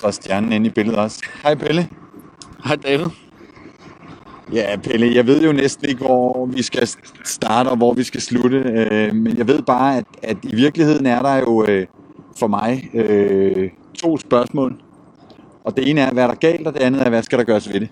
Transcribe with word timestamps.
træder 0.00 0.12
stjernen 0.12 0.52
ind 0.52 0.66
i 0.66 0.70
billedet 0.70 0.98
også. 0.98 1.22
Hej 1.42 1.54
Pelle. 1.54 1.88
Hej 2.64 2.76
David. 2.76 3.06
Ja, 4.52 4.76
Pelle, 4.76 5.14
jeg 5.14 5.26
ved 5.26 5.42
jo 5.42 5.52
næsten 5.52 5.88
ikke, 5.88 6.04
hvor 6.04 6.46
vi 6.46 6.62
skal 6.62 6.88
starte 7.24 7.68
og 7.68 7.76
hvor 7.76 7.94
vi 7.94 8.02
skal 8.02 8.20
slutte, 8.20 8.56
øh, 8.56 9.14
men 9.14 9.38
jeg 9.38 9.48
ved 9.48 9.62
bare, 9.62 9.96
at, 9.96 10.04
at 10.22 10.36
i 10.42 10.54
virkeligheden 10.54 11.06
er 11.06 11.22
der 11.22 11.36
jo 11.36 11.64
øh, 11.68 11.86
for 12.38 12.46
mig 12.46 12.90
øh, 12.94 13.70
to 13.94 14.18
spørgsmål. 14.18 14.74
Og 15.64 15.76
det 15.76 15.90
ene 15.90 16.00
er, 16.00 16.12
hvad 16.12 16.22
er 16.22 16.28
der 16.28 16.34
galt, 16.34 16.66
og 16.66 16.74
det 16.74 16.80
andet 16.80 17.02
er, 17.02 17.08
hvad 17.08 17.22
skal 17.22 17.38
der 17.38 17.44
gøres 17.44 17.72
ved 17.72 17.80
det? 17.80 17.88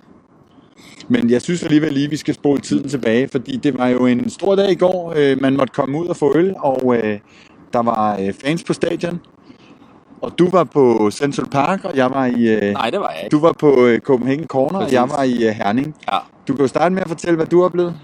Men 1.09 1.31
jeg 1.31 1.43
synes 1.43 1.63
alligevel 1.63 1.93
lige, 1.93 2.05
at 2.05 2.11
vi 2.11 2.17
skal 2.17 2.35
spole 2.35 2.61
tiden 2.61 2.89
tilbage, 2.89 3.29
fordi 3.29 3.57
det 3.57 3.79
var 3.79 3.89
jo 3.89 4.07
en 4.07 4.31
stor 4.31 4.55
dag 4.55 4.71
i 4.71 4.75
går. 4.75 5.15
Øh, 5.17 5.41
man 5.41 5.57
måtte 5.57 5.73
komme 5.73 5.99
ud 5.99 6.07
og 6.07 6.17
få 6.17 6.37
øl, 6.37 6.55
og 6.59 6.97
øh, 6.97 7.19
der 7.73 7.83
var 7.83 8.19
øh, 8.21 8.33
fans 8.33 8.65
på 8.65 8.73
stadion. 8.73 9.21
Og 10.23 10.39
du 10.39 10.49
var 10.51 10.65
på 10.65 11.11
Central 11.11 11.47
Park, 11.51 11.85
og 11.85 11.97
jeg 11.97 12.11
var 12.11 12.27
i... 12.27 12.49
Øh, 12.49 12.73
Nej, 12.73 12.91
det 12.91 13.01
var 13.01 13.11
jeg 13.17 13.25
ikke. 13.25 13.37
du 13.37 13.41
var 13.41 13.53
på 13.53 13.85
øh, 13.87 14.01
Copenhagen 14.01 14.47
Corner, 14.47 14.79
og 14.79 14.93
jeg 14.93 15.03
Præcis. 15.03 15.17
var 15.19 15.23
i 15.23 15.49
øh, 15.49 15.55
Herning. 15.55 15.95
Ja. 16.13 16.19
Du 16.49 16.53
kan 16.55 16.63
jo 16.63 16.69
starte 16.69 16.95
med 16.95 17.03
at 17.03 17.09
fortælle, 17.09 17.37
hvad 17.37 17.47
du 17.47 17.59
har 17.59 17.65
oplevet. 17.65 17.95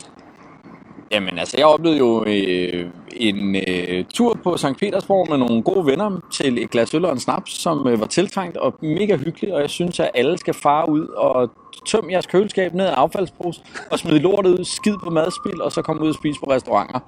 Jamen 1.15 1.39
altså, 1.39 1.57
jeg 1.59 1.67
oplevede 1.67 1.99
jo 1.99 2.25
øh, 2.27 2.87
en 3.17 3.57
øh, 3.57 4.05
tur 4.15 4.39
på 4.45 4.57
St. 4.57 4.77
Petersborg 4.81 5.27
med 5.31 5.39
nogle 5.39 5.63
gode 5.63 5.87
venner 5.87 6.21
til 6.33 6.63
et 6.63 6.71
glas 6.71 6.95
øl 6.95 7.05
og 7.05 7.13
en 7.13 7.21
snaps, 7.21 7.53
som 7.53 7.89
øh, 7.89 8.01
var 8.01 8.07
tiltrængt 8.07 8.57
og 8.57 8.75
mega 8.83 9.17
hyggeligt, 9.17 9.53
og 9.53 9.61
jeg 9.61 9.71
synes, 9.71 10.01
at 10.01 10.11
alle 10.15 10.39
skal 10.39 10.55
fare 10.55 10.89
ud 10.89 11.07
og 11.07 11.51
tømme 11.87 12.13
jeres 12.13 12.27
køleskab 12.27 12.75
ned 12.75 12.87
af 12.87 12.93
affaldspose 12.93 13.61
og 13.91 13.99
smide 13.99 14.19
lortet 14.19 14.59
ud, 14.59 14.65
skid 14.65 14.95
på 15.05 15.11
madspil, 15.11 15.63
og 15.63 15.73
så 15.73 15.83
komme 15.83 16.03
ud 16.03 16.09
og 16.09 16.15
spise 16.15 16.41
på 16.41 16.51
restauranter. 16.51 17.01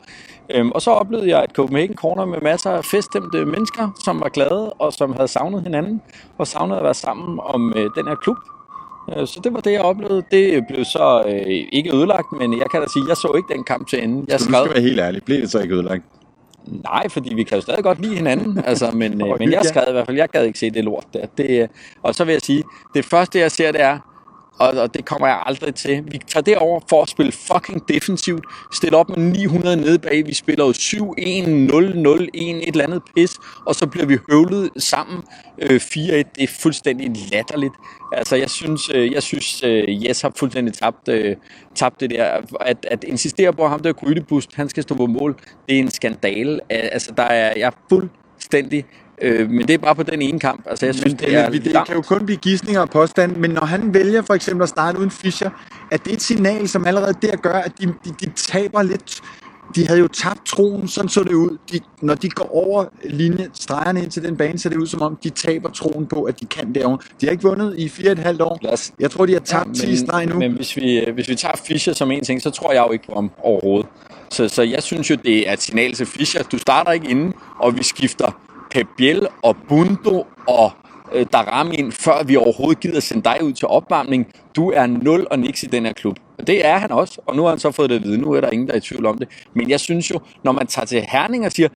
Øhm, 0.51 0.73
og 0.73 0.83
så 0.83 0.91
oplevede 0.91 1.29
jeg 1.29 1.45
et 1.45 1.51
Copenhagen 1.51 1.97
Corner 1.97 2.25
med 2.25 2.39
masser 2.43 2.71
af 2.71 2.85
feststemte 2.85 3.45
mennesker, 3.45 3.91
som 4.05 4.21
var 4.21 4.29
glade 4.29 4.73
og 4.73 4.93
som 4.93 5.13
havde 5.13 5.29
savnet 5.29 5.63
hinanden, 5.63 6.03
og 6.39 6.47
savnet 6.47 6.77
at 6.77 6.85
være 6.85 6.95
sammen 6.95 7.41
om 7.43 7.73
øh, 7.77 7.91
den 7.97 8.09
her 8.09 8.15
klub. 8.15 8.37
Øh, 9.17 9.27
Så 9.27 9.41
det 9.45 9.55
var 9.55 9.61
det, 9.61 9.73
jeg 9.73 9.81
oplevede. 9.81 10.23
Det 10.31 10.65
blev 10.69 10.85
så 10.85 11.23
øh, 11.27 11.67
ikke 11.73 11.97
ødelagt, 11.97 12.27
men 12.41 12.59
jeg 12.59 12.67
kan 12.71 12.81
da 12.81 12.87
sige, 12.93 13.05
jeg 13.09 13.17
så 13.17 13.33
ikke 13.37 13.55
den 13.55 13.65
kamp 13.65 13.89
til 13.89 14.03
ende. 14.05 14.25
Jeg 14.29 14.39
Du 14.39 14.45
skrev, 14.45 14.65
skal 14.65 14.75
være 14.75 14.83
helt 14.83 15.01
ærlig. 15.01 15.23
Blev 15.23 15.41
det 15.41 15.51
så 15.51 15.61
ikke 15.61 15.75
ødelagt? 15.75 16.03
nej, 16.67 17.09
fordi 17.09 17.35
vi 17.35 17.43
kan 17.43 17.57
jo 17.59 17.63
stadig 17.63 17.85
godt 17.85 18.01
lide 18.01 18.17
hinanden, 18.17 18.59
altså, 18.71 18.91
men, 18.91 19.21
øh, 19.27 19.39
men 19.39 19.53
jeg 19.53 19.65
skrev 19.65 19.85
i 19.89 19.93
hvert 19.93 20.07
fald, 20.07 20.17
jeg 20.17 20.29
gad 20.29 20.45
ikke 20.45 20.59
se 20.59 20.71
det 20.71 20.85
lort 20.85 21.05
der. 21.13 21.27
Det, 21.39 21.51
øh, 21.63 21.69
og 22.03 22.15
så 22.15 22.25
vil 22.25 22.33
jeg 22.33 22.41
sige, 22.43 22.65
det 22.95 23.05
første 23.05 23.39
jeg 23.39 23.51
ser, 23.53 23.73
det 23.73 23.81
er, 23.81 23.99
og, 24.59 24.69
og 24.69 24.95
det 24.95 25.05
kommer 25.05 25.27
jeg 25.27 25.43
aldrig 25.47 25.75
til. 25.75 26.05
Vi 26.09 26.21
tager 26.27 26.45
det 26.45 26.57
over 26.57 26.81
for 26.89 27.03
at 27.03 27.09
spille 27.09 27.33
fucking 27.33 27.89
defensivt. 27.89 28.45
Stille 28.73 28.97
op 28.97 29.09
med 29.09 29.19
900 29.19 29.77
nede 29.77 29.99
bag. 29.99 30.27
Vi 30.27 30.35
spiller 30.35 30.65
jo 30.65 30.73
7-1, 30.73 30.73
0-0, 30.73 32.27
1, 32.35 32.57
et 32.57 32.69
eller 32.69 32.85
andet 32.85 33.03
pis. 33.17 33.35
Og 33.67 33.75
så 33.75 33.87
bliver 33.87 34.07
vi 34.07 34.19
høvlet 34.31 34.71
sammen 34.77 35.23
øh, 35.59 35.81
4-1. 35.81 35.99
Det 35.99 36.27
er 36.39 36.47
fuldstændig 36.61 37.11
latterligt. 37.33 37.75
Altså, 38.13 38.37
jeg 38.37 38.51
synes, 38.51 38.91
øh, 38.95 39.13
jeg 39.13 39.23
synes 39.23 39.63
øh, 39.65 40.05
Jes 40.05 40.21
har 40.21 40.33
fuldstændig 40.37 40.75
tabt, 40.75 41.09
øh, 41.09 41.37
tabt 41.75 42.01
det 42.01 42.11
der. 42.11 42.41
At, 42.61 42.87
at 42.91 43.05
insistere 43.05 43.53
på, 43.53 43.65
at 43.65 43.71
ham 43.71 43.81
der 43.81 43.93
Grydebust, 43.93 44.55
han 44.55 44.69
skal 44.69 44.83
stå 44.83 44.95
på 44.95 45.07
mål, 45.07 45.37
det 45.69 45.75
er 45.75 45.81
en 45.81 45.91
skandale. 45.91 46.61
Altså, 46.71 47.13
der 47.17 47.23
er 47.23 47.53
jeg 47.57 47.67
er 47.67 47.77
fuldstændig... 47.89 48.85
Øh, 49.23 49.51
men 49.51 49.69
det 49.69 49.75
er 49.75 49.79
bare 49.79 49.95
på 49.95 50.03
den 50.03 50.23
ene 50.23 50.41
kamp. 50.41 50.67
Altså, 50.71 50.87
jeg 50.87 50.95
synes, 50.95 51.13
Men 51.13 51.19
det 51.21 51.35
er 51.37 51.49
det, 51.51 51.65
det 51.65 51.73
kan 51.87 51.95
jo 51.95 52.03
kun 52.03 52.27
blive 52.27 52.37
gidsninger 52.39 52.81
og 52.81 52.91
påstand, 52.91 53.37
men 53.37 53.51
når 53.51 53.65
han 53.65 53.95
vælger 53.95 54.23
for 54.23 54.35
eksempel 54.35 54.63
at 54.63 54.69
starte 54.69 54.99
uden 54.99 55.11
Fischer, 55.11 55.51
er 55.91 55.97
det 55.97 56.13
et 56.13 56.23
signal, 56.23 56.69
som 56.69 56.87
allerede 56.87 57.15
der 57.23 57.37
gør, 57.37 57.55
at 57.55 57.73
de, 57.81 57.87
de, 57.87 58.11
de 58.21 58.31
taber 58.37 58.83
lidt. 58.83 59.21
De 59.75 59.87
havde 59.87 60.01
jo 60.01 60.09
tabt 60.09 60.47
troen, 60.47 60.89
sådan 60.89 61.09
så 61.09 61.23
det 61.23 61.33
ud. 61.33 61.59
De, 61.73 61.81
når 62.03 62.15
de 62.15 62.29
går 62.29 62.55
over 62.57 62.85
linje, 63.05 63.49
stregerne 63.55 64.03
ind 64.03 64.11
til 64.11 64.23
den 64.23 64.37
bane, 64.37 64.59
så 64.59 64.69
det 64.69 64.77
ud 64.77 64.87
som 64.87 65.03
om, 65.03 65.19
de 65.25 65.31
taber 65.31 65.71
troen 65.71 66.07
på, 66.07 66.23
at 66.23 66.41
de 66.41 66.47
kan 66.47 66.75
derovre. 66.75 66.99
De 67.21 67.27
har 67.27 67.31
ikke 67.31 67.43
vundet 67.43 67.75
i 67.79 67.89
fire 67.89 68.09
og 68.09 68.13
et 68.13 68.19
halvt 68.19 68.41
år. 68.43 68.59
Lad 68.63 68.73
os- 68.73 68.93
Jeg 69.01 69.11
tror, 69.11 69.27
de 69.27 69.33
har 69.33 69.41
tabt 69.41 69.69
ja, 69.69 69.73
10 69.75 69.87
men, 69.87 69.97
streg 69.97 70.27
nu. 70.27 70.39
Men 70.39 70.53
hvis 70.53 70.77
vi, 70.77 70.99
øh, 70.99 71.15
hvis 71.15 71.29
vi 71.29 71.35
tager 71.35 71.55
Fischer 71.67 71.93
som 71.93 72.11
en 72.11 72.25
ting, 72.25 72.43
så 72.43 72.51
tror 72.51 72.73
jeg 72.73 72.85
jo 72.89 72.93
ikke 72.93 73.05
på 73.07 73.15
ham 73.15 73.31
overhovedet. 73.43 73.87
Så, 74.31 74.49
så 74.49 74.63
jeg 74.63 74.83
synes 74.83 75.11
jo, 75.11 75.17
det 75.25 75.49
er 75.49 75.53
et 75.53 75.63
signal 75.63 75.93
til 75.93 76.07
Fischer. 76.07 76.43
Du 76.43 76.59
starter 76.59 76.93
ikke 76.93 77.09
inden, 77.09 77.33
og 77.59 77.77
vi 77.79 77.83
skifter 77.83 78.41
Pep 78.71 78.87
og 79.43 79.57
Bundo 79.69 80.27
og 80.49 80.71
øh, 81.13 81.27
Darami 81.33 81.75
ind, 81.75 81.93
før 81.93 82.23
vi 82.23 82.37
overhovedet 82.37 82.81
gider 82.81 83.01
sende 83.01 83.25
dig 83.25 83.39
ud 83.43 83.53
til 83.53 83.69
opvarmning. 83.69 84.27
Du 84.57 84.71
er 84.71 84.87
nul 84.87 85.27
og 85.31 85.39
niks 85.39 85.63
i 85.63 85.67
den 85.67 85.87
her 85.87 85.93
klub. 85.93 86.17
Og 86.39 86.47
det 86.47 86.67
er 86.67 86.79
han 86.79 86.91
også, 86.91 87.21
og 87.27 87.37
nu 87.37 87.43
har 87.43 87.49
han 87.49 87.59
så 87.59 87.71
fået 87.71 87.91
det 87.91 87.97
at 87.97 88.03
vide. 88.03 88.19
Nu 88.19 88.33
er 88.33 88.41
der 88.41 88.51
ingen, 88.51 88.69
der 88.69 88.73
er 88.73 88.79
i 88.79 88.81
tvivl 88.81 89.07
om 89.07 89.19
det. 89.19 89.29
Men 89.55 89.71
jeg 89.71 89.81
synes 89.81 90.11
jo, 90.11 90.21
når 90.45 90.53
man 90.53 90.67
tager 90.67 90.87
til 90.87 91.05
Herning 91.09 91.47
og 91.47 91.53
siger, 91.53 91.69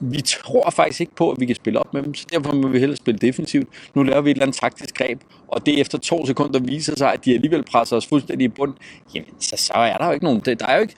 vi 0.00 0.20
tror 0.20 0.70
faktisk 0.70 1.00
ikke 1.00 1.14
på, 1.14 1.30
at 1.30 1.40
vi 1.40 1.46
kan 1.46 1.56
spille 1.56 1.78
op 1.78 1.94
med 1.94 2.02
dem, 2.02 2.14
så 2.14 2.26
derfor 2.32 2.52
må 2.52 2.68
vi 2.68 2.78
hellere 2.78 2.96
spille 2.96 3.18
defensivt. 3.18 3.68
Nu 3.94 4.02
laver 4.02 4.20
vi 4.20 4.30
et 4.30 4.34
eller 4.34 4.46
andet 4.46 4.56
taktisk 4.60 4.94
greb, 4.94 5.20
og 5.48 5.66
det 5.66 5.80
efter 5.80 5.98
to 5.98 6.26
sekunder 6.26 6.60
viser 6.60 6.96
sig, 6.96 7.12
at 7.12 7.24
de 7.24 7.34
alligevel 7.34 7.62
presser 7.62 7.96
os 7.96 8.06
fuldstændig 8.06 8.44
i 8.44 8.48
bund. 8.48 8.74
Jamen, 9.14 9.28
så, 9.40 9.56
så 9.56 9.72
er 9.74 9.96
der 9.96 10.06
jo 10.06 10.12
ikke 10.12 10.24
nogen... 10.24 10.40
Det, 10.40 10.60
der 10.60 10.66
er 10.66 10.76
jo 10.76 10.80
ikke, 10.80 10.94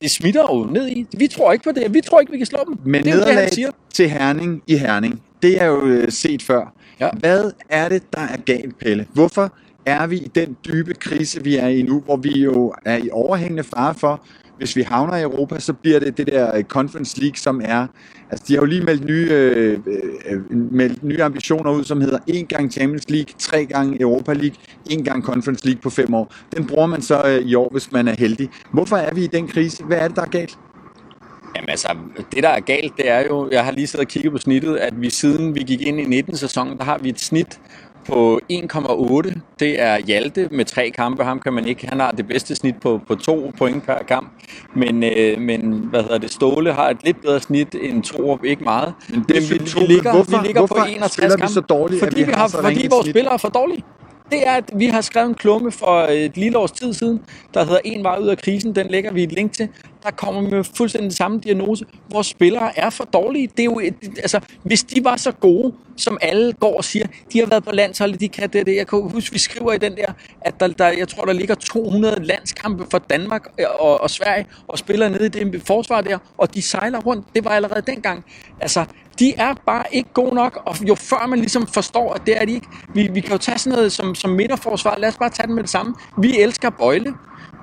det 0.00 0.10
smitter 0.10 0.42
jo 0.50 0.64
ned 0.64 0.88
i. 0.88 1.06
Vi 1.16 1.28
tror 1.28 1.52
ikke 1.52 1.64
på 1.64 1.72
det. 1.72 1.94
Vi 1.94 2.00
tror 2.00 2.20
ikke, 2.20 2.32
vi 2.32 2.38
kan 2.38 2.46
slå 2.46 2.58
dem. 2.66 2.78
Men 2.84 3.04
det 3.04 3.12
er 3.12 3.24
det, 3.24 3.34
han 3.34 3.52
siger. 3.52 3.70
til 3.94 4.10
Herning 4.10 4.62
i 4.66 4.76
Herning, 4.76 5.22
det 5.42 5.62
er 5.62 5.66
jo 5.66 5.86
øh, 5.86 6.12
set 6.12 6.42
før. 6.42 6.74
Ja. 7.00 7.08
Hvad 7.18 7.52
er 7.68 7.88
det, 7.88 8.02
der 8.12 8.20
er 8.20 8.36
galt, 8.36 8.78
Pelle? 8.78 9.06
Hvorfor 9.12 9.52
er 9.86 10.06
vi 10.06 10.16
i 10.16 10.28
den 10.34 10.56
dybe 10.66 10.94
krise, 10.94 11.44
vi 11.44 11.56
er 11.56 11.68
i 11.68 11.82
nu, 11.82 12.00
hvor 12.00 12.16
vi 12.16 12.40
jo 12.40 12.74
er 12.84 12.96
i 12.96 13.10
overhængende 13.12 13.64
fare 13.64 13.94
for, 13.94 14.20
hvis 14.60 14.76
vi 14.76 14.82
havner 14.82 15.16
i 15.16 15.22
Europa, 15.22 15.60
så 15.60 15.72
bliver 15.72 15.98
det 15.98 16.16
det 16.16 16.26
der 16.26 16.62
Conference 16.62 17.20
League, 17.20 17.36
som 17.36 17.60
er... 17.64 17.86
Altså, 18.30 18.44
de 18.48 18.52
har 18.52 18.60
jo 18.60 18.66
lige 18.66 18.84
meldt 18.84 19.04
nye, 19.04 19.28
øh, 19.30 19.78
øh, 20.26 20.56
meldt 20.72 21.02
nye 21.02 21.22
ambitioner 21.22 21.70
ud, 21.70 21.84
som 21.84 22.00
hedder 22.00 22.18
en 22.26 22.46
gang 22.46 22.72
Champions 22.72 23.10
League, 23.10 23.34
tre 23.38 23.66
gange 23.66 24.00
Europa 24.00 24.32
League, 24.32 24.56
en 24.90 25.04
gang 25.04 25.24
Conference 25.24 25.66
League 25.66 25.82
på 25.82 25.90
fem 25.90 26.14
år. 26.14 26.34
Den 26.56 26.66
bruger 26.66 26.86
man 26.86 27.02
så 27.02 27.22
øh, 27.26 27.46
i 27.46 27.54
år, 27.54 27.68
hvis 27.72 27.92
man 27.92 28.08
er 28.08 28.14
heldig. 28.18 28.48
Hvorfor 28.72 28.96
er 28.96 29.14
vi 29.14 29.24
i 29.24 29.26
den 29.26 29.48
krise? 29.48 29.84
Hvad 29.84 29.98
er 29.98 30.08
det, 30.08 30.16
der 30.16 30.22
er 30.22 30.26
galt? 30.26 30.58
Jamen 31.56 31.70
altså, 31.70 31.96
det 32.34 32.42
der 32.42 32.48
er 32.48 32.60
galt, 32.60 32.96
det 32.96 33.10
er 33.10 33.20
jo, 33.20 33.48
jeg 33.50 33.64
har 33.64 33.72
lige 33.72 33.86
siddet 33.86 34.06
og 34.06 34.10
kigget 34.10 34.32
på 34.32 34.38
snittet, 34.38 34.76
at 34.76 35.00
vi 35.00 35.10
siden 35.10 35.54
vi 35.54 35.60
gik 35.60 35.80
ind 35.80 36.00
i 36.00 36.04
19 36.04 36.36
sæsonen, 36.36 36.78
der 36.78 36.84
har 36.84 36.98
vi 36.98 37.08
et 37.08 37.20
snit 37.20 37.60
på 38.08 38.40
1,8. 38.52 39.40
Det 39.60 39.80
er 39.80 39.98
Hjalte 39.98 40.48
med 40.52 40.64
tre 40.64 40.90
kampe. 40.90 41.24
Ham 41.24 41.40
kan 41.40 41.52
man 41.52 41.66
ikke. 41.66 41.86
Han 41.88 42.00
har 42.00 42.10
det 42.10 42.28
bedste 42.28 42.54
snit 42.54 42.74
på, 42.82 43.00
på 43.08 43.14
to 43.14 43.52
point 43.58 43.82
per 43.86 43.98
kamp. 44.08 44.30
Men, 44.74 45.02
øh, 45.04 45.40
men 45.40 45.60
hvad 45.90 46.02
hedder 46.02 46.18
det, 46.18 46.30
Ståle 46.30 46.72
har 46.72 46.88
et 46.90 46.96
lidt 47.04 47.22
bedre 47.22 47.40
snit 47.40 47.74
end 47.82 48.02
Torup. 48.02 48.44
Ikke 48.44 48.64
meget. 48.64 48.94
Men 49.08 49.24
det 49.28 49.50
vi, 49.50 49.58
vi, 49.58 49.86
ligger, 49.86 50.12
Hvorfor- 50.12 50.40
vi 50.40 50.46
ligger 50.46 50.60
på 50.60 50.66
hvorfor 50.66 50.84
61 50.84 51.12
spiller 51.12 51.36
vi 51.36 51.40
kampe, 51.40 51.54
så 51.54 51.60
dårligt, 51.60 52.02
fordi, 52.04 52.16
vi 52.16 52.24
vi 52.26 52.32
har 52.32 52.48
så 52.48 52.62
fordi 52.62 52.86
vores 52.90 53.04
snit? 53.04 53.12
spillere 53.14 53.34
er 53.34 53.38
for 53.38 53.48
dårlige. 53.48 53.82
Det 54.30 54.48
er, 54.48 54.52
at 54.52 54.70
vi 54.76 54.86
har 54.86 55.00
skrevet 55.00 55.28
en 55.28 55.34
klumme 55.34 55.72
for 55.72 56.06
et 56.10 56.36
lille 56.36 56.58
års 56.58 56.70
tid 56.72 56.92
siden, 56.92 57.20
der 57.54 57.64
hedder 57.64 57.80
En 57.84 58.04
vej 58.04 58.18
ud 58.22 58.28
af 58.28 58.38
krisen. 58.38 58.74
Den 58.74 58.86
lægger 58.86 59.12
vi 59.12 59.22
et 59.22 59.32
link 59.32 59.52
til. 59.52 59.68
Der 60.02 60.10
kommer 60.10 60.40
vi 60.42 60.50
med 60.50 60.64
fuldstændig 60.76 61.12
samme 61.12 61.40
diagnose. 61.40 61.84
Vores 62.12 62.26
spillere 62.26 62.78
er 62.78 62.90
for 62.90 63.04
dårlige. 63.04 63.46
Det 63.46 63.60
er 63.60 63.64
jo, 63.64 63.78
et- 63.78 63.94
altså, 64.18 64.40
hvis 64.62 64.82
de 64.84 65.04
var 65.04 65.16
så 65.16 65.32
gode, 65.32 65.72
som 65.96 66.18
alle 66.22 66.52
går 66.52 66.76
og 66.76 66.84
siger, 66.84 67.06
de 67.32 67.38
har 67.38 67.46
været 67.46 67.64
på 67.64 67.70
landsholdet, 67.72 68.20
de 68.20 68.28
kan 68.28 68.48
det, 68.50 68.66
det. 68.66 68.76
Jeg 68.76 68.86
kan 68.86 69.02
huske, 69.02 69.32
vi 69.32 69.38
skriver 69.38 69.72
i 69.72 69.78
den 69.78 69.96
der, 69.96 70.12
at 70.40 70.60
der, 70.60 70.68
der, 70.68 70.88
jeg 70.88 71.08
tror, 71.08 71.24
der 71.24 71.32
ligger 71.32 71.54
200 71.54 72.24
landskampe 72.24 72.86
for 72.90 72.98
Danmark 72.98 73.46
øh, 73.60 73.66
og, 73.78 74.00
og 74.00 74.10
Sverige, 74.10 74.46
og 74.68 74.78
spiller 74.78 75.08
nede 75.08 75.26
i 75.26 75.28
det 75.28 75.62
forsvar 75.66 76.00
der, 76.00 76.18
og 76.38 76.54
de 76.54 76.62
sejler 76.62 77.00
rundt. 77.00 77.26
Det 77.34 77.44
var 77.44 77.50
allerede 77.50 77.82
dengang. 77.86 78.24
Altså, 78.60 78.84
de 79.18 79.34
er 79.34 79.54
bare 79.66 79.84
ikke 79.92 80.10
gode 80.14 80.34
nok, 80.34 80.62
og 80.66 80.76
jo 80.88 80.94
før 80.94 81.26
man 81.26 81.38
ligesom 81.38 81.66
forstår, 81.66 82.12
at 82.12 82.22
det 82.26 82.36
er 82.40 82.44
de 82.44 82.52
ikke. 82.52 82.66
Vi, 82.94 83.08
vi 83.12 83.20
kan 83.20 83.32
jo 83.32 83.38
tage 83.38 83.58
sådan 83.58 83.76
noget 83.76 83.92
som, 83.92 84.14
som 84.14 84.30
midterforsvar. 84.30 84.96
Lad 84.98 85.08
os 85.08 85.16
bare 85.16 85.30
tage 85.30 85.46
den 85.46 85.54
med 85.54 85.62
det 85.62 85.70
samme. 85.70 85.94
Vi 86.18 86.38
elsker 86.40 86.70
Bøjle. 86.70 87.14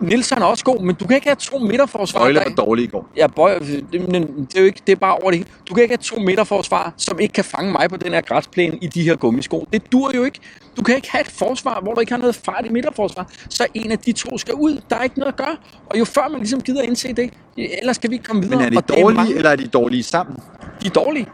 Nielsen 0.02 0.38
er 0.38 0.46
også 0.46 0.64
god, 0.64 0.82
men 0.82 0.96
du 0.96 1.08
kan 1.08 1.16
ikke 1.16 1.28
have 1.28 1.36
to 1.36 1.60
midterforsvar. 1.60 2.20
Bøjle 2.20 2.40
var 2.40 2.54
dårlig 2.66 2.84
i 2.84 2.88
går. 2.88 3.10
Ja, 3.18 3.28
boy, 3.28 3.50
det, 3.92 4.10
men 4.12 4.14
det 4.24 4.56
er 4.56 4.60
jo 4.60 4.66
ikke, 4.66 4.82
det 4.88 4.92
er 4.92 4.96
bare 4.96 5.16
over 5.16 5.32
det 5.32 5.38
hele. 5.38 5.50
Du 5.70 5.74
kan 5.74 5.84
ikke 5.84 5.92
have 5.92 6.16
to 6.18 6.20
midterforsvar, 6.22 6.94
som 6.98 7.20
ikke 7.20 7.34
kan 7.34 7.44
fange 7.44 7.72
mig 7.72 7.90
på 7.90 7.98
den 7.98 8.14
her 8.14 8.22
græsplæne 8.22 8.78
i 8.82 8.88
de 8.88 9.02
her 9.04 9.16
gummisko. 9.16 9.68
Det 9.74 9.92
dur 9.92 10.12
jo 10.16 10.24
ikke. 10.24 10.40
Du 10.78 10.84
kan 10.84 10.96
ikke 10.96 11.12
have 11.12 11.22
et 11.22 11.28
forsvar, 11.32 11.80
hvor 11.82 11.94
du 11.94 12.00
ikke 12.00 12.12
har 12.12 12.20
noget 12.20 12.36
fart 12.36 12.66
i 12.66 12.70
midterforsvar. 12.70 13.28
Så 13.50 13.68
en 13.74 13.92
af 13.92 14.00
de 14.00 14.12
to 14.12 14.38
skal 14.38 14.54
ud. 14.54 14.82
Der 14.90 14.96
er 14.96 15.04
ikke 15.04 15.20
noget 15.20 15.32
at 15.32 15.38
gøre. 15.38 15.58
Og 15.90 16.00
jo 16.00 16.06
før 16.06 16.28
man 16.28 16.40
ligesom 16.40 16.62
gider 16.62 16.82
indse 16.82 17.14
det, 17.14 17.34
ellers 17.58 17.98
kan 17.98 18.10
vi 18.10 18.16
ikke 18.16 18.26
komme 18.26 18.42
videre. 18.42 18.58
Men 18.60 18.78
er 18.78 18.82
de 18.82 18.94
dårlige, 19.02 19.16
mange- 19.18 19.36
eller 19.36 19.50
er 19.50 19.56
de 19.56 19.68
dårlige 19.68 20.04
sammen? 20.04 20.36
de 20.82 20.88
er 20.88 20.92
dårlige. 20.92 21.28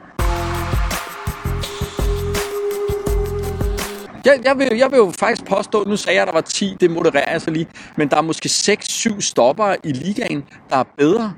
Jeg, 4.26 4.40
jeg, 4.44 4.58
vil, 4.58 4.78
jeg 4.78 4.92
vil 4.92 4.98
jo 4.98 5.12
faktisk 5.20 5.46
påstå, 5.46 5.84
nu 5.88 5.98
sagde 5.98 6.16
jeg, 6.16 6.22
at 6.22 6.28
der 6.28 6.34
var 6.34 6.42
10, 6.42 6.78
det 6.80 6.92
modererer 6.92 7.32
jeg 7.32 7.42
så 7.42 7.52
lige, 7.52 7.68
men 7.98 8.10
der 8.10 8.18
er 8.18 8.22
måske 8.22 8.48
6-7 8.48 9.22
stopper 9.22 9.76
i 9.84 9.92
ligaen, 9.92 10.44
der 10.70 10.78
er 10.78 10.84
bedre. 10.98 11.34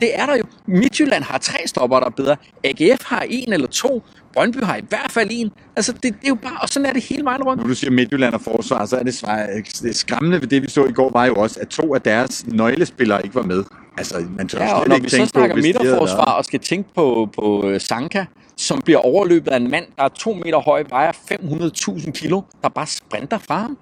Det 0.00 0.20
er 0.20 0.26
der 0.26 0.36
jo. 0.36 0.44
Midtjylland 0.66 1.24
har 1.24 1.38
tre 1.38 1.58
stopper, 1.66 1.98
der 2.00 2.06
er 2.06 2.10
bedre. 2.10 2.36
AGF 2.64 3.04
har 3.04 3.20
en 3.28 3.52
eller 3.52 3.66
to. 3.66 4.02
Brøndby 4.32 4.62
har 4.62 4.76
i 4.76 4.82
hvert 4.88 5.10
fald 5.10 5.28
en. 5.32 5.50
Altså, 5.76 5.92
det, 5.92 6.02
det 6.02 6.14
er 6.24 6.28
jo 6.28 6.34
bare, 6.34 6.56
og 6.62 6.68
sådan 6.68 6.86
er 6.86 6.92
det 6.92 7.04
hele 7.04 7.24
vejen 7.24 7.42
rundt. 7.42 7.62
Nu 7.62 7.68
du 7.68 7.74
siger 7.74 7.90
Midtjylland 7.90 8.34
og 8.34 8.40
forsvar, 8.40 8.86
så 8.86 8.96
er 8.96 9.02
det, 9.02 9.80
det 9.82 9.96
skræmmende 9.96 10.40
ved 10.40 10.48
det, 10.48 10.62
vi 10.62 10.70
så 10.70 10.84
i 10.84 10.92
går, 10.92 11.10
var 11.10 11.26
jo 11.26 11.34
også, 11.34 11.60
at 11.60 11.68
to 11.68 11.94
af 11.94 12.02
deres 12.02 12.46
nøglespillere 12.46 13.24
ikke 13.24 13.34
var 13.34 13.42
med. 13.42 13.64
Altså, 13.98 14.26
man 14.36 14.48
tør 14.48 14.58
Ja, 14.58 14.74
og 14.74 14.88
når 14.88 14.94
ikke 14.94 15.04
vi 15.04 15.10
så 15.10 15.22
på, 15.22 15.26
snakker 15.26 15.56
havde 15.56 15.66
midterforsvar 15.66 16.24
og 16.24 16.44
skal 16.44 16.60
tænke 16.60 16.94
på, 16.94 17.28
på 17.34 17.68
øh, 17.68 17.80
Sanka, 17.80 18.24
som 18.68 18.80
bliver 18.84 18.98
overløbet 18.98 19.50
af 19.50 19.56
en 19.56 19.70
mand, 19.70 19.86
der 19.96 20.02
er 20.04 20.08
to 20.08 20.32
meter 20.32 20.58
høj, 20.58 20.84
vejer 20.88 21.12
500.000 21.12 22.10
kilo, 22.10 22.42
der 22.62 22.68
bare 22.68 22.86
sprinter 22.86 23.38
fra 23.38 23.58
ham. 23.58 23.78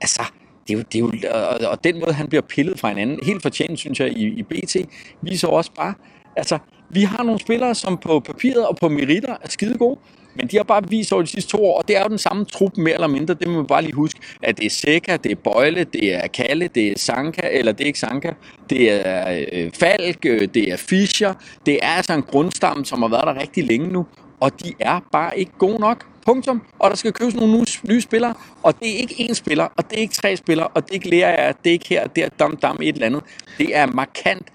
Altså, 0.00 0.22
det 0.68 0.74
er 0.74 0.78
jo, 0.78 0.84
det 0.92 0.94
er 0.94 0.98
jo, 0.98 1.12
og, 1.34 1.70
og 1.70 1.84
den 1.84 2.00
måde, 2.00 2.12
han 2.12 2.28
bliver 2.28 2.42
pillet 2.42 2.80
fra 2.80 2.88
hinanden, 2.88 3.18
helt 3.22 3.42
fortjent, 3.42 3.78
synes 3.78 4.00
jeg, 4.00 4.08
i, 4.12 4.24
i 4.26 4.42
BT, 4.42 4.76
viser 5.22 5.48
også 5.48 5.70
bare, 5.76 5.94
altså, 6.36 6.58
vi 6.90 7.02
har 7.02 7.22
nogle 7.22 7.40
spillere, 7.40 7.74
som 7.74 7.98
på 7.98 8.20
papiret 8.20 8.66
og 8.66 8.76
på 8.76 8.88
meritter 8.88 9.36
er 9.42 9.48
skide 9.48 9.78
gode, 9.78 9.98
men 10.34 10.46
de 10.46 10.56
har 10.56 10.64
bare 10.64 10.88
vist 10.88 11.12
over 11.12 11.22
de 11.22 11.28
sidste 11.28 11.50
to 11.50 11.64
år, 11.64 11.78
og 11.78 11.88
det 11.88 11.96
er 11.96 12.02
jo 12.02 12.08
den 12.08 12.18
samme 12.18 12.44
trup 12.44 12.76
mere 12.76 12.94
eller 12.94 13.06
mindre, 13.06 13.34
det 13.34 13.48
må 13.48 13.54
man 13.54 13.66
bare 13.66 13.82
lige 13.82 13.94
huske, 13.94 14.20
at 14.42 14.58
det 14.58 14.66
er 14.66 14.70
Seca, 14.70 15.16
det 15.16 15.32
er 15.32 15.36
Bøjle, 15.36 15.84
det 15.84 16.14
er 16.14 16.26
Kalle, 16.26 16.68
det 16.74 16.88
er 16.88 16.98
Sanka, 16.98 17.48
eller 17.52 17.72
det 17.72 17.80
er 17.80 17.86
ikke 17.86 17.98
Sanka, 17.98 18.30
det 18.70 19.06
er 19.06 19.44
øh, 19.52 19.70
Falk, 19.78 20.26
øh, 20.26 20.48
det 20.54 20.72
er 20.72 20.76
Fischer, 20.76 21.34
det 21.66 21.78
er 21.82 21.88
altså 21.88 22.12
en 22.12 22.22
grundstamme, 22.22 22.84
som 22.84 23.02
har 23.02 23.08
været 23.08 23.26
der 23.26 23.40
rigtig 23.40 23.64
længe 23.64 23.88
nu, 23.88 24.06
og 24.40 24.64
de 24.64 24.72
er 24.78 25.00
bare 25.12 25.38
ikke 25.38 25.52
gode 25.58 25.80
nok. 25.80 26.06
Punktum. 26.26 26.62
Og 26.78 26.90
der 26.90 26.96
skal 26.96 27.12
købes 27.12 27.34
nogle 27.34 27.64
nye, 27.88 28.00
spillere, 28.00 28.34
og 28.62 28.74
det 28.80 28.88
er 28.94 28.96
ikke 28.96 29.14
én 29.14 29.34
spiller, 29.34 29.64
og 29.76 29.90
det 29.90 29.96
er 29.96 30.00
ikke 30.00 30.14
tre 30.14 30.36
spillere, 30.36 30.66
og 30.66 30.84
det 30.84 30.90
er 30.90 30.94
ikke 30.94 31.10
lærer 31.10 31.52
det 31.52 31.70
er 31.70 31.72
ikke 31.72 31.88
her, 31.88 32.06
det 32.06 32.24
er 32.24 32.28
dam 32.28 32.56
dam 32.56 32.78
et 32.82 32.94
eller 32.94 33.06
andet. 33.06 33.22
Det 33.58 33.76
er 33.76 33.86
markant 33.86 34.48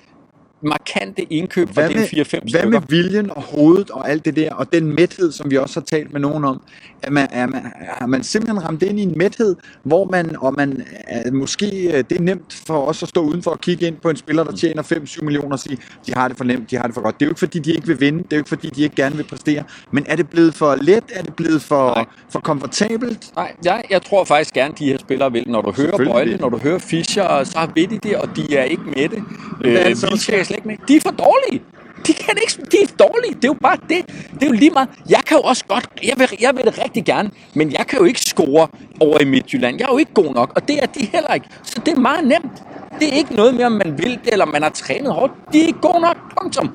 markante 0.61 1.33
indkøb 1.33 1.69
for 1.73 1.81
de 1.81 1.93
4-5 1.93 2.23
stykker. 2.23 2.59
Hvad 2.59 2.65
med 2.65 2.81
viljen 2.89 3.29
og 3.29 3.41
hovedet 3.41 3.89
og 3.89 4.09
alt 4.09 4.25
det 4.25 4.35
der, 4.35 4.53
og 4.53 4.73
den 4.73 4.95
mæthed, 4.95 5.31
som 5.31 5.51
vi 5.51 5.57
også 5.57 5.79
har 5.79 5.85
talt 5.85 6.13
med 6.13 6.21
nogen 6.21 6.45
om? 6.45 6.61
Er 7.03 7.11
man, 7.11 7.27
er 7.31 7.47
man, 7.47 7.61
har 7.99 8.05
man 8.05 8.23
simpelthen 8.23 8.65
ramt 8.65 8.83
ind 8.83 8.99
i 8.99 9.03
en 9.03 9.13
mæthed, 9.17 9.55
hvor 9.83 10.05
man, 10.05 10.35
og 10.39 10.53
man 10.57 10.83
er, 11.07 11.31
måske 11.31 11.65
det 12.09 12.17
er 12.17 12.21
nemt 12.21 12.61
for 12.67 12.85
os 12.85 13.03
at 13.03 13.09
stå 13.09 13.21
udenfor 13.21 13.51
og 13.51 13.61
kigge 13.61 13.87
ind 13.87 13.95
på 13.95 14.09
en 14.09 14.15
spiller, 14.15 14.43
der 14.43 14.51
tjener 14.51 14.83
5-7 14.83 15.23
millioner 15.23 15.51
og 15.51 15.59
sige, 15.59 15.77
de 16.05 16.13
har 16.13 16.27
det 16.27 16.37
for 16.37 16.43
nemt, 16.43 16.71
de 16.71 16.75
har 16.77 16.83
det 16.83 16.93
for 16.93 17.01
godt. 17.01 17.19
Det 17.19 17.25
er 17.25 17.27
jo 17.27 17.31
ikke 17.31 17.39
fordi, 17.39 17.59
de 17.59 17.73
ikke 17.73 17.87
vil 17.87 17.99
vinde, 17.99 18.17
det 18.17 18.33
er 18.33 18.37
jo 18.37 18.39
ikke 18.39 18.49
fordi, 18.49 18.69
de 18.69 18.83
ikke 18.83 18.95
gerne 18.95 19.15
vil 19.15 19.23
præstere, 19.23 19.63
men 19.91 20.05
er 20.07 20.15
det 20.15 20.29
blevet 20.29 20.53
for 20.53 20.75
let, 20.81 21.03
er 21.13 21.21
det 21.21 21.33
blevet 21.33 21.61
for, 21.61 22.09
for 22.29 22.39
komfortabelt? 22.39 23.35
Nej, 23.35 23.51
jeg, 23.65 23.83
jeg 23.89 24.01
tror 24.01 24.23
faktisk 24.23 24.53
gerne, 24.53 24.73
de 24.79 24.85
her 24.85 24.97
spillere 24.97 25.31
vil. 25.31 25.43
Når 25.47 25.61
du 25.61 25.71
hører 25.71 25.97
Bøjle, 25.97 26.37
når 26.37 26.49
du 26.49 26.57
hører 26.57 26.79
Fischer, 26.79 27.43
så 27.43 27.67
ved 27.75 27.87
de 27.87 27.99
det, 28.03 28.15
og 28.17 28.35
de 28.35 28.55
er 28.55 28.63
ikke 28.63 28.83
med 28.83 29.09
det. 29.09 29.23
Øh, 29.65 29.73
er 29.73 29.87
det 29.87 29.97
så, 29.97 30.07
slet 30.49 30.57
ikke 30.57 30.67
med. 30.67 30.77
De 30.87 30.95
er 30.95 31.01
for 31.07 31.15
dårlige. 31.25 31.59
De 32.07 32.13
kan 32.13 32.33
ikke, 32.43 32.53
de 32.71 32.77
er 32.85 32.87
dårlige. 33.05 33.33
Det 33.33 33.45
er 33.49 33.53
jo 33.55 33.59
bare 33.67 33.77
det. 33.89 34.01
Det 34.33 34.43
er 34.43 34.47
jo 34.47 34.51
lige 34.63 34.71
meget. 34.71 34.89
Jeg 35.09 35.21
kan 35.27 35.37
jo 35.37 35.43
også 35.43 35.63
godt, 35.67 35.85
jeg 36.03 36.15
vil, 36.17 36.27
jeg 36.41 36.51
vil 36.55 36.63
det 36.65 36.75
rigtig 36.85 37.05
gerne, 37.05 37.29
men 37.53 37.71
jeg 37.71 37.87
kan 37.87 37.99
jo 37.99 38.05
ikke 38.05 38.21
score 38.21 38.67
over 38.99 39.21
i 39.21 39.25
Midtjylland. 39.25 39.77
Jeg 39.79 39.85
er 39.85 39.91
jo 39.91 39.97
ikke 39.97 40.13
god 40.13 40.33
nok, 40.33 40.51
og 40.55 40.67
det 40.67 40.83
er 40.83 40.85
de 40.85 41.05
heller 41.05 41.33
ikke. 41.33 41.47
Så 41.63 41.81
det 41.85 41.91
er 41.97 41.99
meget 41.99 42.27
nemt. 42.27 42.55
Det 42.99 43.07
er 43.13 43.17
ikke 43.21 43.33
noget 43.33 43.53
med, 43.55 43.65
om 43.65 43.71
man 43.71 43.91
vil 43.97 44.19
det, 44.23 44.31
eller 44.31 44.45
man 44.45 44.63
har 44.63 44.69
trænet 44.69 45.13
hårdt. 45.13 45.33
De 45.53 45.61
er 45.61 45.67
ikke 45.67 45.81
gode 45.81 46.01
nok. 46.01 46.17
Punktum. 46.41 46.69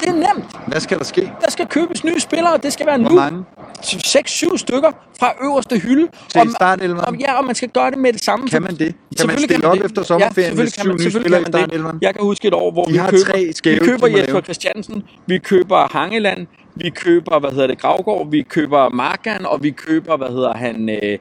Det 0.00 0.08
er 0.08 0.12
nemt. 0.12 0.44
Hvad 0.66 0.80
skal 0.80 0.98
der 0.98 1.04
ske? 1.04 1.32
Der 1.44 1.50
skal 1.50 1.66
købes 1.66 2.04
nye 2.04 2.20
spillere, 2.20 2.58
det 2.62 2.72
skal 2.72 2.86
være 2.86 2.98
Hvor 2.98 3.08
nu. 3.08 3.14
mange? 3.14 3.44
6-7 3.82 4.56
stykker 4.56 4.90
fra 5.20 5.32
øverste 5.44 5.78
hylde. 5.78 6.08
Til 6.28 6.40
og, 6.40 6.46
startelveren? 6.50 7.04
og, 7.14 7.16
ja, 7.20 7.32
og 7.38 7.44
man 7.44 7.54
skal 7.54 7.68
gøre 7.68 7.90
det 7.90 7.98
med 7.98 8.12
det 8.12 8.24
samme. 8.24 8.48
Kan 8.48 8.62
man 8.62 8.74
det? 8.76 8.94
Kan 9.18 9.26
man 9.26 9.38
stille 9.38 9.58
man 9.58 9.64
op 9.70 9.76
det. 9.76 9.84
efter 9.84 10.02
sommerferien 10.02 10.56
med 10.56 10.66
selvfølgelig 10.66 10.72
kan 10.72 10.82
syv 10.84 10.92
nye 10.92 11.02
selvfølgelig 11.02 11.46
spillere 11.46 11.68
kan 11.68 11.80
i 11.92 11.92
det. 11.92 12.02
Jeg 12.02 12.14
kan 12.14 12.24
huske 12.24 12.48
et 12.48 12.54
år, 12.54 12.72
hvor 12.72 12.84
De 12.84 12.92
vi 12.92 12.98
har 12.98 13.10
køber, 13.10 13.64
vi 13.64 13.78
køber 13.78 14.06
Jesper. 14.06 14.40
Christiansen, 14.40 15.02
vi 15.26 15.38
køber 15.38 15.88
Hangeland, 15.98 16.46
vi 16.82 16.90
køber, 16.90 17.38
hvad 17.38 17.50
hedder 17.50 17.66
det, 17.66 17.78
Gravgård, 17.78 18.30
vi 18.30 18.42
køber 18.42 18.88
Markan, 18.88 19.46
og 19.46 19.62
vi 19.62 19.70
køber, 19.70 20.16
hvad 20.16 20.28
hedder 20.28 20.54
han, 20.54 20.88
øh, 20.88 21.18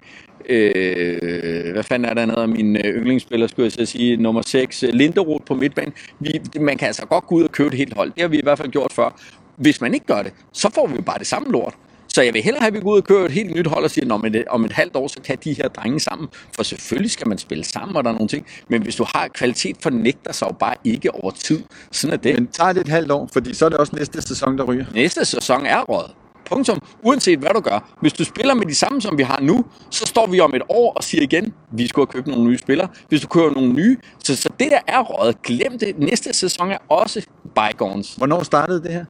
øh, 0.49 1.71
hvad 1.71 1.83
fanden 1.83 2.09
er 2.09 2.13
der 2.13 2.25
noget 2.25 2.41
af 2.41 2.49
mine 2.49 2.79
yndlingsspiller, 2.79 3.47
skulle 3.47 3.63
jeg 3.63 3.71
så 3.71 3.85
sige, 3.85 4.17
nummer 4.17 4.41
6, 4.41 4.83
øh, 4.83 4.93
Linderoth 4.93 5.45
på 5.45 5.53
midtbanen. 5.53 5.93
Vi, 6.19 6.41
man 6.59 6.77
kan 6.77 6.87
altså 6.87 7.05
godt 7.05 7.27
gå 7.27 7.35
ud 7.35 7.43
og 7.43 7.51
købe 7.51 7.67
et 7.67 7.73
helt 7.77 7.93
hold. 7.93 8.11
Det 8.13 8.21
har 8.21 8.27
vi 8.27 8.37
i 8.37 8.43
hvert 8.43 8.57
fald 8.57 8.71
gjort 8.71 8.93
før. 8.93 9.19
Hvis 9.55 9.81
man 9.81 9.93
ikke 9.93 10.05
gør 10.05 10.21
det, 10.23 10.33
så 10.53 10.71
får 10.75 10.87
vi 10.87 11.01
bare 11.01 11.19
det 11.19 11.27
samme 11.27 11.51
lort. 11.51 11.73
Så 12.13 12.21
jeg 12.21 12.33
vil 12.33 12.41
hellere 12.43 12.61
have, 12.61 12.67
at 12.67 12.73
vi 12.73 12.79
går 12.79 12.91
ud 12.91 12.97
og 12.97 13.03
kører 13.03 13.25
et 13.25 13.31
helt 13.31 13.55
nyt 13.55 13.67
hold 13.67 13.83
og 13.83 13.91
siger, 13.91 14.05
at 14.05 14.11
om 14.11 14.25
et, 14.25 14.45
om 14.47 14.65
et 14.65 14.71
halvt 14.71 14.95
år, 14.95 15.07
så 15.07 15.21
kan 15.21 15.37
de 15.43 15.53
her 15.53 15.67
drenge 15.67 15.99
sammen. 15.99 16.27
For 16.55 16.63
selvfølgelig 16.63 17.11
skal 17.11 17.27
man 17.27 17.37
spille 17.37 17.63
sammen, 17.63 17.95
og 17.95 18.03
der 18.03 18.09
er 18.09 18.13
nogle 18.13 18.27
ting. 18.27 18.45
Men 18.67 18.81
hvis 18.81 18.95
du 18.95 19.05
har 19.15 19.27
kvalitet, 19.27 19.75
fornægter 19.81 20.31
sig 20.33 20.47
jo 20.47 20.55
bare 20.59 20.75
ikke 20.83 21.15
over 21.15 21.31
tid. 21.31 21.63
Sådan 21.91 22.13
er 22.13 22.17
det. 22.17 22.35
Men 22.35 22.47
tager 22.47 22.73
det 22.73 22.81
et 22.81 22.87
halvt 22.87 23.11
år, 23.11 23.29
fordi 23.33 23.53
så 23.53 23.65
er 23.65 23.69
det 23.69 23.77
også 23.77 23.95
næste 23.95 24.21
sæson, 24.21 24.57
der 24.57 24.63
ryger. 24.63 24.85
Næste 24.93 25.25
sæson 25.25 25.65
er 25.65 25.81
råd. 25.81 26.11
Punktum. 26.45 26.81
Uanset 27.03 27.39
hvad 27.39 27.49
du 27.55 27.59
gør. 27.59 27.95
Hvis 28.01 28.13
du 28.13 28.23
spiller 28.23 28.53
med 28.53 28.65
de 28.65 28.75
samme, 28.75 29.01
som 29.01 29.17
vi 29.17 29.23
har 29.23 29.39
nu, 29.41 29.65
så 29.89 30.05
står 30.05 30.27
vi 30.27 30.39
om 30.39 30.55
et 30.55 30.61
år 30.69 30.93
og 30.93 31.03
siger 31.03 31.23
igen, 31.23 31.53
vi 31.71 31.87
skulle 31.87 32.07
have 32.07 32.13
købt 32.13 32.27
nogle 32.27 32.43
nye 32.49 32.57
spillere. 32.57 32.87
Hvis 33.09 33.21
du 33.21 33.27
køber 33.27 33.51
nogle 33.51 33.73
nye, 33.73 33.97
så, 34.23 34.35
så 34.35 34.49
det 34.59 34.71
der 34.71 34.79
er 34.87 34.99
råd. 35.03 35.33
Glem 35.43 35.79
det. 35.79 35.99
Næste 35.99 36.33
sæson 36.33 36.71
er 36.71 36.77
også 36.89 37.25
bygones. 37.55 38.15
Hvornår 38.15 38.43
startede 38.43 38.83
det 38.83 38.91
her? 38.93 39.05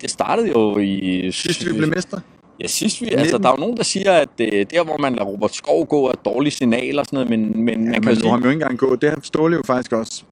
Det 0.00 0.10
startede 0.10 0.48
jo 0.48 0.78
i... 0.78 1.30
Sidst 1.32 1.66
vi 1.66 1.72
blev 1.72 1.88
mestre? 1.88 2.20
Ja, 2.60 2.66
sidst 2.66 3.00
vi, 3.00 3.06
altså, 3.08 3.38
der 3.38 3.48
er 3.48 3.52
jo 3.52 3.56
nogen, 3.60 3.76
der 3.76 3.82
siger, 3.82 4.12
at 4.12 4.28
øh, 4.40 4.66
der, 4.70 4.84
hvor 4.84 4.96
man 4.98 5.12
lader 5.12 5.24
Robert 5.24 5.54
Skov 5.54 5.86
gå, 5.86 6.06
er 6.06 6.10
et 6.10 6.24
dårligt 6.24 6.54
signal 6.54 6.98
og 6.98 7.06
sådan 7.06 7.16
noget, 7.16 7.30
men, 7.30 7.64
men 7.64 7.84
Ja, 7.84 7.90
man 7.90 8.02
kan 8.02 8.10
jo 8.12 8.14
sige, 8.20 8.28
har 8.30 8.36
man 8.36 8.44
jo 8.44 8.50
ikke 8.50 8.62
engang 8.62 8.78
gået. 8.78 9.02
Det 9.02 9.10
har 9.10 9.18
Ståle 9.22 9.56
jo 9.56 9.62
faktisk 9.66 9.92
også. 9.92 10.22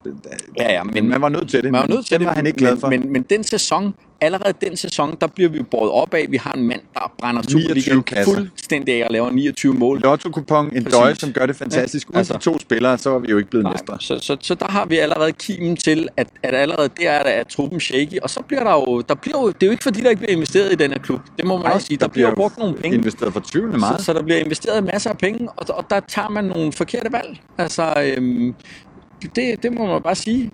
Ja, 0.59 0.73
ja, 0.73 0.83
men- 0.83 1.09
man 1.09 1.21
var 1.21 1.29
nødt 1.29 1.49
til 1.49 1.63
det. 1.63 1.71
man 1.71 1.81
men 1.81 1.95
nødt 1.95 2.05
til 2.05 2.19
det. 2.19 2.27
var 2.27 2.33
han 2.33 2.45
ikke 2.45 2.57
glad 2.59 2.77
for. 2.77 2.89
Men, 2.89 2.99
men, 3.01 3.11
men 3.13 3.21
den 3.29 3.43
sæson, 3.43 3.93
allerede 4.23 4.53
den 4.61 4.77
sæson, 4.77 5.17
der 5.21 5.27
bliver 5.27 5.49
vi 5.49 5.63
båret 5.63 5.91
op 5.91 6.13
af, 6.13 6.25
vi 6.29 6.37
har 6.37 6.51
en 6.51 6.67
mand, 6.67 6.81
der 6.93 7.13
brænder 7.19 7.41
29 7.41 7.81
Superligaen 7.81 8.25
fuldstændig 8.25 8.93
af 9.01 9.05
og 9.05 9.11
laver 9.13 9.31
29 9.31 9.73
mål. 9.73 9.99
Lotto-kupon, 10.01 10.65
en 10.65 10.83
Præcis. 10.83 10.99
døje, 10.99 11.15
som 11.15 11.33
gør 11.33 11.45
det 11.45 11.55
fantastisk. 11.55 12.09
Uden 12.09 12.17
Altså. 12.17 12.33
for 12.33 12.39
to 12.39 12.59
spillere, 12.59 12.97
så 12.97 13.09
var 13.09 13.19
vi 13.19 13.27
jo 13.29 13.37
ikke 13.37 13.49
blevet 13.49 13.63
Nej, 13.63 13.73
mestre. 13.73 13.97
så, 13.99 14.19
så, 14.21 14.37
så 14.41 14.55
der 14.55 14.67
har 14.71 14.85
vi 14.85 14.97
allerede 14.97 15.31
kimen 15.31 15.77
til, 15.77 16.07
at, 16.17 16.27
at 16.43 16.55
allerede 16.55 16.89
der 16.99 17.09
er, 17.11 17.23
der 17.23 17.29
er 17.29 17.43
truppen 17.43 17.79
shaky, 17.79 18.19
og 18.23 18.29
så 18.29 18.41
bliver 18.47 18.63
der 18.63 18.71
jo, 18.73 19.01
der 19.01 19.15
bliver 19.15 19.41
jo, 19.41 19.47
det 19.47 19.63
er 19.63 19.67
jo 19.67 19.71
ikke 19.71 19.83
fordi, 19.83 20.01
der 20.01 20.09
ikke 20.09 20.19
bliver 20.19 20.33
investeret 20.35 20.71
i 20.71 20.75
den 20.75 20.91
her 20.91 20.99
klub. 20.99 21.19
Det 21.37 21.45
må 21.45 21.57
man 21.57 21.65
Nej, 21.65 21.73
også 21.73 21.87
sige. 21.87 21.97
Der, 21.97 22.07
bliver 22.07 22.27
jo 22.27 22.31
jo 22.31 22.35
brugt 22.35 22.57
nogle 22.57 22.75
penge. 22.75 22.97
Investeret 22.97 23.33
for 23.33 23.39
20 23.39 23.67
meget. 23.67 23.99
Så, 23.99 24.05
så 24.05 24.13
der 24.13 24.23
bliver 24.23 24.39
investeret 24.39 24.83
masser 24.83 25.09
af 25.09 25.17
penge, 25.17 25.49
og, 25.49 25.75
og 25.77 25.85
der 25.89 25.99
tager 25.99 26.29
man 26.29 26.43
nogle 26.43 26.71
forkerte 26.71 27.11
valg. 27.11 27.41
Altså, 27.57 27.93
øhm, 28.17 28.55
det, 29.35 29.63
det 29.63 29.73
må 29.73 29.85
man 29.85 30.01
bare 30.01 30.15
sige. 30.15 30.51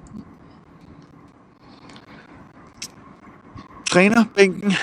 Trænerbænken. 3.90 4.74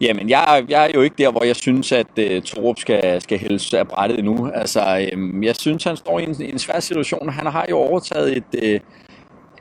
Jamen, 0.00 0.28
jeg, 0.28 0.64
jeg 0.68 0.84
er 0.84 0.90
jo 0.94 1.00
ikke 1.00 1.16
der, 1.18 1.30
hvor 1.30 1.44
jeg 1.44 1.56
synes, 1.56 1.92
at 1.92 2.06
øh, 2.16 2.36
uh, 2.36 2.42
Torup 2.42 2.78
skal, 2.78 3.22
skal 3.22 3.38
hældes 3.38 3.74
af 3.74 3.88
brættet 3.88 4.18
endnu. 4.18 4.50
Altså, 4.54 5.08
øhm, 5.12 5.42
jeg 5.42 5.56
synes, 5.56 5.84
han 5.84 5.96
står 5.96 6.18
i 6.18 6.22
en, 6.22 6.42
en 6.42 6.58
svær 6.58 6.80
situation. 6.80 7.28
Han 7.28 7.46
har 7.46 7.66
jo 7.70 7.76
overtaget 7.76 8.36
et, 8.36 8.44
øh, 8.62 8.80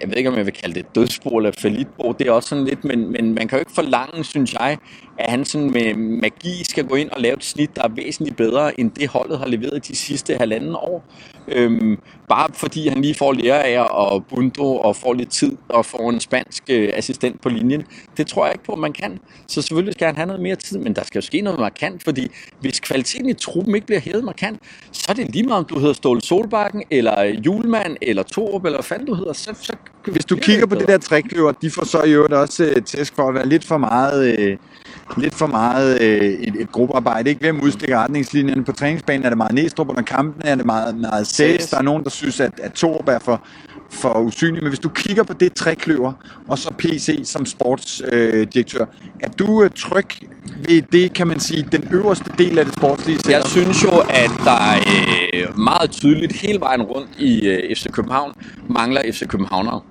jeg 0.03 0.09
ved 0.09 0.17
ikke, 0.17 0.29
om 0.29 0.37
jeg 0.37 0.45
vil 0.45 0.53
kalde 0.53 0.75
det 0.75 0.95
dødsbo 0.95 1.37
eller 1.37 1.51
falitbo, 1.59 2.11
det 2.11 2.27
er 2.27 2.31
også 2.31 2.49
sådan 2.49 2.65
lidt, 2.65 2.83
men, 2.83 3.11
men 3.11 3.33
man 3.33 3.47
kan 3.47 3.57
jo 3.57 3.59
ikke 3.59 3.71
forlange, 3.71 4.23
synes 4.23 4.53
jeg, 4.53 4.77
at 5.17 5.29
han 5.31 5.45
sådan 5.45 5.71
med 5.71 5.93
magi 5.95 6.63
skal 6.63 6.87
gå 6.87 6.95
ind 6.95 7.09
og 7.09 7.21
lave 7.21 7.33
et 7.33 7.43
snit, 7.43 7.75
der 7.75 7.83
er 7.83 7.87
væsentligt 7.87 8.37
bedre, 8.37 8.79
end 8.79 8.91
det 8.91 9.07
holdet 9.07 9.39
har 9.39 9.47
leveret 9.47 9.87
de 9.87 9.95
sidste 9.95 10.35
halvanden 10.35 10.75
år. 10.75 11.05
Øhm, 11.47 11.97
bare 12.29 12.49
fordi 12.53 12.87
han 12.87 13.01
lige 13.01 13.15
får 13.15 13.33
lærer 13.33 13.81
og 13.81 14.25
Bundo 14.25 14.77
og 14.77 14.95
får 14.95 15.13
lidt 15.13 15.29
tid 15.29 15.57
og 15.69 15.85
får 15.85 16.09
en 16.09 16.19
spansk 16.19 16.63
øh, 16.69 16.89
assistent 16.93 17.41
på 17.41 17.49
linjen. 17.49 17.83
Det 18.17 18.27
tror 18.27 18.45
jeg 18.45 18.53
ikke 18.53 18.65
på, 18.65 18.75
man 18.75 18.93
kan. 18.93 19.19
Så 19.47 19.61
selvfølgelig 19.61 19.93
skal 19.93 20.05
han 20.05 20.15
have 20.15 20.27
noget 20.27 20.41
mere 20.41 20.55
tid, 20.55 20.77
men 20.77 20.95
der 20.95 21.03
skal 21.03 21.19
jo 21.19 21.25
ske 21.25 21.41
noget 21.41 21.59
markant, 21.59 22.03
fordi 22.03 22.27
hvis 22.59 22.79
kvaliteten 22.79 23.29
i 23.29 23.33
truppen 23.33 23.75
ikke 23.75 23.87
bliver 23.87 23.99
hævet 23.99 24.23
markant, 24.23 24.59
så 24.91 25.05
er 25.09 25.13
det 25.13 25.29
lige 25.33 25.43
meget, 25.43 25.59
om 25.59 25.65
du 25.65 25.79
hedder 25.79 25.93
Ståle 25.93 26.21
Solbakken, 26.21 26.83
eller 26.91 27.23
Julemand, 27.23 27.97
eller 28.01 28.23
Torup, 28.23 28.65
eller 28.65 28.77
hvad 28.77 28.83
fanden 28.83 29.07
du 29.07 29.13
hedder. 29.13 29.33
Så, 29.33 29.53
så 29.61 29.73
hvis 30.11 30.25
du 30.25 30.35
kigger 30.35 30.65
på 30.65 30.75
det 30.75 30.87
der 30.87 30.97
trækløver, 30.97 31.51
de 31.51 31.71
får 31.71 31.85
så 31.85 32.03
i 32.03 32.11
øvrigt 32.11 32.33
også 32.33 32.63
øh, 32.65 32.81
tæsk 32.81 33.15
for 33.15 33.27
at 33.27 33.33
være 33.33 33.47
lidt 33.47 33.65
for 33.65 33.77
meget, 33.77 34.39
øh, 34.39 34.57
lidt 35.17 35.35
for 35.35 35.47
meget 35.47 36.01
øh, 36.01 36.21
et, 36.21 36.55
et 36.59 36.71
gruppearbejde. 36.71 37.29
Ikke 37.29 37.41
hvem 37.41 37.61
udstikker 37.61 37.97
retningslinjerne. 37.97 38.63
På 38.63 38.71
træningsbanen 38.71 39.25
er 39.25 39.29
det 39.29 39.37
meget 39.37 39.53
Næstrup, 39.53 39.89
under 39.89 40.01
kampene 40.01 40.45
er 40.45 40.55
det 40.55 40.65
meget, 40.65 40.97
meget 40.97 41.27
Sæs. 41.27 41.69
Der 41.69 41.77
er 41.77 41.81
nogen, 41.81 42.03
der 42.03 42.09
synes, 42.09 42.39
at, 42.39 42.51
at 42.63 42.71
Torup 42.73 43.07
er 43.07 43.19
for, 43.19 43.41
for 43.89 44.19
usynlig. 44.19 44.63
Men 44.63 44.69
hvis 44.69 44.79
du 44.79 44.89
kigger 44.89 45.23
på 45.23 45.33
det 45.33 45.53
trækløver, 45.53 46.13
og 46.47 46.57
så 46.57 46.73
PC 46.77 47.19
som 47.23 47.45
sportsdirektør, 47.45 48.81
øh, 48.81 48.87
er 49.21 49.29
du 49.29 49.63
øh, 49.63 49.69
tryg 49.75 50.07
ved 50.67 50.81
det, 50.81 51.13
kan 51.13 51.27
man 51.27 51.39
sige, 51.39 51.67
den 51.71 51.87
øverste 51.91 52.31
del 52.37 52.59
af 52.59 52.65
det 52.65 52.73
sportslige 52.73 53.19
Jeg 53.29 53.41
setup? 53.43 53.51
synes 53.51 53.83
jo, 53.83 53.89
at 54.09 54.31
der 54.45 54.57
øh, 55.33 55.59
meget 55.59 55.91
tydeligt 55.91 56.33
hele 56.33 56.59
vejen 56.59 56.81
rundt 56.81 57.09
i 57.19 57.47
øh, 57.47 57.75
FC 57.75 57.91
København 57.91 58.33
mangler 58.69 59.01
FC 59.11 59.27
Københavnere. 59.27 59.81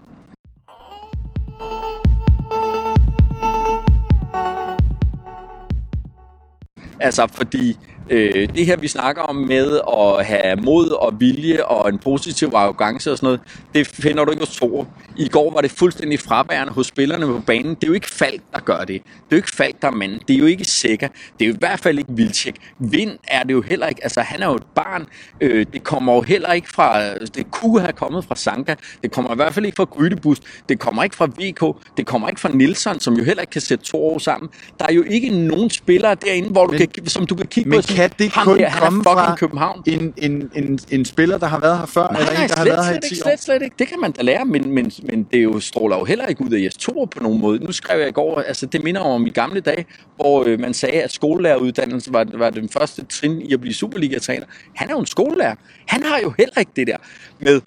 Altså, 7.03 7.27
fordi 7.35 7.79
øh, 8.13 8.49
det 8.55 8.67
her, 8.67 8.77
vi 8.77 8.89
snakker 8.89 9.23
om 9.23 9.37
med 9.37 9.81
at 9.99 10.27
have 10.27 10.57
mod 10.57 10.89
og 10.89 11.21
vilje 11.21 11.65
og 11.65 11.89
en 11.89 11.99
positiv 11.99 12.51
arrogance 12.55 13.11
og 13.13 13.17
sådan 13.19 13.27
noget, 13.27 13.41
det 13.75 13.87
finder 13.87 14.25
du 14.25 14.31
ikke 14.31 14.43
hos 14.47 14.57
Torup. 14.57 14.87
I 15.17 15.29
går 15.29 15.51
var 15.53 15.61
det 15.61 15.71
fuldstændig 15.71 16.21
fraværende 16.21 16.73
hos 16.73 16.87
spillerne 16.87 17.27
på 17.27 17.43
banen. 17.47 17.75
Det 17.75 17.83
er 17.85 17.87
jo 17.87 17.93
ikke 17.93 18.11
Falk, 18.11 18.43
der 18.53 18.61
gør 18.61 18.79
det. 18.79 18.89
Det 18.89 18.97
er 19.03 19.03
jo 19.33 19.37
ikke 19.37 19.51
Falk, 19.57 19.83
der 19.83 19.89
er 19.89 19.93
manden. 19.93 20.21
Det 20.29 20.35
er 20.35 20.39
jo 20.39 20.47
ikke 20.47 20.65
Sikker. 20.65 21.09
Det 21.39 21.45
er 21.45 21.49
jo 21.49 21.55
i 21.55 21.59
hvert 21.59 21.81
fald 21.81 21.99
ikke 21.99 22.11
Vildtjek. 22.13 22.57
Vind 22.79 23.11
er 23.29 23.43
det 23.43 23.53
jo 23.53 23.61
heller 23.63 23.87
ikke. 23.87 24.01
Altså, 24.05 24.21
han 24.21 24.43
er 24.43 24.47
jo 24.47 24.55
et 24.55 24.63
barn. 24.75 25.07
Øh, 25.41 25.67
det 25.73 25.85
kommer 25.85 26.15
jo 26.15 26.21
heller 26.21 26.53
ikke 26.53 26.69
fra... 26.71 27.15
Det 27.19 27.51
kunne 27.51 27.81
have 27.81 27.93
kommet 27.93 28.25
fra 28.25 28.37
Sanka. 28.37 28.75
Det 29.03 29.11
kommer 29.13 29.33
i 29.33 29.37
hvert 29.37 29.55
fald 29.55 29.67
ikke 29.67 29.77
fra 29.77 29.85
Grydebus. 29.85 30.39
Det 30.69 30.79
kommer 30.79 31.03
ikke 31.05 31.17
fra 31.17 31.27
VK. 31.27 31.77
Det 31.97 32.07
kommer 32.07 32.29
ikke 32.29 32.41
fra 32.41 32.49
Nilsson, 32.49 33.01
som 33.01 33.15
jo 33.15 33.25
heller 33.25 33.41
ikke 33.41 33.51
kan 33.51 33.61
sætte 33.61 33.85
to 33.85 34.05
år 34.05 34.19
sammen. 34.19 34.51
Der 34.79 34.87
er 34.89 34.93
jo 34.93 35.03
ikke 35.11 35.31
nogen 35.31 35.71
spillere 35.71 36.15
derinde, 36.15 36.49
hvor 36.49 36.67
du 36.67 36.73
Men- 36.73 36.89
kan, 36.89 37.07
som 37.07 37.27
du 37.27 37.35
kan 37.35 37.47
kigge 37.47 37.71
Men 37.71 37.77
på. 37.77 37.79
og 37.79 37.85
kan 37.97 38.02
sige, 38.09 38.25
det 38.25 38.33
ham 38.33 38.47
kun 38.47 38.59
der, 38.59 38.69
han 38.69 38.83
er 38.83 38.87
komme 38.87 39.05
fra 39.05 39.35
København. 39.37 39.83
en, 39.87 40.15
en, 40.17 40.51
en, 40.55 40.79
en 40.91 41.05
spiller, 41.05 41.39
der 41.39 41.47
har 41.47 41.61
været 41.61 41.79
her 41.79 41.87
før, 41.87 42.09
Nej, 42.09 42.21
eller 42.21 42.33
en, 42.33 42.37
der 42.37 42.41
har 42.57 42.65
slet, 42.65 42.67
været 42.67 42.87
her 42.87 42.93
i 42.93 42.95
slet 42.95 43.03
10 43.03 43.15
ikke, 43.15 43.25
år? 43.25 43.29
slet, 43.29 43.43
slet 43.43 43.63
ikke. 43.63 43.77
Det 43.79 43.89
kan 43.89 44.01
man 44.01 44.13
da 44.13 44.23
lære, 44.23 44.45
men, 44.45 44.71
men, 44.71 44.93
men 45.03 45.23
det 45.23 45.39
er 45.39 45.43
jo, 45.43 45.61
stråler 45.61 45.99
jo 45.99 46.05
heller 46.05 46.27
ikke 46.27 46.45
ud 46.45 46.51
af 46.51 46.61
Jes 46.63 46.77
Torup 46.77 47.11
på 47.11 47.23
nogen 47.23 47.41
måde. 47.41 47.65
Nu 47.65 47.73
skrev 47.73 47.99
jeg 48.01 48.09
i 48.09 48.13
går, 48.13 48.41
altså 48.41 48.67
det 48.67 48.85
minder 48.85 49.01
om 49.01 49.27
i 49.27 49.31
gamle 49.31 49.61
dage, 49.61 49.87
hvor 50.17 50.45
øh, 50.47 50.61
man 50.61 50.75
sagde, 50.75 51.03
at 51.03 51.13
skolelæreruddannelsen 51.13 52.13
var, 52.13 52.27
var 52.35 52.51
den 52.51 52.69
første 52.69 53.05
trin 53.05 53.43
i 53.43 53.53
at 53.53 53.61
blive 53.61 53.75
Superliga-træner. 53.75 54.47
Han 54.75 54.89
er 54.89 54.93
jo 54.93 55.01
en 55.01 55.07
skolelærer. 55.07 55.55
Han 55.87 56.03
har 56.03 56.19
jo 56.19 56.33
heller 56.39 56.59
ikke 56.59 56.73
det 56.77 56.87
der 56.87 56.97
med 57.41 57.61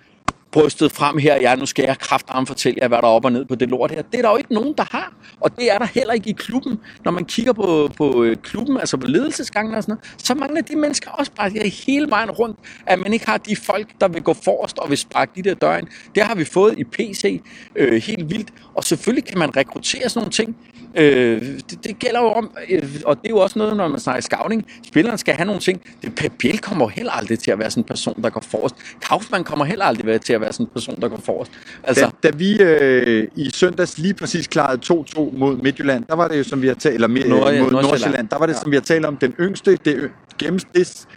brystet 0.55 0.91
frem 0.91 1.17
her, 1.17 1.35
ja, 1.41 1.55
nu 1.55 1.65
skal 1.65 1.85
jeg 1.85 1.99
kraftarm 1.99 2.45
fortælle 2.45 2.79
jer, 2.81 2.87
hvad 2.87 2.97
der 2.97 3.03
er 3.03 3.11
op 3.11 3.25
og 3.25 3.31
ned 3.31 3.45
på 3.45 3.55
det 3.55 3.69
lort 3.69 3.91
her. 3.91 4.01
Det 4.01 4.17
er 4.17 4.21
der 4.21 4.29
jo 4.29 4.37
ikke 4.37 4.53
nogen, 4.53 4.73
der 4.77 4.83
har. 4.91 5.13
Og 5.39 5.55
det 5.57 5.71
er 5.71 5.77
der 5.77 5.85
heller 5.85 6.13
ikke 6.13 6.29
i 6.29 6.33
klubben. 6.33 6.79
Når 7.05 7.11
man 7.11 7.25
kigger 7.25 7.53
på, 7.53 7.89
på 7.97 8.23
øh, 8.23 8.35
klubben, 8.35 8.77
altså 8.77 8.97
på 8.97 9.07
ledelsesgangen 9.07 9.75
og 9.75 9.83
sådan 9.83 9.91
noget, 9.91 10.23
så 10.25 10.35
mangler 10.35 10.61
de 10.61 10.75
mennesker 10.75 11.11
også 11.11 11.31
bare 11.31 11.69
hele 11.87 12.09
vejen 12.09 12.31
rundt, 12.31 12.59
at 12.85 12.99
man 12.99 13.13
ikke 13.13 13.25
har 13.25 13.37
de 13.37 13.55
folk, 13.55 13.87
der 14.01 14.07
vil 14.07 14.21
gå 14.21 14.33
forrest 14.33 14.79
og 14.79 14.89
vil 14.89 14.97
sparke 14.97 15.31
de 15.35 15.41
der 15.49 15.53
døren. 15.53 15.87
Det 16.15 16.23
har 16.23 16.35
vi 16.35 16.45
fået 16.45 16.79
i 16.79 16.83
PC 16.83 17.41
øh, 17.75 18.01
helt 18.01 18.29
vildt. 18.29 18.53
Og 18.75 18.83
selvfølgelig 18.83 19.25
kan 19.25 19.37
man 19.39 19.57
rekruttere 19.57 20.09
sådan 20.09 20.19
nogle 20.19 20.31
ting. 20.31 20.57
Øh, 20.97 21.41
det, 21.69 21.83
det 21.83 21.99
gælder 21.99 22.19
jo 22.21 22.27
om, 22.27 22.51
øh, 22.69 22.83
og 23.05 23.15
det 23.21 23.25
er 23.25 23.29
jo 23.29 23.37
også 23.37 23.59
noget, 23.59 23.77
når 23.77 23.87
man 23.87 23.99
snakker 23.99 24.21
scouting. 24.21 24.65
Spilleren 24.87 25.17
skal 25.17 25.33
have 25.33 25.45
nogle 25.45 25.61
ting. 25.61 25.81
Det, 26.01 26.15
Pep 26.15 26.31
Biel 26.39 26.59
kommer 26.59 26.87
heller 26.89 27.11
aldrig 27.11 27.39
til 27.39 27.51
at 27.51 27.59
være 27.59 27.69
sådan 27.71 27.81
en 27.83 27.87
person, 27.87 28.23
der 28.23 28.29
går 28.29 28.41
forrest. 28.41 28.75
Kaufmann 29.01 29.43
kommer 29.43 29.65
heller 29.65 29.85
aldrig 29.85 30.21
til 30.21 30.33
at 30.33 30.41
være 30.41 30.53
sådan 30.53 30.65
en 30.65 30.69
person, 30.73 31.01
der 31.01 31.07
går 31.09 31.17
forrest. 31.23 31.51
Altså, 31.83 32.11
Da, 32.23 32.27
da 32.29 32.37
vi 32.37 32.61
øh, 32.61 33.27
i 33.35 33.49
søndags 33.53 33.97
lige 33.97 34.13
præcis 34.13 34.47
klarede 34.47 34.81
2-2 35.17 35.37
mod 35.37 35.57
Midtjylland, 35.57 36.03
der 36.09 36.15
var 36.15 36.27
det 36.27 36.37
jo, 36.37 36.43
som 36.43 36.61
vi 36.61 36.67
har 36.67 36.73
talt, 36.75 36.95
eller 36.95 37.07
mere, 37.07 37.27
Nord- 37.27 37.39
mod 37.39 37.51
Nordsjælland. 37.51 37.83
Nordsjælland, 37.87 38.27
der 38.29 38.37
var 38.37 38.45
det, 38.45 38.53
Ja. 38.53 38.59
som 38.59 38.71
vi 38.71 38.75
har 38.75 38.81
talt 38.83 39.05
om, 39.05 39.17
den 39.17 39.33
yngste, 39.39 39.75
det 39.85 40.09
gennemsnits, 40.39 41.07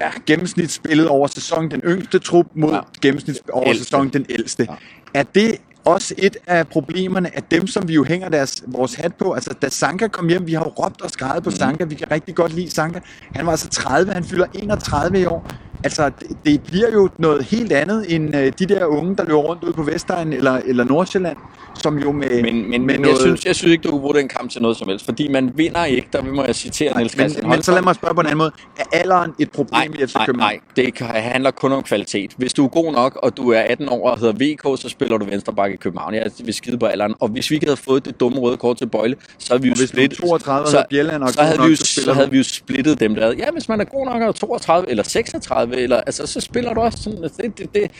ja, 0.00 0.10
gennemsnitsspillet 0.26 1.08
over 1.08 1.26
sæsonen, 1.26 1.70
den 1.70 1.80
yngste 1.80 2.18
trup 2.18 2.46
mod 2.54 2.72
Ja. 2.72 2.80
gennemsnits 3.02 3.40
over 3.52 3.68
Ældste. 3.68 3.84
sæsonen, 3.84 4.12
den 4.12 4.26
ældste. 4.28 4.66
Ja. 4.70 4.74
Er 5.14 5.22
det 5.22 5.56
også 5.84 6.14
et 6.18 6.36
af 6.46 6.68
problemerne, 6.68 7.36
at 7.36 7.50
dem, 7.50 7.66
som 7.66 7.88
vi 7.88 7.94
jo 7.94 8.04
hænger 8.04 8.28
deres, 8.28 8.62
vores 8.66 8.94
hat 8.94 9.14
på, 9.14 9.32
altså 9.32 9.54
da 9.62 9.68
Sanka 9.68 10.08
kom 10.08 10.28
hjem, 10.28 10.46
vi 10.46 10.52
har 10.52 10.64
jo 10.64 10.84
råbt 10.84 11.02
og 11.02 11.10
skrevet 11.10 11.44
på 11.44 11.50
Sanka, 11.50 11.84
vi 11.84 11.94
kan 11.94 12.10
rigtig 12.10 12.34
godt 12.34 12.52
lide 12.52 12.70
Sanka. 12.70 13.00
Han 13.34 13.46
var 13.46 13.52
altså 13.52 13.68
30, 13.68 14.12
han 14.12 14.24
fylder 14.24 14.46
31 14.54 15.20
i 15.20 15.26
år. 15.26 15.50
Altså, 15.84 16.10
det, 16.20 16.36
det 16.44 16.60
bliver 16.62 16.90
jo 16.92 17.08
noget 17.18 17.44
helt 17.44 17.72
andet 17.72 18.14
end 18.14 18.36
øh, 18.36 18.52
de 18.58 18.66
der 18.66 18.84
unge, 18.86 19.16
der 19.16 19.24
løber 19.24 19.38
rundt 19.38 19.64
ude 19.64 19.72
på 19.72 19.82
Vestegn 19.82 20.32
eller, 20.32 20.60
eller 20.66 20.84
Nordsjælland, 20.84 21.36
som 21.74 21.98
jo 21.98 22.12
med, 22.12 22.42
men, 22.42 22.70
men, 22.70 22.86
med 22.86 22.94
jeg, 23.08 23.16
synes, 23.20 23.46
jeg 23.46 23.56
synes 23.56 23.72
ikke, 23.72 23.82
du 23.82 23.90
kan 23.90 24.00
bruge 24.00 24.14
den 24.14 24.28
kamp 24.28 24.50
til 24.50 24.62
noget 24.62 24.76
som 24.76 24.88
helst, 24.88 25.04
fordi 25.04 25.28
man 25.28 25.50
vinder 25.54 25.84
ikke, 25.84 26.08
der 26.12 26.22
må 26.22 26.44
jeg 26.44 26.54
citere 26.54 26.96
Niels 26.96 27.16
men, 27.16 27.20
Christian 27.28 27.50
men 27.50 27.62
så 27.62 27.72
lad 27.72 27.82
mig 27.82 27.94
spørge 27.94 28.14
på 28.14 28.20
en 28.20 28.26
anden 28.26 28.38
måde. 28.38 28.50
Er 28.78 28.84
alderen 28.98 29.30
et 29.38 29.50
problem 29.50 29.90
Nej, 29.90 30.02
i 30.04 30.06
FC 30.06 30.14
nej, 30.14 30.26
København? 30.26 30.52
nej, 30.52 30.60
det 30.76 30.94
kan- 30.94 31.06
handler 31.06 31.50
kun 31.50 31.72
om 31.72 31.82
kvalitet. 31.82 32.30
Hvis 32.36 32.52
du 32.54 32.64
er 32.64 32.68
god 32.68 32.92
nok, 32.92 33.18
og 33.22 33.36
du 33.36 33.50
er 33.52 33.60
18 33.60 33.88
år 33.88 34.10
og 34.10 34.18
hedder 34.18 34.32
VK, 34.74 34.80
så 34.80 34.88
spiller 34.88 35.18
du 35.18 35.24
venstreback 35.24 35.72
i 35.74 35.76
København. 35.76 36.14
Jeg 36.14 36.30
vil 36.44 36.54
skide 36.54 36.78
på 36.78 36.86
alderen. 36.86 37.14
Og 37.20 37.28
hvis 37.28 37.50
vi 37.50 37.54
ikke 37.54 37.66
havde 37.66 37.76
fået 37.76 38.04
det 38.04 38.20
dumme 38.20 38.38
røde 38.40 38.56
kort 38.56 38.76
til 38.78 38.86
Bøjle, 38.86 39.16
så 39.38 39.52
havde 39.52 39.62
vi 39.62 39.68
jo 39.68 39.74
hvis 39.74 39.88
splittet. 39.88 40.18
32 40.18 40.64
og 40.64 40.70
så, 40.70 40.78
og 41.20 41.32
så 41.32 41.42
havde, 41.42 41.58
nok, 41.58 41.66
vi 41.66 41.70
jo, 41.70 41.76
så 41.76 42.02
så, 42.04 42.12
havde 42.12 42.30
vi 42.30 42.36
jo 42.36 42.44
splittet 42.44 43.00
dem 43.00 43.14
der. 43.14 43.32
Ja, 43.38 43.50
hvis 43.52 43.68
man 43.68 43.80
er 43.80 43.84
god 43.84 44.06
nok 44.06 44.22
og 44.22 44.28
er 44.28 44.32
32 44.32 44.90
eller 44.90 45.02
36, 45.02 45.69
eller, 45.78 46.00
altså, 46.00 46.26
så 46.26 46.40
spiller 46.40 46.74
du 46.74 46.80
også 46.80 47.02
sådan. 47.02 47.22
altså, 47.22 47.42
Det, 47.42 47.58
det, 47.58 47.74
det, 47.74 47.90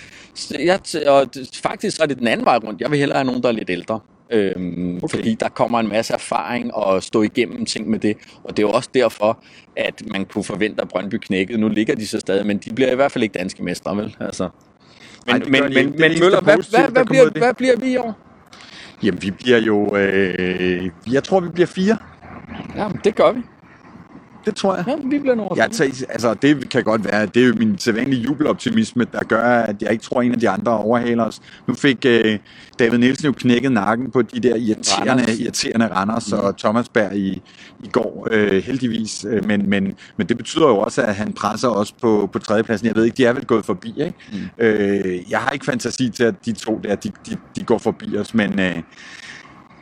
jeg, 0.65 0.81
og 1.07 1.35
det, 1.35 1.61
faktisk 1.63 1.97
så 1.97 2.03
er 2.03 2.07
det 2.07 2.19
den 2.19 2.27
anden 2.27 2.47
vej 2.47 2.57
rundt. 2.57 2.81
Jeg 2.81 2.91
vil 2.91 2.99
hellere 2.99 3.17
have 3.17 3.27
nogen, 3.27 3.43
der 3.43 3.49
er 3.49 3.53
lidt 3.53 3.71
ældre. 3.71 4.01
Øhm, 4.33 4.97
okay. 4.97 5.09
Fordi 5.09 5.35
der 5.35 5.49
kommer 5.49 5.81
en 5.81 5.89
masse 5.89 6.15
erfaring 6.15 6.75
og 6.75 7.03
stå 7.03 7.23
igennem 7.23 7.65
ting 7.65 7.91
med 7.91 7.99
det. 7.99 8.17
Og 8.45 8.57
det 8.57 8.63
er 8.63 8.67
jo 8.67 8.73
også 8.73 8.91
derfor, 8.95 9.43
at 9.77 10.03
man 10.07 10.25
kunne 10.25 10.45
forvente, 10.45 10.83
at 10.83 10.89
Brøndby 10.89 11.15
knækkede. 11.15 11.61
Nu 11.61 11.69
ligger 11.69 11.95
de 11.95 12.07
så 12.07 12.21
stadig, 12.21 12.47
men 12.47 12.59
de 12.59 12.75
bliver 12.75 12.93
i 12.93 12.95
hvert 12.95 13.13
fald 13.13 13.23
ikke 13.23 13.39
danske 13.39 13.63
mestre, 13.63 13.97
vel? 13.97 14.17
Altså. 14.21 14.49
Men, 15.27 15.41
gør 15.41 15.49
men, 15.49 15.63
men, 15.75 15.95
men 15.99 16.21
Møller, 16.21 16.41
hvad, 16.41 16.71
hvad, 16.71 16.91
hvad, 16.91 17.05
bliver, 17.05 17.31
hvad 17.31 17.55
bliver 17.55 17.77
vi 17.77 17.93
i 17.93 17.97
år? 17.97 18.19
Jamen, 19.03 19.23
vi 19.23 19.31
bliver 19.31 19.59
jo... 19.59 19.97
Øh, 19.97 20.91
jeg 21.13 21.25
tror, 21.25 21.41
vi 21.41 21.49
bliver 21.49 21.67
fire. 21.67 21.97
Ja, 22.77 22.89
det 23.05 23.15
gør 23.15 23.33
vi. 23.33 23.41
Det 24.45 24.55
tror 24.55 24.77
jeg. 24.77 24.85
Ja, 24.89 24.95
vi 25.11 25.19
bliver 25.19 25.35
nummer 25.35 25.55
Jeg 25.57 25.65
fire. 25.65 25.89
tager, 25.91 26.07
altså, 26.09 26.35
det 26.35 26.69
kan 26.71 26.85
godt 26.85 27.05
være, 27.05 27.27
det 27.27 27.43
er 27.43 27.47
jo 27.47 27.55
min 27.59 27.79
sædvanlige 27.79 28.23
jubeloptimisme, 28.23 29.07
der 29.13 29.25
gør, 29.25 29.43
at 29.43 29.83
jeg 29.83 29.93
ikke 29.93 30.05
tror, 30.05 30.21
at 30.21 30.27
en 30.27 30.33
af 30.33 30.41
de 30.41 30.49
andre 30.49 30.73
overhaler 30.79 31.25
os. 31.25 31.41
Nu 31.67 31.75
fik 31.75 31.99
øh, 32.07 32.39
David 32.79 32.99
Nielsen 32.99 33.27
jo 33.27 33.33
knækket 33.33 33.73
nakken 33.73 34.11
på 34.11 34.23
de 34.23 34.41
der 34.41 34.57
irriterende, 34.57 35.11
Randers. 35.13 35.39
irriterende 35.39 35.87
Randers 35.87 36.33
og 36.33 36.57
Thomas 36.59 36.89
Berg 36.89 37.17
i, 37.17 37.43
i 37.85 37.89
går, 37.93 38.29
øh, 38.31 38.63
heldigvis. 38.63 39.27
Øh, 39.29 39.47
Men, 39.47 39.71
men, 39.71 39.95
men 40.17 40.27
det 40.27 40.37
betyder 40.37 40.69
jo 40.69 40.79
også, 40.79 41.03
at 41.03 41.15
han 41.15 41.33
presser 41.33 41.69
os 41.69 41.93
på, 41.93 42.29
på 42.33 42.39
tredjepladsen. 42.39 42.87
Jeg 42.89 42.97
ved 42.97 43.05
ikke, 43.05 43.17
de 43.17 43.25
er 43.25 43.33
vel 43.33 43.45
gået 43.45 43.65
forbi, 43.65 43.95
ikke? 43.99 44.15
Mm. 44.33 44.65
Øh, 44.65 45.31
jeg 45.31 45.39
har 45.39 45.51
ikke 45.51 45.65
fantasi 45.65 46.09
til, 46.11 46.25
at 46.25 46.35
de 46.45 46.53
to 46.53 46.81
der, 46.85 46.95
de, 46.95 47.11
de, 47.27 47.37
de 47.57 47.65
går 47.65 47.79
forbi 47.79 48.17
os, 48.17 48.35
men... 48.35 48.61
Øh, 48.61 48.77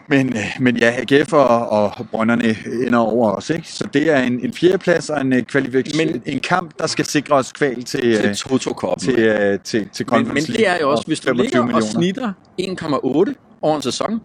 men, 0.09 0.37
øh, 0.37 0.45
men 0.61 0.77
ja, 0.77 0.95
AGF 1.11 1.33
og, 1.33 1.69
og 1.69 2.07
Brønderne 2.11 2.57
ender 2.87 2.99
over 2.99 3.31
os, 3.31 3.51
ikke? 3.51 3.69
Så 3.69 3.89
det 3.95 4.11
er 4.11 4.19
en, 4.23 4.45
en 4.45 4.53
fjerdeplads 4.53 5.11
og 5.11 5.21
en 5.21 5.33
øh, 5.33 5.43
kvalifikation, 5.43 6.07
Men- 6.07 6.23
en 6.27 6.41
kamp, 6.41 6.71
der 6.79 6.87
skal 6.87 7.05
sikre 7.05 7.35
os 7.35 7.53
kval 7.53 7.75
til, 7.85 8.01
Til 8.01 8.25
øh, 8.25 8.35
Toto-koppen. 8.35 9.01
til, 9.05 9.19
øh, 9.19 9.59
til, 9.65 9.89
til 9.93 10.07
Men, 10.11 10.25
men 10.29 10.37
det 10.37 10.69
er 10.69 10.77
jo 10.81 10.91
også, 10.91 11.01
og 11.01 11.07
hvis 11.07 11.21
du 11.21 11.25
25 11.29 11.45
ligger 11.45 11.61
og 11.61 11.67
millioner. 11.67 12.33
snitter 12.57 13.29
1,8 13.31 13.59
over 13.63 13.77
en 13.77 13.83
sæson, 13.83 14.21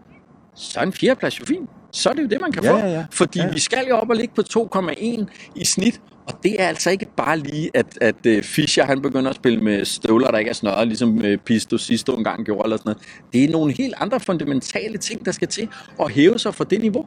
så 0.56 0.80
er 0.80 0.84
en 0.84 0.92
fjerdeplads 0.92 1.40
jo 1.40 1.44
fint. 1.44 1.70
Så 1.92 2.08
er 2.10 2.12
det 2.12 2.22
jo 2.22 2.28
det, 2.28 2.40
man 2.40 2.52
kan 2.52 2.64
Ja, 2.64 2.72
få. 2.72 2.76
ja, 2.78 2.86
ja. 2.92 3.04
Fordi 3.10 3.38
Ja, 3.38 3.44
ja. 3.46 3.52
vi 3.52 3.60
skal 3.60 3.84
jo 3.88 3.96
op 3.96 4.10
og 4.10 4.16
ligge 4.16 4.34
på 4.34 4.42
2,1 4.78 5.24
i 5.56 5.64
snit, 5.64 6.00
og 6.26 6.34
det 6.42 6.62
er 6.62 6.68
altså 6.68 6.90
ikke 6.90 7.06
bare 7.16 7.38
lige, 7.38 7.70
at, 7.74 7.86
at 8.00 8.14
uh, 8.28 8.42
Fischer 8.42 8.84
han 8.84 9.02
begynder 9.02 9.30
at 9.30 9.36
spille 9.36 9.60
med 9.60 9.84
støvler, 9.84 10.30
der 10.30 10.38
ikke 10.38 10.48
er 10.48 10.54
snørret, 10.54 10.88
ligesom 10.88 11.16
uh, 11.16 11.36
Pisto 11.44 11.78
sidste 11.78 12.12
engang 12.12 12.44
gjorde. 12.44 12.66
Eller 12.66 12.76
sådan 12.76 12.90
noget. 12.90 13.02
Det 13.32 13.44
er 13.44 13.48
nogle 13.48 13.72
helt 13.72 13.94
andre 14.00 14.20
fundamentale 14.20 14.98
ting, 14.98 15.24
der 15.24 15.32
skal 15.32 15.48
til 15.48 15.68
at 16.00 16.10
hæve 16.10 16.38
sig 16.38 16.54
fra 16.54 16.64
det 16.64 16.80
niveau. 16.80 17.06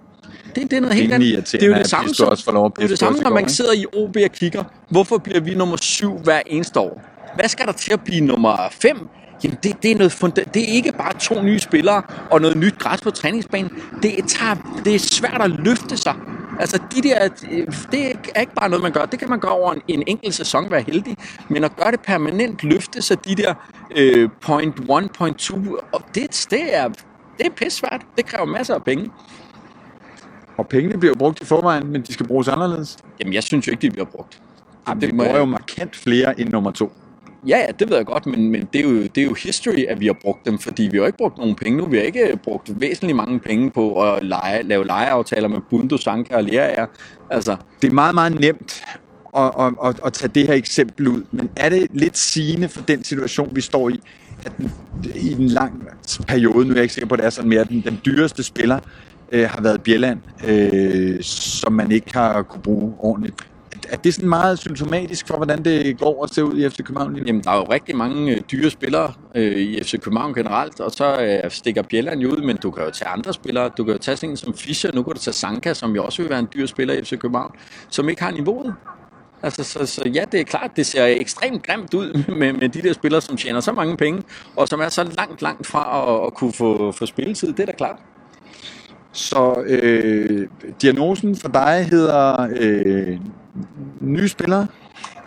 Det, 0.55 0.71
det 0.71 0.73
er 0.73 0.81
noget 0.81 0.95
helt 0.95 1.13
andet. 1.13 1.51
Det 1.51 1.63
er 1.63 1.67
jo 1.67 1.73
det 1.73 1.87
samme, 1.87 2.13
som, 2.13 2.27
også 2.27 2.71
det, 2.77 2.83
er 2.83 2.87
det 2.87 2.99
samme 2.99 3.19
når 3.19 3.29
man 3.29 3.49
sidder 3.49 3.73
i 3.73 3.85
OB 3.95 4.17
og 4.25 4.31
kigger, 4.31 4.63
hvorfor 4.89 5.17
bliver 5.17 5.39
vi 5.39 5.55
nummer 5.55 5.77
syv 5.77 6.17
hver 6.17 6.41
eneste 6.45 6.79
år? 6.79 7.01
Hvad 7.35 7.49
skal 7.49 7.65
der 7.65 7.71
til 7.71 7.93
at 7.93 8.01
blive 8.01 8.21
nummer 8.21 8.57
5? 8.71 9.07
Jamen 9.43 9.57
det, 9.63 9.83
det, 9.83 9.91
er 9.91 9.95
noget 9.95 10.11
funda- 10.11 10.49
det 10.53 10.69
er 10.69 10.73
ikke 10.73 10.91
bare 10.91 11.13
to 11.19 11.41
nye 11.41 11.59
spillere 11.59 12.01
og 12.31 12.41
noget 12.41 12.57
nyt 12.57 12.79
græs 12.79 13.01
på 13.01 13.11
træningsbanen. 13.11 13.71
Det, 14.03 14.11
tager, 14.27 14.81
det 14.85 14.95
er 14.95 14.99
svært 14.99 15.41
at 15.41 15.49
løfte 15.49 15.97
sig. 15.97 16.15
Altså 16.59 16.79
de 16.95 17.01
der, 17.01 17.27
det 17.91 18.19
er 18.35 18.39
ikke 18.39 18.53
bare 18.55 18.69
noget, 18.69 18.83
man 18.83 18.91
gør. 18.91 19.05
Det 19.05 19.19
kan 19.19 19.29
man 19.29 19.39
gøre 19.39 19.51
over 19.51 19.73
en, 19.73 19.81
en 19.87 20.03
enkelt 20.07 20.33
sæson, 20.33 20.71
være 20.71 20.81
heldig. 20.81 21.17
Men 21.49 21.63
at 21.63 21.75
gøre 21.75 21.91
det 21.91 21.99
permanent, 22.01 22.63
løfte 22.63 23.01
sig 23.01 23.25
de 23.25 23.35
der 23.35 23.53
øh, 23.97 24.29
point 24.41 24.79
1, 24.79 25.11
point 25.17 25.37
2, 25.37 25.55
og 25.91 26.01
det, 26.15 26.47
det 26.51 26.75
er, 26.75 26.87
det 27.37 27.45
er 27.45 27.49
pisse 27.55 27.77
svært. 27.79 28.01
Det 28.17 28.25
kræver 28.25 28.45
masser 28.45 28.75
af 28.75 28.83
penge. 28.83 29.11
Og 30.57 30.67
pengene 30.67 30.97
bliver 30.99 31.15
brugt 31.15 31.41
i 31.41 31.45
forvejen, 31.45 31.87
men 31.87 32.01
de 32.01 32.13
skal 32.13 32.27
bruges 32.27 32.47
anderledes. 32.47 32.97
Jamen 33.19 33.33
jeg 33.33 33.43
synes 33.43 33.67
jo 33.67 33.71
ikke, 33.71 33.81
de 33.81 33.91
bliver 33.91 34.05
brugt. 34.05 34.41
Jamen, 34.87 35.01
det 35.01 35.07
det 35.09 35.15
må 35.15 35.23
bruger 35.23 35.33
jeg- 35.35 35.39
jo 35.39 35.45
markant 35.45 35.95
flere 35.95 36.39
end 36.39 36.49
nummer 36.49 36.71
to. 36.71 36.91
Ja, 37.47 37.57
ja, 37.57 37.71
det 37.79 37.89
ved 37.89 37.97
jeg 37.97 38.05
godt, 38.05 38.25
men, 38.25 38.51
men 38.51 38.67
det, 38.73 38.79
er 38.79 38.89
jo, 38.89 39.03
det 39.03 39.17
er 39.17 39.25
jo 39.25 39.33
history, 39.33 39.85
at 39.89 39.99
vi 39.99 40.05
har 40.05 40.17
brugt 40.21 40.45
dem, 40.45 40.59
fordi 40.59 40.83
vi 40.91 40.97
har 40.97 41.05
ikke 41.05 41.17
brugt 41.17 41.37
nogen 41.37 41.55
penge 41.55 41.77
nu. 41.77 41.85
Vi 41.85 41.97
har 41.97 42.03
ikke 42.03 42.39
brugt 42.43 42.81
væsentligt 42.81 43.15
mange 43.15 43.39
penge 43.39 43.71
på 43.71 44.03
at 44.03 44.23
lege, 44.23 44.63
lave 44.63 44.85
lejeaftaler 44.85 45.47
med 45.47 45.57
Bundo, 45.69 45.97
Sanka 45.97 46.35
og 46.35 46.43
Lerager. 46.43 46.85
Altså, 47.29 47.55
Det 47.81 47.89
er 47.89 47.93
meget, 47.93 48.15
meget 48.15 48.39
nemt 48.39 48.83
at, 49.37 49.51
at, 49.59 49.73
at, 49.83 49.99
at 50.05 50.13
tage 50.13 50.31
det 50.35 50.47
her 50.47 50.53
eksempel 50.53 51.07
ud, 51.07 51.23
men 51.31 51.49
er 51.55 51.69
det 51.69 51.87
lidt 51.93 52.17
sigende 52.17 52.69
for 52.69 52.81
den 52.81 53.03
situation, 53.03 53.55
vi 53.55 53.61
står 53.61 53.89
i, 53.89 53.99
at 54.45 54.57
den, 54.57 54.71
i 55.15 55.31
en 55.31 55.47
lang 55.47 55.83
periode, 56.27 56.65
nu 56.65 56.71
er 56.71 56.75
jeg 56.75 56.83
ikke 56.83 56.93
sikker 56.93 57.07
på, 57.07 57.13
at 57.13 57.19
det 57.19 57.25
er 57.25 57.29
sådan 57.29 57.49
mere, 57.49 57.63
den, 57.63 57.81
den 57.81 57.99
dyreste 58.05 58.43
spiller 58.43 58.79
øh, 59.31 59.49
har 59.49 59.61
været 59.61 59.81
Bjelland, 59.81 60.19
øh, 60.47 61.23
som 61.23 61.73
man 61.73 61.91
ikke 61.91 62.13
har 62.13 62.41
kunne 62.41 62.61
bruge 62.61 62.93
ordentligt. 62.99 63.35
Er 63.89 63.97
det 63.97 64.13
sådan 64.13 64.29
meget 64.29 64.59
symptomatisk 64.59 65.27
for, 65.27 65.35
hvordan 65.35 65.65
det 65.65 65.99
går 65.99 66.21
og 66.21 66.29
ser 66.29 66.41
ud 66.41 66.57
i 66.57 66.69
FC 66.69 66.77
København 66.77 67.27
jamen, 67.27 67.43
der 67.43 67.51
er 67.51 67.55
jo 67.55 67.63
rigtig 67.63 67.95
mange 67.95 68.35
øh, 68.35 68.41
dyre 68.51 68.69
spillere 68.69 69.13
øh, 69.35 69.57
i 69.57 69.83
FC 69.83 69.99
København 69.99 70.33
generelt, 70.33 70.79
og 70.79 70.91
så 70.91 71.21
øh, 71.21 71.51
stikker 71.51 71.81
Bjelland 71.81 72.21
jo 72.21 72.29
ud, 72.29 72.41
men 72.41 72.57
du 72.57 72.71
kan 72.71 72.83
jo 72.83 72.91
tage 72.91 73.09
andre 73.09 73.33
spillere. 73.33 73.69
Du 73.77 73.83
kan 73.83 73.93
jo 73.93 73.99
tage 73.99 74.17
sådan 74.17 74.29
en 74.29 74.37
som 74.37 74.53
Fischer, 74.53 74.91
nu 74.93 75.03
kan 75.03 75.13
du 75.13 75.19
tage 75.19 75.33
Sanka, 75.33 75.73
som 75.73 75.95
jo 75.95 76.03
også 76.03 76.21
vil 76.21 76.29
være 76.29 76.39
en 76.39 76.47
dyr 76.53 76.65
spiller 76.65 76.93
i 76.93 77.03
FC 77.03 77.19
København, 77.19 77.51
som 77.89 78.09
ikke 78.09 78.23
har 78.23 78.31
niveauet. 78.31 78.73
Altså, 79.43 79.63
så, 79.63 79.85
så 79.85 80.09
ja, 80.13 80.23
det 80.31 80.39
er 80.39 80.43
klart, 80.43 80.71
det 80.75 80.85
ser 80.85 81.05
ekstremt 81.05 81.63
grimt 81.63 81.93
ud 81.93 82.23
med, 82.39 82.53
med 82.53 82.69
de 82.69 82.81
der 82.81 82.93
spillere, 82.93 83.21
som 83.21 83.37
tjener 83.37 83.59
så 83.59 83.71
mange 83.71 83.97
penge, 83.97 84.23
og 84.55 84.67
som 84.67 84.79
er 84.79 84.89
så 84.89 85.03
langt, 85.03 85.41
langt 85.41 85.67
fra 85.67 86.13
at, 86.15 86.27
at 86.27 86.33
kunne 86.33 86.53
få, 86.53 86.91
få 86.91 87.05
spilletid. 87.05 87.53
Det 87.53 87.59
er 87.59 87.65
da 87.65 87.71
klart. 87.71 87.97
Så 89.11 89.63
øh, 89.67 90.47
diagnosen 90.81 91.35
for 91.35 91.47
dig 91.47 91.87
hedder 91.89 92.47
øh, 92.55 93.19
nye 94.01 94.27
spillere? 94.27 94.67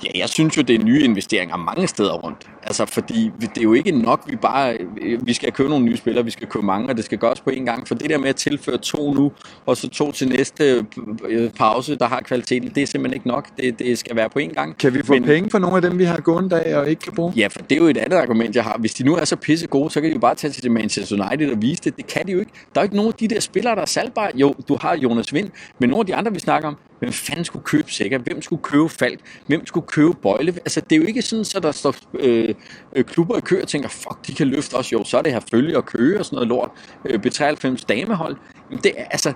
Ja, 0.05 0.19
jeg 0.19 0.29
synes 0.29 0.57
jo, 0.57 0.63
det 0.63 0.75
er 0.75 0.85
nye 0.85 1.03
investeringer 1.03 1.57
mange 1.57 1.87
steder 1.87 2.13
rundt. 2.13 2.51
Altså, 2.71 2.87
fordi 2.87 3.31
det 3.41 3.59
er 3.59 3.63
jo 3.63 3.73
ikke 3.73 3.93
nok, 3.93 4.23
vi 4.27 4.37
bare 4.37 4.77
vi 5.23 5.33
skal 5.33 5.53
købe 5.53 5.69
nogle 5.69 5.85
nye 5.85 5.97
spillere, 5.97 6.25
vi 6.25 6.31
skal 6.31 6.47
købe 6.47 6.67
mange, 6.67 6.89
og 6.89 6.97
det 6.97 7.05
skal 7.05 7.19
gøres 7.19 7.41
på 7.41 7.51
én 7.51 7.65
gang. 7.65 7.89
For 7.89 7.95
det 7.95 8.11
der 8.11 8.19
med 8.19 8.29
at 8.29 8.37
tilføre 8.37 8.79
to 8.79 9.13
nu, 9.15 9.33
og 9.67 9.77
så 9.77 9.89
to 9.89 10.13
til 10.13 10.29
næste 10.29 10.85
øh, 11.29 11.51
pause, 11.51 11.97
der 11.97 12.07
har 12.07 12.21
kvaliteten, 12.21 12.71
det 12.75 12.83
er 12.83 12.87
simpelthen 12.87 13.15
ikke 13.15 13.29
nok. 13.29 13.49
Det, 13.57 13.79
det 13.79 13.99
skal 13.99 14.17
være 14.17 14.31
på 14.31 14.39
én 14.39 14.53
gang. 14.55 14.79
Kan 14.79 14.95
vi 14.95 15.03
få 15.03 15.13
Men, 15.13 15.25
penge 15.25 15.51
for 15.51 15.59
nogle 15.59 15.77
af 15.77 15.83
dem, 15.83 15.99
vi 15.99 16.05
har 16.05 16.21
gående 16.21 16.61
af 16.61 16.77
og 16.77 16.91
ikke 16.91 17.03
kan 17.03 17.13
bruge? 17.13 17.33
Ja, 17.37 17.47
for 17.47 17.61
det 17.61 17.73
er 17.73 17.77
jo 17.77 17.87
et 17.87 17.97
andet 17.97 18.17
argument, 18.17 18.57
jeg 18.57 18.65
har. 18.65 18.77
Hvis 18.79 18.95
de 18.95 19.05
nu 19.05 19.17
er 19.17 19.25
så 19.25 19.37
pisse 19.37 19.67
gode, 19.67 19.91
så 19.91 20.01
kan 20.01 20.11
de 20.11 20.15
jo 20.15 20.21
bare 20.21 20.35
tage 20.35 20.51
til 20.51 20.73
Manchester 20.73 21.25
United 21.25 21.53
og 21.53 21.63
vise 21.63 21.83
det. 21.85 21.97
Det 21.97 22.07
kan 22.07 22.27
de 22.27 22.33
jo 22.33 22.39
ikke. 22.39 22.53
Der 22.75 22.81
er 22.81 22.85
jo 22.85 22.87
ikke 22.87 22.97
nogen 22.97 23.13
af 23.13 23.15
de 23.15 23.29
der 23.29 23.41
spillere, 23.41 23.75
der 23.75 23.83
er 23.83 23.87
salgbare. 23.87 24.31
Jo, 24.35 24.55
du 24.69 24.79
har 24.81 24.97
Jonas 24.97 25.35
Vind, 25.35 25.51
men 25.79 25.91
nogle 25.91 26.01
af 26.01 26.07
de 26.07 26.15
andre, 26.15 26.33
vi 26.33 26.39
snakker 26.39 26.69
om, 26.69 26.77
hvem 27.01 27.13
fanden 27.13 27.45
skulle 27.45 27.65
købe 27.65 27.93
Sækker? 27.93 28.19
Hvem 28.19 28.43
skulle 28.43 28.63
købe 28.63 28.89
Falk? 28.89 29.21
Hvem 29.47 29.67
skulle 29.67 29.87
købe 29.87 30.15
Bøjle? 30.15 30.53
Altså, 30.53 30.81
det 30.81 30.97
er 30.97 31.01
jo 31.01 31.07
ikke 31.07 31.23
sådan, 31.23 31.45
så 31.45 31.61
der 31.61 31.73
står 31.73 31.95
øh, 32.15 32.55
øh, 32.97 33.05
klubber 33.05 33.37
i 33.37 33.41
kø 33.41 33.63
og 33.63 33.69
tænker, 33.69 33.89
fuck, 33.89 34.27
de 34.27 34.35
kan 34.35 34.47
løfte 34.47 34.75
os. 34.75 34.93
Jo, 34.93 35.05
så 35.05 35.19
er 35.19 35.23
det 35.23 35.33
her 35.33 35.41
følge 35.51 35.77
og 35.77 35.87
køge 35.87 36.19
og 36.19 36.25
sådan 36.25 36.37
noget 36.37 36.49
lort. 36.49 36.71
Øh, 37.05 37.21
B93 37.27 37.85
damehold. 37.89 38.37
Det, 38.85 38.93
altså, 38.97 39.33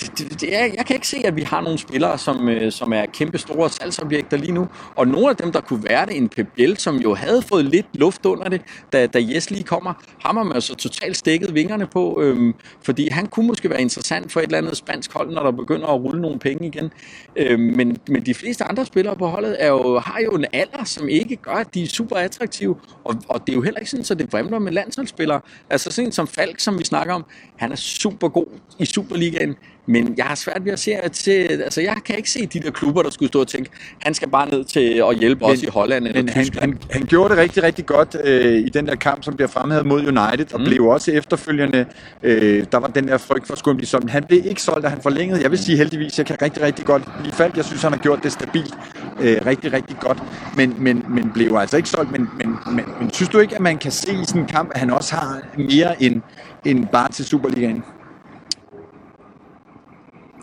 det, 0.00 0.18
det, 0.18 0.40
det 0.40 0.56
er, 0.56 0.64
jeg 0.64 0.86
kan 0.86 0.96
ikke 0.96 1.08
se, 1.08 1.22
at 1.24 1.36
vi 1.36 1.42
har 1.42 1.60
nogle 1.60 1.78
spillere, 1.78 2.18
som, 2.18 2.48
øh, 2.48 2.72
som 2.72 2.92
er 2.92 3.06
kæmpe 3.06 3.38
store 3.38 3.70
salgsobjekter 3.70 4.36
lige 4.36 4.52
nu. 4.52 4.68
Og 4.96 5.08
nogle 5.08 5.30
af 5.30 5.36
dem, 5.36 5.52
der 5.52 5.60
kunne 5.60 5.84
være 5.84 6.06
det, 6.06 6.16
en 6.16 6.28
Pep 6.28 6.48
som 6.78 6.96
jo 6.96 7.14
havde 7.14 7.42
fået 7.42 7.64
lidt 7.64 7.86
luft 7.94 8.26
under 8.26 8.48
det, 8.48 8.60
da, 8.92 9.06
da 9.06 9.18
Jes 9.22 9.50
lige 9.50 9.64
kommer, 9.64 9.94
ham 10.18 10.36
har 10.36 10.44
man 10.44 10.54
altså 10.54 10.74
totalt 10.74 11.16
stikket 11.16 11.54
vingerne 11.54 11.86
på, 11.86 12.20
øhm, 12.22 12.54
fordi 12.82 13.08
han 13.08 13.26
kunne 13.26 13.46
måske 13.46 13.70
være 13.70 13.80
interessant 13.80 14.32
for 14.32 14.40
et 14.40 14.44
eller 14.44 14.58
andet 14.58 14.76
spansk 14.76 15.12
hold, 15.12 15.30
når 15.30 15.42
der 15.42 15.50
begynder 15.50 15.86
at 15.86 16.00
rulle 16.00 16.22
nogle 16.22 16.38
penge 16.38 16.66
igen. 16.66 16.90
Øhm, 17.36 17.60
men, 17.60 17.98
men 18.08 18.26
de 18.26 18.34
fleste 18.34 18.64
andre 18.64 18.86
spillere 18.86 19.16
på 19.16 19.26
holdet 19.26 19.56
er 19.58 19.68
jo, 19.68 19.98
har 19.98 20.20
jo 20.24 20.30
en 20.30 20.44
alder, 20.52 20.84
som 20.84 21.08
ikke 21.08 21.36
gør, 21.36 21.52
at 21.52 21.74
de 21.74 21.82
er 21.82 21.86
super 21.86 22.16
attraktive. 22.16 22.76
Og, 23.04 23.16
og 23.28 23.40
det 23.46 23.52
er 23.52 23.56
jo 23.56 23.62
heller 23.62 23.80
ikke 23.80 23.90
sådan, 23.90 24.04
så 24.04 24.14
det 24.14 24.32
vrimler 24.32 24.58
med 24.58 24.72
landsholdsspillere. 24.72 25.40
Altså 25.70 25.90
sådan 25.90 26.12
som 26.12 26.26
Falk, 26.26 26.60
som 26.60 26.78
vi 26.78 26.84
snakker 26.84 27.14
om, 27.14 27.24
han 27.56 27.72
er 27.72 27.76
super 27.76 28.28
god 28.28 28.46
i 28.78 28.84
Superligaen, 28.84 29.56
men 29.86 30.14
jeg 30.16 30.24
har 30.24 30.34
svært 30.34 30.64
ved 30.64 30.72
at 30.72 30.78
se, 30.78 30.94
at 30.94 31.16
se, 31.16 31.32
altså 31.32 31.80
jeg 31.80 31.96
kan 32.04 32.16
ikke 32.16 32.30
se 32.30 32.46
de 32.46 32.60
der 32.60 32.70
klubber, 32.70 33.02
der 33.02 33.10
skulle 33.10 33.28
stå 33.28 33.40
og 33.40 33.48
tænke, 33.48 33.70
han 34.00 34.14
skal 34.14 34.28
bare 34.28 34.48
ned 34.50 34.64
til 34.64 35.04
at 35.10 35.18
hjælpe 35.18 35.44
men, 35.44 35.52
os 35.52 35.62
i 35.62 35.66
Holland 35.66 36.06
eller 36.06 36.22
men 36.22 36.28
han, 36.28 36.46
han, 36.60 36.78
han 36.90 37.02
gjorde 37.02 37.34
det 37.34 37.38
rigtig, 37.42 37.62
rigtig 37.62 37.86
godt 37.86 38.16
øh, 38.24 38.58
i 38.58 38.68
den 38.68 38.86
der 38.86 38.94
kamp, 38.94 39.24
som 39.24 39.34
bliver 39.34 39.48
fremhævet 39.48 39.86
mod 39.86 40.00
United, 40.00 40.54
og 40.54 40.60
mm. 40.60 40.66
blev 40.66 40.84
også 40.84 41.10
efterfølgende, 41.10 41.86
øh, 42.22 42.64
der 42.72 42.78
var 42.78 42.88
den 42.88 43.08
der 43.08 43.18
frygt 43.18 43.46
for 43.46 43.56
skulle 43.56 43.76
blive 43.76 43.88
solgt. 43.88 44.10
Han 44.10 44.24
blev 44.24 44.46
ikke 44.46 44.62
solgt, 44.62 44.82
da 44.82 44.88
han 44.88 45.00
forlængede. 45.02 45.42
Jeg 45.42 45.50
vil 45.50 45.58
sige 45.58 45.76
heldigvis, 45.76 46.18
jeg 46.18 46.26
kan 46.26 46.42
rigtig, 46.42 46.62
rigtig 46.62 46.84
godt 46.84 47.02
lide 47.24 47.34
Falk. 47.34 47.56
Jeg 47.56 47.64
synes, 47.64 47.82
han 47.82 47.92
har 47.92 47.98
gjort 47.98 48.22
det 48.22 48.32
stabilt 48.32 48.74
øh, 49.20 49.40
rigtig, 49.46 49.72
rigtig 49.72 49.96
godt, 50.00 50.22
men, 50.56 50.74
men, 50.78 51.04
men 51.08 51.30
blev 51.34 51.56
altså 51.56 51.76
ikke 51.76 51.88
solgt. 51.88 52.12
Men, 52.12 52.28
men, 52.38 52.56
men, 52.66 52.84
men 53.00 53.10
synes 53.12 53.28
du 53.28 53.38
ikke, 53.38 53.54
at 53.54 53.60
man 53.60 53.78
kan 53.78 53.92
se 53.92 54.12
i 54.12 54.24
sådan 54.24 54.40
en 54.40 54.46
kamp, 54.48 54.70
at 54.74 54.80
han 54.80 54.90
også 54.90 55.14
har 55.14 55.40
mere 55.58 56.02
end, 56.02 56.22
end 56.64 56.86
bare 56.92 57.08
til 57.08 57.24
Superligaen? 57.24 57.84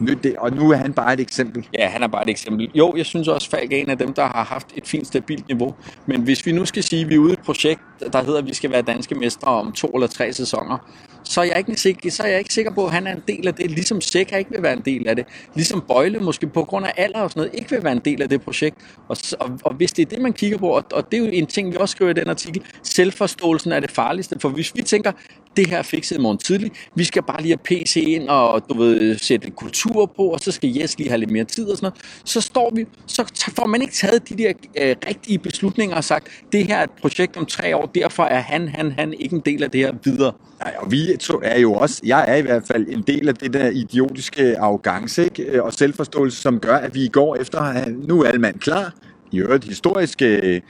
Det, 0.08 0.36
og 0.38 0.52
nu 0.52 0.72
er 0.72 0.76
han 0.76 0.94
bare 0.94 1.14
et 1.14 1.20
eksempel. 1.20 1.68
Ja, 1.80 1.88
han 1.88 2.04
er 2.04 2.08
bare 2.08 2.24
et 2.24 2.30
eksempel. 2.30 2.72
Jo, 2.76 2.94
jeg 2.98 3.06
synes 3.06 3.28
også, 3.28 3.50
Falk 3.50 3.74
er 3.74 3.78
en 3.78 3.90
af 3.90 3.98
dem, 3.98 4.14
der 4.14 4.26
har 4.26 4.44
haft 4.44 4.68
et 4.76 4.88
fint, 4.88 5.08
stabilt 5.08 5.48
niveau. 5.48 5.76
Men 6.06 6.22
hvis 6.22 6.46
vi 6.46 6.52
nu 6.52 6.66
skal 6.66 6.84
sige, 6.84 7.02
at 7.02 7.10
vi 7.10 7.16
er 7.16 7.20
ude 7.20 7.30
i 7.30 7.34
et 7.34 7.40
projekt, 7.40 7.82
der 8.14 8.24
hedder, 8.24 8.40
at 8.40 8.48
vi 8.48 8.54
skal 8.54 8.72
være 8.72 8.82
danske 8.82 9.16
mestre 9.16 9.48
om 9.48 9.72
to 9.72 9.88
eller 9.88 10.08
tre 10.08 10.34
sæsoner, 10.34 10.78
så 11.24 11.42
er 11.42 11.46
jeg 11.46 11.58
ikke 11.58 11.76
sikker, 11.76 12.12
så 12.12 12.24
er 12.24 12.28
jeg 12.28 12.40
ikke 12.40 12.54
sikker 12.54 12.72
på, 12.72 12.86
at 12.86 12.92
han 12.92 13.08
er 13.08 13.16
en 13.16 13.24
del 13.28 13.48
af 13.48 13.54
det, 13.54 13.72
ligesom 13.72 14.02
Sækker 14.02 14.38
ikke 14.38 14.52
vil 14.52 14.64
være 14.64 14.74
en 14.74 14.82
del 14.86 15.08
af 15.08 15.16
det. 15.16 15.26
Ligesom 15.56 15.82
Bøjle 15.88 16.20
måske 16.20 16.48
på 16.48 16.64
grund 16.64 16.86
af 16.86 16.94
alder 16.98 17.20
og 17.20 17.30
sådan 17.30 17.40
noget, 17.40 17.60
ikke 17.60 17.70
vil 17.70 17.84
være 17.84 17.94
en 17.94 18.02
del 18.06 18.22
af 18.22 18.30
det 18.30 18.42
projekt. 18.42 18.78
Og, 19.08 19.18
og, 19.40 19.60
og 19.64 19.74
hvis 19.74 19.92
det 19.92 20.02
er 20.02 20.10
det, 20.10 20.22
man 20.22 20.34
kigger 20.34 20.58
på, 20.58 20.68
og, 20.68 20.84
og 20.94 21.12
det 21.12 21.18
er 21.18 21.26
jo 21.26 21.30
en 21.32 21.48
ting, 21.48 21.72
vi 21.72 21.78
også 21.80 21.92
skriver 21.92 22.12
i 22.12 22.14
den 22.14 22.30
artikel, 22.30 22.64
selvforståelsen 22.84 23.72
er 23.72 23.80
det 23.80 23.92
farligste. 23.92 24.40
For 24.40 24.50
hvis 24.50 24.76
vi 24.76 24.82
tænker, 24.82 25.12
det 25.58 25.68
her 25.68 25.82
fikset 25.82 26.18
i 26.18 26.20
morgen 26.20 26.38
tidlig, 26.38 26.72
vi 26.96 27.04
skal 27.04 27.24
bare 27.24 27.42
lige 27.42 27.52
have 27.52 27.84
PC 27.84 27.96
ind 28.08 28.28
og 28.30 28.70
du 28.70 28.78
ved, 28.78 29.18
sætte 29.18 29.50
kultur 29.52 30.06
på, 30.06 30.24
og 30.24 30.40
så 30.40 30.52
skal 30.52 30.70
Jes 30.70 30.98
lige 30.98 31.10
have 31.10 31.20
lidt 31.20 31.32
mere 31.32 31.44
tid 31.44 31.66
og 31.66 31.78
sådan 31.78 31.86
noget, 31.86 32.22
så 32.26 32.42
står 32.42 32.72
vi, 32.76 32.86
så 33.06 33.52
får 33.56 33.66
man 33.66 33.82
ikke 33.82 33.94
taget 33.94 34.30
de 34.30 34.38
der 34.38 34.54
øh, 34.78 34.96
rigtige 35.08 35.40
beslutninger 35.40 35.96
og 35.96 36.04
sagt, 36.04 36.28
det 36.52 36.68
her 36.68 36.78
er 36.78 36.84
et 36.84 36.92
projekt 37.02 37.38
om 37.38 37.46
tre 37.46 37.76
år, 37.76 37.86
derfor 37.86 38.24
er 38.24 38.40
han, 38.40 38.68
han, 38.68 38.92
han 38.92 39.14
ikke 39.14 39.36
en 39.36 39.42
del 39.46 39.64
af 39.64 39.72
det 39.72 39.82
her 39.82 39.94
videre. 40.04 40.34
Nej, 40.60 40.74
og 40.80 40.92
vi 40.92 41.18
to 41.20 41.40
er 41.44 41.60
jo 41.60 41.74
også, 41.74 42.02
jeg 42.06 42.26
er 42.28 42.36
i 42.36 42.42
hvert 42.42 42.64
fald 42.68 42.88
en 42.90 43.02
del 43.02 43.28
af 43.28 43.36
det 43.36 43.54
der 43.54 43.70
idiotiske 43.70 44.60
arrogance 44.60 45.24
ikke? 45.24 45.64
og 45.64 45.74
selvforståelse, 45.74 46.42
som 46.42 46.60
gør, 46.60 46.76
at 46.76 46.96
vi 46.96 47.08
går 47.08 47.36
efter, 47.36 47.90
nu 48.08 48.22
er 48.22 48.28
alle 48.28 48.42
mand 48.42 48.60
klar, 48.60 48.94
i 49.32 49.38
øvrigt 49.38 49.66
historisk 49.66 50.22
øh, 50.22 50.62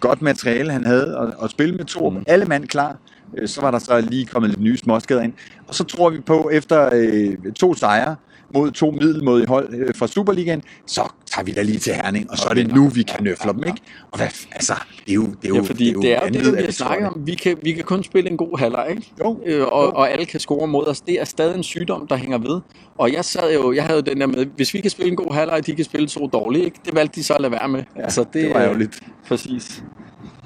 godt 0.00 0.22
materiale, 0.22 0.72
han 0.72 0.84
havde 0.84 1.18
at, 1.18 1.44
at 1.44 1.50
spille 1.50 1.74
med 1.74 1.84
to. 1.84 2.10
Mm. 2.10 2.24
Alle 2.26 2.44
mand 2.44 2.68
klar. 2.68 2.96
Øh, 3.38 3.48
så 3.48 3.60
var 3.60 3.70
der 3.70 3.78
så 3.78 4.00
lige 4.00 4.26
kommet 4.26 4.50
lidt 4.50 4.60
nye 4.60 4.76
småskader 4.76 5.22
ind. 5.22 5.32
Og 5.68 5.74
så 5.74 5.84
tror 5.84 6.10
vi 6.10 6.20
på, 6.20 6.50
efter 6.52 6.90
øh, 6.92 7.52
to 7.52 7.74
sejre, 7.74 8.16
mod 8.54 8.70
to 8.70 8.90
middelmådige 8.90 9.48
hold 9.48 9.74
øh, 9.74 9.94
fra 9.94 10.06
Superligaen, 10.06 10.62
så 10.86 11.12
tager 11.26 11.44
vi 11.44 11.52
da 11.52 11.62
lige 11.62 11.78
til 11.78 11.94
Herning, 11.94 12.30
og 12.30 12.38
så 12.38 12.48
er 12.50 12.54
det 12.54 12.74
nu, 12.74 12.88
vi 12.88 13.02
kan 13.02 13.24
nøfle 13.24 13.52
dem, 13.52 13.64
ikke? 13.66 13.80
Og 14.10 14.18
hvad, 14.18 14.28
altså, 14.52 14.74
det 15.04 15.10
er 15.10 15.14
jo 15.14 15.26
det 15.26 15.44
er 15.44 15.48
jo, 15.48 15.54
ja, 15.54 15.60
fordi 15.60 15.84
det 15.84 15.90
er 15.90 15.92
jo, 15.92 16.00
det, 16.02 16.12
er 16.12 16.44
jo 16.44 16.50
det, 16.50 16.58
vi 16.58 16.64
har 16.64 16.72
snakket 16.72 17.08
om. 17.08 17.22
Vi 17.26 17.34
kan, 17.34 17.56
vi 17.62 17.72
kan 17.72 17.84
kun 17.84 18.04
spille 18.04 18.30
en 18.30 18.36
god 18.36 18.58
halvleg, 18.58 18.86
ikke? 18.90 19.12
Jo, 19.20 19.40
øh, 19.46 19.66
og, 19.66 19.84
jo. 19.84 19.90
og 19.90 20.10
alle 20.10 20.26
kan 20.26 20.40
score 20.40 20.66
mod 20.66 20.86
os. 20.86 21.00
Det 21.00 21.20
er 21.20 21.24
stadig 21.24 21.56
en 21.56 21.62
sygdom, 21.62 22.06
der 22.06 22.16
hænger 22.16 22.38
ved. 22.38 22.60
Og 22.98 23.12
jeg 23.12 23.24
sad 23.24 23.52
jo, 23.54 23.72
jeg 23.72 23.84
havde 23.84 23.96
jo 23.96 24.02
den 24.02 24.20
der 24.20 24.26
med, 24.26 24.46
hvis 24.56 24.74
vi 24.74 24.80
kan 24.80 24.90
spille 24.90 25.10
en 25.10 25.16
god 25.16 25.34
halvleg, 25.34 25.66
de 25.66 25.74
kan 25.74 25.84
spille 25.84 26.08
så 26.08 26.28
dårligt, 26.32 26.64
ikke? 26.64 26.78
Det 26.84 26.94
valgte 26.94 27.14
de 27.14 27.24
så 27.24 27.34
at 27.34 27.40
lade 27.40 27.52
være 27.52 27.68
med. 27.68 27.82
Ja, 27.96 28.02
altså, 28.02 28.24
det, 28.24 28.34
det 28.34 28.54
var 28.54 28.60
ærgerligt. 28.60 29.00
Præcis. 29.28 29.82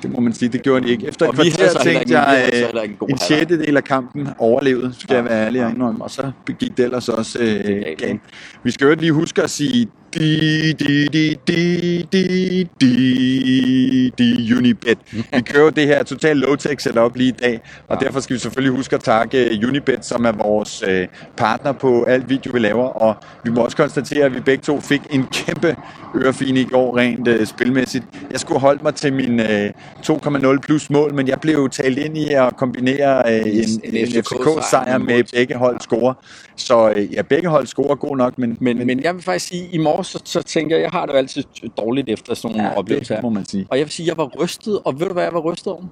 Det 0.03 0.13
må 0.13 0.21
man 0.21 0.33
sige, 0.33 0.49
det 0.49 0.63
gjorde 0.63 0.87
de 0.87 0.91
ikke. 0.93 1.09
Efter 1.09 1.29
et 1.29 1.35
kvarter 1.35 1.83
tænkte 1.83 2.19
jeg, 2.19 2.51
en, 2.53 2.91
en, 2.91 2.97
en 3.09 3.19
sjette 3.19 3.77
af 3.77 3.85
kampen 3.85 4.29
overlevede, 4.39 4.95
skal 4.99 5.15
jeg 5.15 5.25
være 5.25 5.47
ærlig 5.47 5.65
og 5.65 5.71
indrømme, 5.71 6.05
og 6.05 6.11
så 6.11 6.31
gik 6.59 6.77
det 6.77 6.85
ellers 6.85 7.09
også 7.09 7.39
øh, 7.43 7.83
galt. 7.99 8.21
Vi 8.63 8.71
skal 8.71 8.87
jo 8.87 8.95
lige 8.95 9.13
huske 9.13 9.43
at 9.43 9.51
sige 9.51 9.89
di, 10.19 10.73
di, 10.73 11.09
di, 11.09 11.37
di, 11.47 12.07
di, 12.13 12.69
di, 12.81 14.13
di, 14.19 14.55
Unibet. 14.57 14.99
Vi 15.13 15.41
kører 15.41 15.71
det 15.71 15.87
her 15.87 16.03
totalt 16.03 16.39
low-tech 16.39 16.83
setup 16.83 17.17
lige 17.17 17.29
i 17.29 17.37
dag, 17.43 17.61
og 17.89 18.01
derfor 18.01 18.21
skal 18.21 18.35
vi 18.35 18.41
selvfølgelig 18.41 18.77
huske 18.77 18.95
at 18.95 19.03
takke 19.03 19.61
Unibet, 19.69 20.05
som 20.05 20.25
er 20.25 20.33
vores 20.33 20.85
øh, 20.89 21.09
partner 21.37 21.73
på 21.73 22.05
alt 22.05 22.29
video, 22.29 22.53
vi 22.53 22.59
laver, 22.59 22.85
og 22.85 23.17
vi 23.45 23.51
må 23.51 23.61
også 23.61 23.77
konstatere, 23.77 24.25
at 24.25 24.35
vi 24.35 24.41
begge 24.41 24.63
to 24.63 24.81
fik 24.81 25.01
en 25.11 25.27
kæmpe 25.33 25.77
ørefine 26.17 26.61
i 26.61 26.65
går 26.65 26.97
rent 26.97 27.29
øh, 27.29 27.47
spilmæssigt. 27.47 28.05
Jeg 28.31 28.41
skulle 28.41 28.61
holde 28.61 28.83
mig 28.83 28.95
til 28.95 29.13
min 29.13 29.41
øh, 29.41 29.71
2,0 30.11 30.59
plus 30.59 30.91
mål, 30.91 31.15
men 31.15 31.29
jeg 31.29 31.41
blev 31.41 31.71
talt 31.71 31.99
ind 31.99 32.19
i 32.19 32.33
at 32.33 32.57
kombinere 32.57 33.23
øh, 33.33 33.47
en, 33.47 33.81
en, 33.85 33.97
en 33.97 34.25
FCK-sejr 34.25 34.99
med 34.99 35.25
begge 35.33 35.55
hold 35.55 35.81
score. 35.81 36.15
Så 36.57 36.93
øh, 36.97 37.15
ja, 37.15 37.23
begge 37.23 37.49
hold 37.49 37.67
scorer 37.67 37.95
god 37.95 38.17
nok, 38.17 38.39
men, 38.39 38.57
men... 38.61 38.87
Men 38.87 39.03
jeg 39.03 39.15
vil 39.15 39.23
faktisk 39.23 39.49
sige, 39.49 39.69
i 39.73 39.79
morges 39.79 40.06
så, 40.07 40.23
så 40.25 40.43
tænker 40.43 40.77
jeg, 40.77 40.83
jeg 40.83 40.91
har 40.91 41.07
det 41.07 41.13
jo 41.13 41.19
altid 41.19 41.45
dårligt 41.77 42.09
efter 42.09 42.35
sådan 42.35 42.57
nogle 42.57 42.73
ja, 42.73 42.79
oplevelser 42.79 43.15
her. 43.15 43.23
må 43.23 43.29
man 43.29 43.45
sige. 43.45 43.67
Og 43.71 43.79
jeg 43.79 43.85
vil 43.87 43.93
sige, 43.93 44.07
jeg 44.07 44.17
var 44.17 44.31
rystet, 44.41 44.81
og 44.85 45.01
ved 45.01 45.07
du 45.07 45.13
hvad 45.13 45.23
jeg 45.23 45.33
var 45.33 45.41
rystet 45.41 45.73
over? 45.73 45.85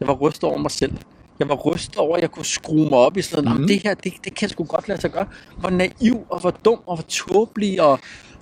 Jeg 0.00 0.08
var 0.08 0.14
rystet 0.14 0.44
over 0.44 0.58
mig 0.58 0.70
selv. 0.70 0.92
Jeg 1.38 1.48
var 1.48 1.54
rystet 1.54 1.96
over, 1.96 2.16
at 2.16 2.22
jeg 2.22 2.30
kunne 2.30 2.44
skrue 2.44 2.88
mig 2.88 2.98
op 2.98 3.16
i 3.16 3.22
sådan, 3.22 3.52
mm. 3.58 3.66
det 3.66 3.82
her, 3.82 3.94
det, 3.94 4.12
det 4.24 4.34
kan 4.34 4.48
sgu 4.48 4.64
godt 4.64 4.88
lade 4.88 5.00
sig 5.00 5.10
gøre. 5.10 5.26
Hvor 5.58 5.70
naiv, 5.70 6.26
og 6.28 6.40
hvor 6.40 6.50
dum, 6.50 6.78
og 6.86 6.96
hvor 6.96 7.04
tåbelig, 7.08 7.82
og, 7.82 7.98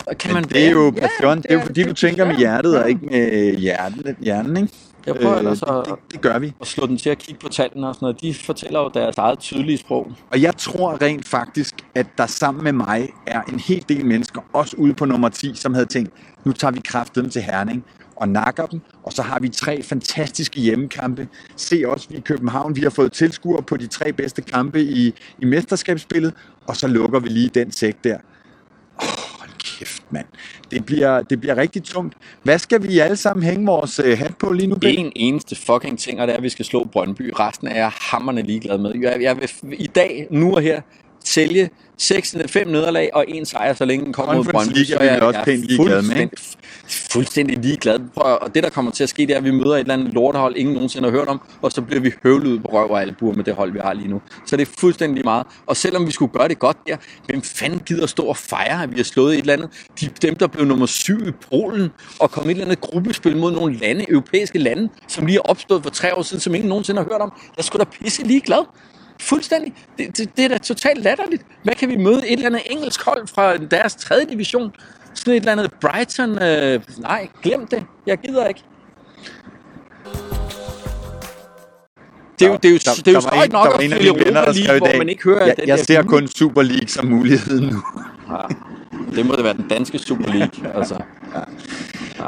og 0.07 0.19
kan 0.19 0.29
Men 0.29 0.35
man 0.35 0.45
det 0.45 0.67
er 0.67 0.71
jo 0.71 0.91
passion, 0.91 1.37
ja, 1.37 1.43
det 1.43 1.51
er 1.51 1.55
jo 1.55 1.61
fordi, 1.61 1.83
du 1.83 1.93
tænker 1.93 2.25
med 2.25 2.37
hjertet, 2.37 2.83
og 2.83 2.89
ikke 2.89 3.07
med 3.07 3.57
hjernen, 3.57 4.17
hjernen 4.21 4.57
ikke? 4.57 4.73
Jeg 5.07 5.15
prøver 5.15 5.39
øh, 5.39 5.51
altså 5.51 5.83
det, 5.87 5.95
det, 5.95 6.13
det 6.13 6.21
gør 6.21 6.39
vi. 6.39 6.53
at 6.61 6.67
slå 6.67 6.87
den 6.87 6.97
til 6.97 7.11
at 7.11 7.19
kigge 7.19 7.41
på 7.41 7.49
tallene 7.49 7.89
og 7.89 7.95
sådan 7.95 8.05
noget. 8.07 8.21
De 8.21 8.35
fortæller 8.35 8.81
jo 8.81 8.91
deres 8.95 9.19
eget 9.19 9.39
tydelige 9.39 9.79
sprog. 9.79 10.13
Og 10.31 10.43
jeg 10.43 10.57
tror 10.57 11.03
rent 11.03 11.29
faktisk, 11.29 11.75
at 11.95 12.07
der 12.19 12.27
sammen 12.27 12.65
med 12.65 12.73
mig 12.73 13.09
er 13.27 13.43
en 13.43 13.61
hel 13.61 13.85
del 13.89 14.07
mennesker, 14.07 14.41
også 14.53 14.77
ude 14.77 14.95
på 14.95 15.05
nummer 15.05 15.29
10, 15.29 15.55
som 15.55 15.75
havde 15.75 15.87
tænkt, 15.87 16.13
nu 16.45 16.53
tager 16.53 16.73
vi 16.73 16.81
kraften 16.85 17.31
til 17.31 17.43
Herning 17.43 17.85
og 18.17 18.29
nakker 18.29 18.67
dem, 18.67 18.81
og 19.03 19.13
så 19.13 19.23
har 19.23 19.41
vi 19.41 19.49
tre 19.49 19.83
fantastiske 19.83 20.61
hjemmekampe. 20.61 21.29
Se 21.57 21.83
også, 21.87 22.09
vi 22.11 22.17
i 22.17 22.21
København, 22.21 22.77
vi 22.77 22.81
har 22.81 22.91
fået 22.91 23.13
tilskuere 23.13 23.63
på 23.63 23.77
de 23.77 23.87
tre 23.87 24.13
bedste 24.13 24.43
kampe 24.43 24.83
i, 24.83 25.15
i 25.39 25.45
mesterskabsspillet, 25.45 26.35
og 26.67 26.77
så 26.77 26.89
lukker 26.89 27.21
vi 27.21 27.29
lige 27.29 27.49
den 27.49 27.73
sæk 27.73 28.05
der. 28.05 28.19
Kæft, 29.79 30.03
mand. 30.11 30.27
Det 30.71 30.87
bliver, 30.87 31.23
det 31.23 31.41
bliver 31.41 31.57
rigtig 31.57 31.85
tungt. 31.85 32.15
Hvad 32.43 32.59
skal 32.59 32.83
vi 32.83 32.99
alle 32.99 33.17
sammen 33.17 33.45
hænge 33.45 33.67
vores 33.67 33.99
øh, 34.05 34.19
hat 34.19 34.37
på 34.37 34.53
lige 34.53 34.67
nu, 34.67 34.75
Ben? 34.75 34.99
En 34.99 35.13
eneste 35.17 35.57
fucking 35.57 35.99
ting, 35.99 36.21
og 36.21 36.27
det 36.27 36.33
er, 36.33 36.37
at 36.37 36.43
vi 36.43 36.49
skal 36.49 36.65
slå 36.65 36.85
Brøndby. 36.85 37.33
Resten 37.41 37.69
er 37.69 37.77
jeg 37.77 37.91
hammerne 38.11 38.43
ligeglad 38.43 38.79
med. 38.79 38.93
Jeg, 39.01 39.23
jeg 39.23 39.37
vil, 39.37 39.51
I 39.73 39.87
dag, 39.87 40.27
nu 40.31 40.55
og 40.55 40.63
her, 40.63 40.81
sælge 41.27 41.71
6, 41.99 42.37
5 42.47 42.69
nederlag 42.69 43.11
og 43.13 43.25
en 43.29 43.47
sejr, 43.47 43.75
så 43.75 43.85
længe 43.85 44.05
den 44.05 44.13
kommer 44.13 44.35
mod 44.35 44.45
Brøndby. 44.45 44.77
League 44.77 44.97
er 44.97 45.11
vi 45.11 45.15
vel 45.15 45.23
også 45.23 45.41
pænt 45.45 45.63
ligeglade 45.63 46.03
med, 46.03 46.17
ikke? 46.17 46.37
fuldstændig, 46.87 47.59
ligeglade. 47.59 48.09
Prøv 48.15 48.39
Og 48.41 48.55
det, 48.55 48.63
der 48.63 48.71
kommer 48.71 48.91
til 48.91 49.03
at 49.03 49.09
ske, 49.09 49.23
det 49.23 49.31
er, 49.31 49.37
at 49.37 49.45
vi 49.45 49.51
møder 49.51 49.75
et 49.75 49.81
eller 49.81 49.95
andet 49.95 50.15
lortehold, 50.15 50.57
ingen 50.57 50.75
nogensinde 50.75 51.11
har 51.11 51.17
hørt 51.17 51.29
om, 51.29 51.41
og 51.63 51.73
så 51.73 51.83
bliver 51.83 52.01
vi 52.01 52.13
høvlet 52.23 52.51
ud 52.51 52.59
på 52.59 52.69
røv 52.69 52.91
og 52.91 53.01
albuer 53.01 53.35
med 53.35 53.45
det 53.45 53.55
hold, 53.55 53.73
vi 53.73 53.79
har 53.79 53.93
lige 53.93 54.09
nu. 54.09 54.21
Så 54.47 54.57
det 54.57 54.69
er 54.69 54.73
fuldstændig 54.79 55.25
meget. 55.25 55.47
Og 55.67 55.77
selvom 55.77 56.07
vi 56.07 56.13
skulle 56.13 56.33
gøre 56.33 56.49
det 56.49 56.59
godt 56.59 56.77
der, 56.87 56.97
hvem 57.27 57.43
fanden 57.43 57.81
gider 57.81 58.07
stå 58.07 58.23
og 58.23 58.37
fejre, 58.37 58.83
at 58.83 58.91
vi 58.91 58.97
har 58.97 59.05
slået 59.05 59.35
et 59.35 59.41
eller 59.41 59.53
andet? 59.53 59.69
De, 60.01 60.09
dem, 60.23 60.37
der 60.37 60.47
blev 60.47 60.65
nummer 60.65 60.87
syv 60.87 61.29
i 61.29 61.31
Polen, 61.51 61.91
og 62.19 62.31
kom 62.31 62.45
et 62.45 62.51
eller 62.51 62.65
andet 62.65 62.81
gruppespil 62.81 63.37
mod 63.37 63.53
nogle 63.53 63.77
lande, 63.79 64.11
europæiske 64.11 64.59
lande, 64.59 64.89
som 65.09 65.27
lige 65.27 65.37
er 65.37 65.43
opstået 65.43 65.83
for 65.83 65.91
tre 65.91 66.15
år 66.15 66.23
siden, 66.23 66.41
som 66.41 66.55
ingen 66.55 66.69
nogensinde 66.69 67.03
har 67.03 67.09
hørt 67.13 67.21
om. 67.21 67.33
Jeg 67.57 67.65
skulle 67.65 67.85
da 67.85 67.91
pisse 67.91 68.23
ligeglad. 68.23 68.65
Fuldstændig. 69.21 69.75
Det, 69.99 70.17
det, 70.19 70.37
det 70.37 70.45
er 70.45 70.49
da 70.49 70.59
totalt 70.59 71.03
latterligt. 71.03 71.43
Hvad 71.63 71.75
kan 71.75 71.89
vi 71.89 71.97
møde? 71.97 72.19
Et 72.27 72.33
eller 72.33 72.47
andet 72.47 72.63
engelsk 72.71 73.05
hold 73.05 73.27
fra 73.29 73.57
deres 73.57 73.95
tredje 73.95 74.25
division? 74.27 74.73
Sådan 75.15 75.33
et 75.33 75.37
eller 75.41 75.53
andet 75.53 75.71
Brighton? 75.81 76.43
Øh, 76.43 76.81
nej, 76.99 77.29
glem 77.43 77.67
det. 77.67 77.85
Jeg 78.07 78.19
gider 78.19 78.47
ikke. 78.47 78.63
Det 82.39 82.47
er 82.47 82.51
jo, 82.51 82.57
det 82.63 82.69
er 82.69 82.73
jo, 82.73 82.79
Der- 82.85 82.95
det 83.05 83.09
er 83.09 83.13
jo 83.13 83.21
der 83.21 83.21
var 83.21 83.21
støjt 83.21 83.45
en- 83.47 83.53
nok 83.53 83.65
der 83.65 83.71
var 83.71 83.79
at 83.79 83.85
en 83.85 83.93
af 83.93 83.99
mine 84.03 84.25
venner, 84.25 84.45
der 84.45 84.53
skrev 84.53 84.77
i 84.77 84.81
dag, 84.81 84.99
man 84.99 85.09
ikke 85.09 85.23
hører 85.25 85.47
jeg, 85.47 85.57
den 85.57 85.69
jeg 85.69 85.79
der 85.79 85.85
ser 85.85 86.03
kun 86.03 86.29
Super 86.29 86.63
League 86.63 86.89
som 86.89 87.07
muligheden 87.07 87.65
nu. 87.67 87.83
Ja, 88.31 88.37
det 89.17 89.27
må 89.27 89.37
det 89.37 89.45
være 89.45 89.55
den 89.55 89.69
danske 89.69 89.99
Super 89.99 90.33
League. 90.33 90.73
Altså. 90.75 90.99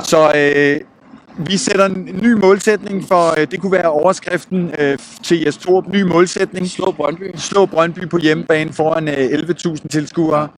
Så 0.04 0.32
øh, 0.36 0.80
vi 1.38 1.56
sætter 1.56 1.84
en 1.86 2.18
ny 2.22 2.32
målsætning 2.32 3.04
for, 3.08 3.40
øh, 3.40 3.46
det 3.50 3.60
kunne 3.60 3.72
være 3.72 3.90
overskriften 3.90 4.70
øh, 4.78 4.98
til 5.22 5.40
Jes 5.40 5.56
Torup, 5.56 5.88
ny 5.88 6.02
målsætning. 6.02 6.68
Slå 6.68 6.90
Brøndby, 6.92 7.22
Slå 7.36 7.66
Brøndby 7.66 8.08
på 8.08 8.18
hjemmebane 8.18 8.72
foran 8.72 9.08
øh, 9.08 9.14
11.000 9.14 9.88
tilskuere. 9.88 10.48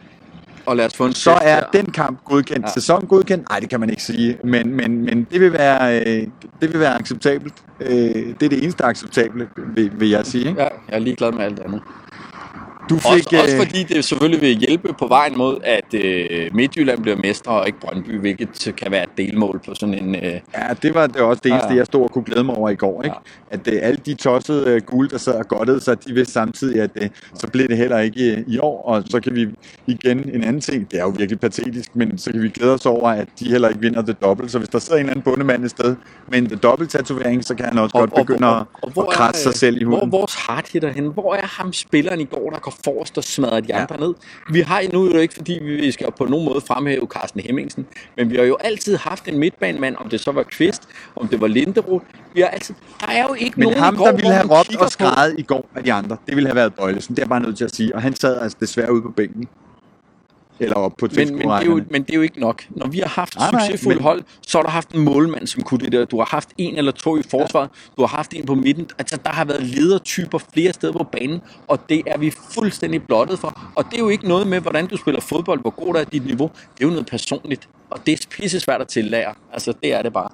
og 0.67 0.77
lad 0.77 0.87
os 0.87 0.97
få 0.97 1.07
en 1.07 1.13
Så 1.13 1.31
er 1.31 1.61
der. 1.61 1.67
den 1.73 1.87
kamp 1.93 2.25
godkendt. 2.25 2.63
Ja. 2.63 2.69
Ja. 2.69 2.73
Sæson 2.73 3.07
godkendt? 3.07 3.49
Nej, 3.51 3.61
det 3.61 3.69
kan 3.69 3.81
man 3.81 3.91
ikke 3.91 4.03
sige. 4.03 4.39
Men, 4.45 4.75
men, 4.77 5.05
men 5.05 5.27
det, 5.33 5.41
vil 5.41 5.53
være, 5.53 6.01
øh, 6.01 6.27
det 6.61 6.73
vil 6.73 6.81
være 6.81 6.95
acceptabelt. 7.01 7.55
Øh, 7.81 7.91
det 7.91 8.43
er 8.43 8.49
det 8.49 8.63
eneste 8.63 8.85
acceptable, 8.85 9.49
vil, 9.75 9.91
vil 9.95 10.09
jeg 10.09 10.27
sige. 10.27 10.49
Ikke? 10.49 10.63
Ja, 10.63 10.69
jeg 10.89 10.95
er 10.95 10.99
ligeglad 10.99 11.33
med 11.33 11.45
alt 11.45 11.61
andet. 11.61 11.81
Du 12.91 12.95
Også, 12.95 13.09
fik, 13.15 13.33
også 13.33 13.57
øh, 13.57 13.63
fordi 13.67 13.83
det 13.83 14.05
selvfølgelig 14.05 14.41
vil 14.41 14.57
hjælpe 14.57 14.93
på 14.99 15.07
vejen 15.07 15.39
mod, 15.39 15.57
at 15.65 15.95
øh, 15.95 16.51
Midtjylland 16.55 17.03
bliver 17.03 17.17
mestre 17.17 17.53
og 17.53 17.67
ikke 17.67 17.81
Brøndby, 17.81 18.21
hvilket 18.21 18.75
kan 18.77 18.91
være 18.91 19.03
et 19.03 19.11
delmål 19.17 19.61
på 19.67 19.75
sådan 19.75 19.95
en... 19.95 20.15
Øh, 20.15 20.23
Ja, 20.55 20.75
det 20.83 20.95
var 20.95 21.07
det 21.07 21.17
også 21.17 21.41
det 21.45 21.51
eneste, 21.53 21.67
Ja, 21.69 21.73
ja. 21.73 21.79
jeg 21.79 21.87
stod 21.87 22.03
og 22.03 22.11
kunne 22.11 22.25
glæde 22.25 22.45
mig 22.45 22.55
over 22.55 22.71
i 22.71 22.75
går. 22.75 23.03
Ikke? 23.03 23.17
At 23.51 23.61
øh, 23.69 23.79
alle 23.83 24.01
de 24.07 24.15
tossede 24.15 24.71
øh, 24.71 24.81
gule, 24.81 25.09
der 25.09 25.19
sad 25.19 25.35
og 25.35 25.49
godtede 25.49 25.81
sig, 25.81 26.05
de 26.09 26.13
vidste 26.15 26.33
samtidig, 26.33 26.83
at 26.83 26.91
øh, 27.03 27.09
så 27.35 27.47
blev 27.47 27.69
det 27.69 27.77
heller 27.77 27.99
ikke 27.99 28.33
øh, 28.37 28.45
i 28.47 28.59
år. 28.59 28.83
Og 28.83 29.03
så 29.11 29.21
kan 29.21 29.35
vi 29.35 29.47
igen 29.87 30.31
en 30.35 30.45
anden 30.45 30.61
ting, 30.61 30.91
det 30.91 30.99
er 30.99 31.03
jo 31.03 31.09
virkelig 31.09 31.41
patetisk, 31.41 31.97
men 31.97 32.19
så 32.19 32.33
kan 32.33 32.43
vi 32.43 32.49
glæde 32.49 32.75
os 32.75 32.87
over, 32.87 33.09
at 33.11 33.29
de 33.41 33.49
heller 33.51 33.69
ikke 33.69 33.81
vinder 33.81 34.03
det 34.03 34.23
dobbelt. 34.23 34.51
Så 34.51 34.59
hvis 34.59 34.69
der 34.69 34.79
sidder 34.79 34.97
en 34.99 35.01
eller 35.01 35.11
anden 35.11 35.23
bundemand 35.23 35.65
et 35.65 35.71
sted 35.71 35.97
med 36.31 36.39
en 36.39 36.47
dobbelt 36.63 36.91
tatovering, 36.91 37.45
så 37.45 37.55
kan 37.55 37.65
han 37.67 37.79
også 37.79 37.99
godt 37.99 38.15
begynde 38.15 38.47
at, 38.49 38.63
hvor 38.93 39.03
at 39.03 39.09
krasse 39.09 39.43
sig 39.43 39.55
selv 39.55 39.81
i 39.81 39.85
Hvor 39.85 39.97
er 39.97 39.99
huden. 40.01 40.13
vores 40.13 40.35
hardhitter 40.35 40.93
henne? 40.93 41.11
Hvor 41.11 41.35
er 41.35 41.47
ham 41.47 41.73
spilleren 41.73 42.21
i 42.21 42.25
går, 42.25 42.51
der 42.51 42.59
går 42.59 42.75
forrest 42.85 43.19
og 43.19 43.25
smadrer 43.25 43.61
de 43.61 43.67
Ja. 43.69 43.81
andre 43.83 44.01
ned? 44.01 44.15
Vi 44.53 44.61
har 44.61 44.83
nu 44.93 45.13
det 45.13 45.21
ikke, 45.21 45.35
fordi 45.35 45.59
vi 45.63 45.91
skal 45.93 46.07
på 46.19 46.25
nogen 46.25 46.45
måde 46.47 46.61
fremhæve 46.61 47.07
Carsten 47.07 47.41
Hemmingsen, 47.41 47.87
men 48.17 48.31
vi 48.31 48.37
har 48.37 48.45
jo 48.45 48.57
altid 48.61 48.97
haft 48.97 49.29
en 49.29 49.39
midtbanemand, 49.39 49.97
om 49.99 50.09
det 50.09 50.21
så 50.21 50.33
var 50.33 50.43
Kvist, 50.43 50.83
om 51.17 51.29
det 51.29 51.41
var 51.41 51.47
Linderoth. 51.47 52.05
Vi 52.35 52.41
har 52.41 52.49
altid, 52.49 52.75
der 53.01 53.07
er 53.13 53.23
jo 53.29 53.35
ikke 53.35 53.61
Men 53.61 53.69
nogen 53.69 53.79
ham, 53.79 53.97
går, 53.97 54.05
der 54.07 54.13
ville 54.13 54.33
have 54.33 54.59
råbt 54.59 54.77
og 54.77 54.83
på- 54.83 54.89
skrejet 54.91 55.35
i 55.39 55.43
går 55.43 55.69
af 55.75 55.85
de 55.85 55.93
andre, 55.93 56.17
det 56.27 56.37
ville 56.37 56.49
have 56.49 56.57
været 56.57 56.75
Bøjlesen. 56.75 57.17
Det 57.17 57.23
er 57.23 57.29
bare 57.29 57.41
nødt 57.41 57.57
til 57.57 57.65
at 57.65 57.75
sige. 57.75 57.95
Og 57.95 58.03
han 58.03 58.15
sad 58.17 58.41
altså 58.41 58.57
desværre 58.61 58.93
ude 58.93 59.03
på 59.03 59.11
bænken. 59.17 59.49
Eller 60.61 60.77
op 60.77 60.93
på 60.99 61.09
Men, 61.17 61.37
men, 61.37 61.49
det 61.49 61.55
er 61.55 61.65
jo, 61.65 61.83
men 61.91 62.03
det 62.03 62.11
er 62.11 62.17
jo 62.17 62.23
ikke 62.23 62.41
nok. 62.41 62.65
Når 62.71 62.87
vi 62.87 62.99
har 62.99 63.09
haft 63.09 63.37
nej, 63.37 63.51
succesfulde 63.51 63.97
men- 63.97 64.03
hold, 64.03 64.23
så 64.47 64.59
har 64.59 64.63
der 64.63 64.71
haft 64.71 64.91
en 64.91 65.01
målmand, 65.01 65.47
som 65.47 65.63
kunne 65.63 65.81
det 65.81 65.93
der. 65.93 66.05
Du 66.05 66.19
har 66.19 66.27
haft 66.31 66.49
en 66.59 66.77
eller 66.77 66.93
to 66.93 67.17
i 67.17 67.23
forsvaret. 67.31 67.71
Du 67.97 68.03
har 68.03 68.09
haft 68.09 68.35
en 68.35 68.47
på 68.47 68.55
midten. 68.55 68.87
Altså, 68.99 69.19
der 69.25 69.31
har 69.31 69.45
været 69.45 69.63
ledertyper 69.63 70.39
flere 70.55 70.73
steder 70.73 70.93
på 70.93 71.05
banen, 71.13 71.41
og 71.69 71.79
det 71.89 72.03
er 72.07 72.19
vi 72.19 72.33
fuldstændig 72.55 73.03
blottet 73.03 73.39
for. 73.39 73.73
Og 73.77 73.85
det 73.85 73.95
er 73.95 73.99
jo 73.99 74.09
ikke 74.09 74.29
noget 74.29 74.47
med, 74.47 74.61
hvordan 74.61 74.87
du 74.87 74.97
spiller 74.97 75.21
fodbold, 75.21 75.61
hvor 75.61 75.71
god 75.71 75.95
er 75.97 76.05
dit 76.05 76.27
niveau. 76.27 76.51
Det 76.75 76.85
er 76.85 76.87
jo 76.87 76.91
noget 76.91 77.07
personligt, 77.07 77.69
og 77.91 78.07
det 78.07 78.13
er 78.13 78.27
pisse 78.31 78.61
svært 78.61 78.81
at 78.81 78.89
tillære. 78.89 79.35
Altså, 79.53 79.73
det 79.83 79.95
er 79.95 80.03
det 80.03 80.13
bare. 80.13 80.29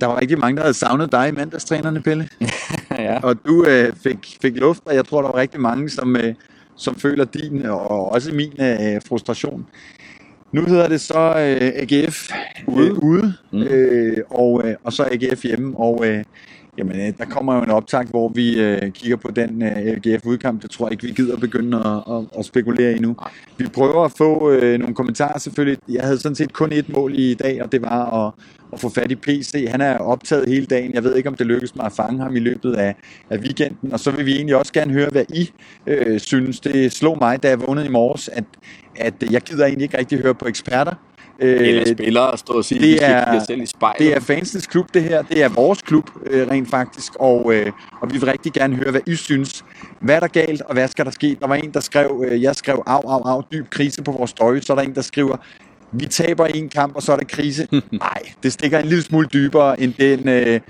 Der 0.00 0.06
var 0.06 0.20
rigtig 0.20 0.38
mange, 0.38 0.56
der 0.56 0.62
havde 0.62 0.74
savnet 0.74 1.12
dig 1.12 1.28
i 1.28 1.32
mandagstrænerne, 1.32 2.02
Pelle. 2.02 2.28
ja. 2.90 3.20
Og 3.22 3.46
du 3.46 3.64
øh, 3.64 3.92
fik, 4.02 4.38
fik 4.42 4.56
luft, 4.56 4.80
og 4.84 4.94
jeg 4.94 5.06
tror, 5.06 5.22
der 5.22 5.28
var 5.28 5.36
rigtig 5.36 5.60
mange, 5.60 5.90
som, 5.90 6.16
øh, 6.16 6.34
som 6.76 6.94
føler 6.94 7.24
din 7.24 7.66
og 7.66 8.12
også 8.12 8.34
min 8.34 8.52
øh, 8.60 9.02
frustration. 9.08 9.66
Nu 10.52 10.62
hedder 10.64 10.88
det 10.88 11.00
så 11.00 11.18
øh, 11.18 11.72
AGF 11.74 12.30
ude, 12.66 12.86
øh, 12.86 12.98
ude 12.98 13.34
Mm. 13.52 13.62
øh, 13.62 14.16
og, 14.30 14.62
øh, 14.68 14.74
og 14.84 14.92
så 14.92 15.04
AGF 15.12 15.42
hjemme. 15.42 15.76
Og 15.76 16.06
øh, 16.06 16.24
jamen, 16.78 17.00
øh, 17.00 17.18
der 17.18 17.24
kommer 17.24 17.54
jo 17.54 17.62
en 17.62 17.70
optag, 17.70 18.04
hvor 18.04 18.28
vi 18.28 18.60
øh, 18.60 18.90
kigger 18.90 19.16
på 19.16 19.30
den 19.30 19.62
øh, 19.62 19.76
AGF-udkamp. 19.76 20.62
Det 20.62 20.70
tror 20.70 20.86
jeg 20.86 20.92
ikke, 20.92 21.06
vi 21.06 21.12
gider 21.12 21.36
begynde 21.36 21.78
at, 21.78 22.14
at, 22.16 22.24
at 22.38 22.44
spekulere 22.44 22.92
i 22.96 22.98
nu. 22.98 23.14
Nej. 23.20 23.30
Vi 23.56 23.66
prøver 23.66 24.04
at 24.04 24.12
få 24.12 24.50
øh, 24.50 24.78
nogle 24.78 24.94
kommentarer 24.94 25.38
selvfølgelig. 25.38 25.78
Jeg 25.88 26.02
havde 26.02 26.18
sådan 26.18 26.36
set 26.36 26.52
kun 26.52 26.72
et 26.72 26.88
mål 26.88 27.18
i 27.18 27.34
dag, 27.34 27.62
og 27.62 27.72
det 27.72 27.82
var 27.82 28.26
at, 28.26 28.32
at 28.72 28.80
få 28.80 28.88
fat 28.88 29.10
i 29.10 29.14
PC. 29.14 29.66
Han 29.70 29.80
er 29.80 29.98
optaget 29.98 30.48
hele 30.48 30.66
dagen. 30.66 30.94
Jeg 30.94 31.04
ved 31.04 31.16
ikke, 31.16 31.28
om 31.28 31.34
det 31.34 31.46
lykkes 31.46 31.76
mig 31.76 31.86
at 31.86 31.92
fange 31.92 32.22
ham 32.22 32.36
i 32.36 32.40
løbet 32.40 32.74
af, 32.74 32.94
af 33.30 33.38
weekenden. 33.38 33.92
Og 33.92 34.00
så 34.00 34.10
vil 34.10 34.26
vi 34.26 34.36
egentlig 34.36 34.56
også 34.56 34.72
gerne 34.72 34.92
høre, 34.92 35.08
hvad 35.10 35.24
I 35.28 35.50
øh, 35.86 36.20
synes. 36.20 36.60
Det 36.60 36.92
slog 36.92 37.18
mig, 37.20 37.42
da 37.42 37.48
jeg 37.48 37.60
vågnede 37.60 37.86
i 37.86 37.90
morges, 37.90 38.28
at, 38.28 38.44
at 38.96 39.14
jeg 39.30 39.42
gider 39.42 39.64
egentlig 39.64 39.84
ikke 39.84 39.98
rigtig 39.98 40.18
høre 40.18 40.34
på 40.34 40.48
eksperter. 40.48 40.94
Eller 41.38 41.80
Øh, 41.80 41.86
spillere 41.94 42.32
at 42.32 42.38
stå 42.38 42.52
og 42.52 42.64
sige, 42.64 42.80
det 42.80 42.88
vi 42.88 42.98
er- 43.00 43.36
os 43.40 43.42
selv 43.46 43.62
i 43.62 43.66
spejlet. 43.66 43.98
det 43.98 44.16
er 44.16 44.20
fansens 44.20 44.66
klub, 44.66 44.86
det 44.94 45.02
her. 45.02 45.22
Det 45.22 45.42
er 45.42 45.48
vores 45.48 45.82
klub, 45.82 46.10
øh, 46.26 46.48
rent 46.48 46.70
faktisk. 46.70 47.12
Og, 47.20 47.54
øh, 47.54 47.72
og 48.00 48.12
vi 48.12 48.18
vil 48.18 48.24
rigtig 48.30 48.52
gerne 48.52 48.76
høre, 48.76 48.90
hvad 48.90 49.00
I 49.06 49.14
synes. 49.14 49.64
Hvad 50.00 50.14
er 50.16 50.20
der 50.20 50.26
galt, 50.26 50.62
og 50.62 50.72
hvad 50.74 50.88
skal 50.88 51.04
der 51.04 51.10
ske? 51.10 51.36
Der 51.40 51.46
var 51.46 51.54
en, 51.54 51.70
der 51.74 51.80
skrev, 51.80 52.24
øh, 52.28 52.42
jeg 52.42 52.56
skrev, 52.56 52.82
af, 52.86 52.92
af, 53.04 53.36
af, 53.36 53.42
dyb 53.52 53.70
krise 53.70 54.02
på 54.02 54.12
vores 54.12 54.30
story. 54.30 54.60
Så 54.60 54.72
er 54.72 54.76
der 54.76 54.82
en, 54.82 54.94
der 54.94 55.02
skriver, 55.02 55.36
vi 55.92 56.06
taber 56.06 56.46
en 56.46 56.68
kamp, 56.68 56.96
og 56.96 57.02
så 57.02 57.12
er 57.12 57.16
der 57.16 57.24
krise. 57.24 57.68
Nej, 57.92 58.18
det 58.42 58.52
stikker 58.52 58.78
en 58.78 58.86
lille 58.86 59.02
smule 59.04 59.28
dybere 59.32 59.80
end 59.80 59.94
den 59.94 60.28
øh, 60.28 60.60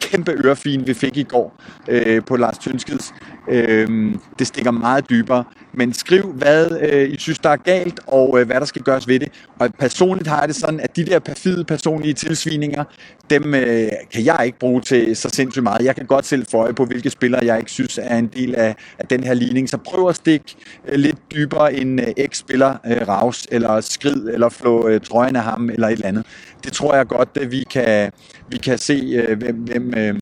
kæmpe 0.00 0.32
ørefin, 0.44 0.86
vi 0.86 0.94
fik 0.94 1.16
i 1.16 1.22
går 1.22 1.60
øh, 1.88 2.22
på 2.24 2.36
Lars 2.36 2.58
Tønskeds. 2.58 3.12
Øh, 3.48 4.14
det 4.38 4.46
stikker 4.46 4.70
meget 4.70 5.10
dybere. 5.10 5.44
Men 5.74 5.92
skriv, 5.92 6.32
hvad 6.32 6.66
øh, 6.80 7.10
I 7.10 7.16
synes, 7.18 7.38
der 7.38 7.50
er 7.50 7.56
galt, 7.56 8.00
og 8.06 8.40
øh, 8.40 8.46
hvad 8.46 8.60
der 8.60 8.66
skal 8.66 8.82
gøres 8.82 9.08
ved 9.08 9.20
det. 9.20 9.28
Og 9.58 9.70
personligt 9.78 10.28
har 10.28 10.38
jeg 10.40 10.48
det 10.48 10.56
sådan, 10.56 10.80
at 10.80 10.96
de 10.96 11.04
der 11.04 11.18
perfide 11.18 11.64
personlige 11.64 12.14
tilsvininger, 12.14 12.84
dem 13.30 13.54
øh, 13.54 13.88
kan 14.12 14.24
jeg 14.24 14.42
ikke 14.46 14.58
bruge 14.58 14.80
til 14.80 15.16
så 15.16 15.28
sindssygt 15.32 15.62
meget. 15.62 15.84
Jeg 15.84 15.96
kan 15.96 16.06
godt 16.06 16.26
selv 16.26 16.46
få 16.50 16.56
øje 16.56 16.72
på, 16.72 16.84
hvilke 16.84 17.10
spillere 17.10 17.44
jeg 17.44 17.58
ikke 17.58 17.70
synes 17.70 17.98
er 18.02 18.16
en 18.16 18.26
del 18.26 18.54
af, 18.54 18.76
af 18.98 19.06
den 19.06 19.24
her 19.24 19.34
ligning. 19.34 19.68
Så 19.68 19.76
prøv 19.76 20.08
at 20.08 20.16
stikke 20.16 20.54
øh, 20.88 20.98
lidt 20.98 21.16
dybere 21.34 21.74
end 21.74 22.00
øh, 22.00 22.26
X-spiller 22.26 22.76
øh, 22.86 23.08
Raus, 23.08 23.46
eller 23.50 23.80
skrid, 23.80 24.28
eller 24.32 24.48
flå 24.48 24.88
øh, 24.88 25.00
trøjen 25.00 25.36
af 25.36 25.42
ham, 25.42 25.70
eller 25.70 25.88
et 25.88 25.92
eller 25.92 26.06
andet. 26.06 26.26
Det 26.64 26.72
tror 26.72 26.94
jeg 26.94 27.06
godt, 27.06 27.28
at 27.34 27.50
vi 27.50 27.64
kan, 27.70 28.10
vi 28.48 28.58
kan 28.58 28.78
se, 28.78 29.24
øh, 29.28 29.38
hvem... 29.38 29.56
hvem 29.56 29.94
øh, 29.96 30.14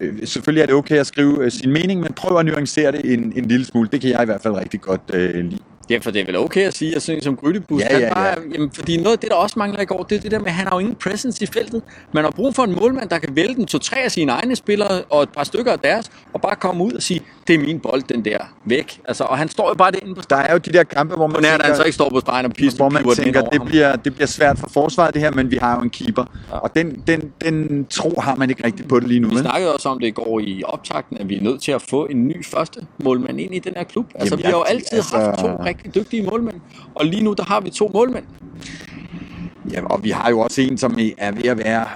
øh, 0.00 0.26
selvfølgelig 0.26 0.62
er 0.62 0.66
det 0.66 0.74
okay 0.74 0.96
at 0.96 1.06
skrive 1.06 1.44
øh, 1.44 1.50
sin 1.50 1.72
mening, 1.72 2.00
men 2.00 2.12
prøv 2.12 2.38
at 2.38 2.46
nuancere 2.46 2.61
det 2.90 3.12
en, 3.12 3.32
en 3.36 3.44
lille 3.44 3.64
smule. 3.64 3.88
Det 3.92 4.00
kan 4.00 4.10
jeg 4.10 4.22
i 4.22 4.24
hvert 4.24 4.40
fald 4.40 4.54
rigtig 4.54 4.80
godt 4.80 5.00
øh, 5.14 5.44
lide. 5.44 5.58
Ja, 5.90 5.98
for 6.02 6.10
det 6.10 6.20
er 6.20 6.26
vel 6.26 6.36
okay 6.36 6.66
at 6.66 6.74
sige, 6.74 6.96
at 6.96 7.02
sådan 7.02 7.18
en 7.18 7.22
som 7.22 7.36
Grydebus, 7.36 7.80
Ja, 7.80 7.86
han 7.90 8.00
ja, 8.00 8.14
bare, 8.14 8.26
ja. 8.26 8.34
Jamen, 8.54 8.70
fordi 8.74 8.96
noget 8.96 9.12
af 9.12 9.18
det, 9.18 9.30
der 9.30 9.36
også 9.36 9.58
mangler 9.58 9.80
i 9.80 9.84
går, 9.84 10.02
det 10.02 10.16
er 10.16 10.20
det 10.20 10.30
der 10.30 10.38
med, 10.38 10.46
at 10.46 10.52
han 10.52 10.66
har 10.66 10.74
jo 10.76 10.78
ingen 10.78 10.94
presence 10.94 11.42
i 11.44 11.46
feltet. 11.46 11.82
Man 12.12 12.24
har 12.24 12.30
brug 12.30 12.54
for 12.54 12.62
en 12.62 12.74
målmand, 12.80 13.08
der 13.08 13.18
kan 13.18 13.36
vælge 13.36 13.54
den 13.54 13.66
to-tre 13.66 13.96
af 13.96 14.10
sine 14.10 14.32
egne 14.32 14.56
spillere, 14.56 15.02
og 15.10 15.22
et 15.22 15.28
par 15.28 15.44
stykker 15.44 15.72
af 15.72 15.78
deres, 15.78 16.10
og 16.32 16.40
bare 16.40 16.56
komme 16.56 16.84
ud 16.84 16.92
og 16.92 17.02
sige, 17.02 17.20
det 17.46 17.54
er 17.54 17.58
min 17.58 17.80
bold, 17.80 18.02
den 18.02 18.24
der, 18.24 18.38
væk. 18.64 19.00
Altså, 19.08 19.24
og 19.24 19.38
han 19.38 19.48
står 19.48 19.68
jo 19.68 19.74
bare 19.74 19.90
derinde 19.90 20.14
på 20.14 20.22
Der 20.30 20.36
er 20.36 20.52
jo 20.52 20.58
de 20.58 20.72
der 20.72 20.82
kampe, 20.82 21.16
hvor 21.16 21.26
man 21.26 21.42
nær, 21.42 21.50
tænker, 21.50 21.66
han 21.66 21.76
så 21.76 21.82
ikke 21.82 21.94
står 21.94 22.10
på 22.10 22.20
stregen 22.20 22.46
og 22.46 22.52
pister, 22.52 22.76
hvor 22.76 22.88
man 22.88 23.04
tænker, 23.16 23.40
det 23.40 23.58
ham. 23.58 23.66
bliver, 23.66 23.96
det 23.96 24.14
bliver 24.14 24.26
svært 24.26 24.58
for 24.58 24.68
forsvaret 24.72 25.14
det 25.14 25.22
her, 25.22 25.30
men 25.30 25.50
vi 25.50 25.56
har 25.56 25.76
jo 25.76 25.82
en 25.82 25.90
keeper. 25.90 26.24
Ja. 26.52 26.56
Og 26.58 26.74
den, 26.74 27.02
den, 27.06 27.32
den 27.44 27.86
tro 27.90 28.20
har 28.20 28.34
man 28.34 28.50
ikke 28.50 28.64
rigtig 28.64 28.88
på 28.88 29.00
det 29.00 29.08
lige 29.08 29.20
nu. 29.20 29.28
Vi 29.28 29.34
vel? 29.34 29.42
snakkede 29.42 29.72
også 29.74 29.88
om 29.88 29.98
det 30.00 30.06
i 30.06 30.10
går 30.10 30.40
i 30.40 30.62
optakten, 30.66 31.18
at 31.18 31.28
vi 31.28 31.36
er 31.36 31.42
nødt 31.42 31.62
til 31.62 31.72
at 31.72 31.82
få 31.82 32.06
en 32.06 32.28
ny 32.28 32.44
første 32.44 32.80
målmand 33.04 33.40
ind 33.40 33.54
i 33.54 33.58
den 33.58 33.72
her 33.76 33.84
klub. 33.84 34.06
Altså, 34.14 34.34
Jamen, 34.34 34.38
vi 34.38 34.44
har 34.44 34.50
jo 34.52 34.62
altid 34.62 34.96
altså- 34.98 35.16
haft 35.18 35.38
to 35.38 35.46
rigtig 35.64 35.81
dygtige 35.94 36.22
målmænd, 36.22 36.56
og 36.94 37.06
lige 37.06 37.24
nu, 37.24 37.32
der 37.32 37.44
har 37.44 37.60
vi 37.60 37.70
to 37.70 37.90
målmænd. 37.94 38.24
Ja, 39.72 39.84
og 39.84 40.04
vi 40.04 40.10
har 40.10 40.30
jo 40.30 40.40
også 40.40 40.60
en, 40.62 40.78
som 40.78 40.98
er 41.18 41.32
ved 41.32 41.44
at 41.44 41.58
være... 41.58 41.86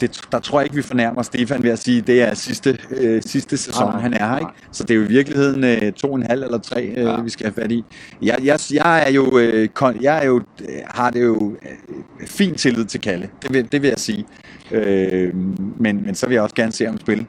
Det, 0.00 0.20
der 0.32 0.38
tror 0.38 0.60
jeg 0.60 0.64
ikke, 0.66 0.76
vi 0.76 0.82
fornærmer 0.82 1.22
Stefan 1.22 1.62
ved 1.62 1.70
at 1.70 1.78
sige, 1.78 2.00
det 2.00 2.22
er 2.22 2.34
sidste, 2.34 2.78
øh, 2.90 3.22
sidste 3.22 3.56
sæson, 3.56 3.90
Nej, 3.90 4.00
han 4.00 4.14
er 4.14 4.28
her. 4.28 4.38
Ikke? 4.38 4.50
Så 4.72 4.82
det 4.82 4.90
er 4.90 4.94
jo 4.94 5.02
i 5.04 5.08
virkeligheden 5.08 5.64
øh, 5.64 5.92
to 5.92 6.08
og 6.12 6.16
en 6.16 6.22
halv 6.22 6.42
eller 6.42 6.58
tre, 6.58 6.84
øh, 6.86 7.04
Ja. 7.04 7.20
vi 7.20 7.30
skal 7.30 7.46
have 7.46 7.54
fat 7.62 7.72
i. 7.72 7.84
Jeg, 8.22 8.38
jeg, 8.42 8.58
jeg 8.72 9.04
er 9.06 9.10
jo, 9.10 9.38
øh, 9.38 9.68
kon, 9.68 10.02
jeg 10.02 10.22
er 10.22 10.26
jo, 10.26 10.40
øh, 10.60 10.68
har 10.86 11.10
det 11.10 11.22
jo 11.24 11.52
øh, 11.62 12.26
fin 12.26 12.54
tillid 12.54 12.84
til 12.84 13.00
Kalle. 13.00 13.28
Det 13.42 13.52
vil, 13.52 13.72
det 13.72 13.82
vil 13.82 13.88
jeg 13.88 13.98
sige. 13.98 14.26
Øh, 14.70 15.34
men, 15.78 16.02
men 16.06 16.14
så 16.14 16.26
vil 16.26 16.34
jeg 16.34 16.42
også 16.42 16.54
gerne 16.54 16.72
se 16.72 16.86
ham 16.86 17.00
spille. 17.00 17.26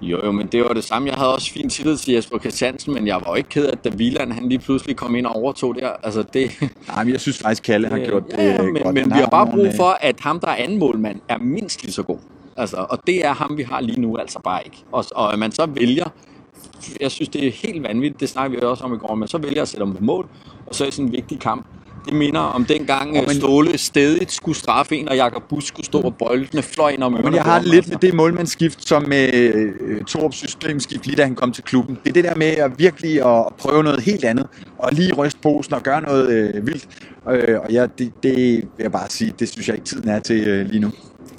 Jo, 0.00 0.24
jo, 0.24 0.32
men 0.32 0.46
det 0.46 0.62
var 0.64 0.72
det 0.72 0.84
samme. 0.84 1.08
Jeg 1.08 1.16
havde 1.16 1.34
også 1.34 1.52
fin 1.52 1.68
tillid 1.68 1.96
til 1.96 2.14
Jesper 2.14 2.38
Christiansen, 2.38 2.94
men 2.94 3.06
jeg 3.06 3.14
var 3.14 3.26
jo 3.28 3.34
ikke 3.34 3.48
ked 3.48 3.66
af, 3.66 3.72
at 3.72 3.84
da 3.84 3.90
Wieland 3.96 4.32
han 4.32 4.48
lige 4.48 4.58
pludselig 4.58 4.96
kom 4.96 5.14
ind 5.14 5.26
og 5.26 5.36
overtog 5.36 5.74
der. 5.74 5.88
Altså, 6.02 6.22
det, 6.22 6.50
Nej, 6.88 7.04
men 7.04 7.12
jeg 7.12 7.20
synes 7.20 7.38
faktisk, 7.38 7.62
Kalle 7.62 7.88
har 7.88 7.98
gjort 7.98 8.22
det 8.30 8.38
ja, 8.38 8.44
ja, 8.44 8.62
men, 8.62 8.82
godt. 8.82 8.94
men 8.94 9.04
vi 9.04 9.18
har 9.18 9.26
bare 9.26 9.46
brug 9.46 9.66
øh, 9.66 9.76
for, 9.76 9.98
at 10.00 10.20
ham, 10.20 10.40
der 10.40 10.48
er 10.48 10.54
anden 10.54 10.78
målmand, 10.78 11.20
er 11.28 11.38
mindst 11.38 11.82
lige 11.82 11.92
så 11.92 12.02
god. 12.02 12.18
Altså, 12.56 12.86
og 12.90 12.98
det 13.06 13.26
er 13.26 13.32
ham, 13.32 13.56
vi 13.56 13.62
har 13.62 13.80
lige 13.80 14.00
nu 14.00 14.16
altså 14.16 14.38
bare 14.44 14.60
ikke. 14.64 14.84
Og, 14.92 15.04
og 15.14 15.32
at 15.32 15.38
man 15.38 15.52
så 15.52 15.66
vælger, 15.66 16.04
jeg 17.00 17.10
synes, 17.10 17.28
det 17.28 17.46
er 17.46 17.50
helt 17.50 17.82
vanvittigt, 17.82 18.20
det 18.20 18.28
snakker 18.28 18.58
vi 18.58 18.66
også 18.66 18.84
om 18.84 18.94
i 18.94 18.96
går, 18.96 19.14
men 19.14 19.28
så 19.28 19.38
vælger 19.38 19.62
at 19.62 19.68
sætte 19.68 19.86
ham 19.86 19.96
på 19.96 20.04
mål, 20.04 20.28
og 20.66 20.74
så 20.74 20.84
er 20.84 20.86
det 20.86 20.94
sådan 20.94 21.06
en 21.06 21.12
vigtig 21.12 21.40
kamp. 21.40 21.66
Det 22.04 22.12
minder 22.14 22.40
om 22.40 22.64
dengang 22.64 23.12
men- 23.12 23.24
men... 23.26 23.36
Ståle 23.36 23.78
stedigt 23.78 24.32
skulle 24.32 24.58
straffe 24.58 24.96
en, 24.96 25.08
og 25.08 25.16
Jakob 25.16 25.42
Bus 25.48 25.64
skulle 25.66 25.86
stå 25.86 26.00
og 26.00 26.14
boldene 26.18 26.62
fløj 26.62 26.90
ind 26.90 27.02
om 27.02 27.12
Men 27.12 27.20
ørerne 27.22 27.36
jeg 27.36 27.44
på 27.44 27.50
har 27.50 27.58
det 27.60 27.68
lidt 27.68 27.88
med 27.88 27.96
det 27.96 28.14
målmandsskift, 28.14 28.88
som 28.88 29.08
med 29.08 29.34
øh, 29.34 30.04
Torups 30.04 30.36
systemskift, 30.36 31.06
lige 31.06 31.16
da 31.16 31.22
han 31.22 31.34
kom 31.34 31.52
til 31.52 31.64
klubben. 31.64 31.98
Det 32.04 32.08
er 32.10 32.14
det 32.14 32.24
der 32.24 32.34
med 32.34 32.46
at 32.46 32.70
virkelig 32.78 33.26
at 33.36 33.44
prøve 33.58 33.82
noget 33.82 34.00
helt 34.00 34.24
andet, 34.24 34.46
og 34.78 34.92
lige 34.92 35.12
ryste 35.14 35.40
posen 35.42 35.74
og 35.74 35.82
gøre 35.82 36.00
noget 36.02 36.28
øh, 36.54 36.66
vildt. 36.66 36.86
Øh, 37.30 37.60
og 37.60 37.70
ja, 37.72 37.86
det, 37.98 38.12
det 38.22 38.36
vil 38.36 38.66
jeg 38.78 38.92
bare 38.92 39.10
sige, 39.10 39.32
det 39.38 39.48
synes 39.48 39.68
jeg 39.68 39.76
ikke 39.76 39.86
tiden 39.86 40.08
er 40.08 40.18
til 40.20 40.48
øh, 40.48 40.66
lige 40.66 40.80
nu. 40.80 40.90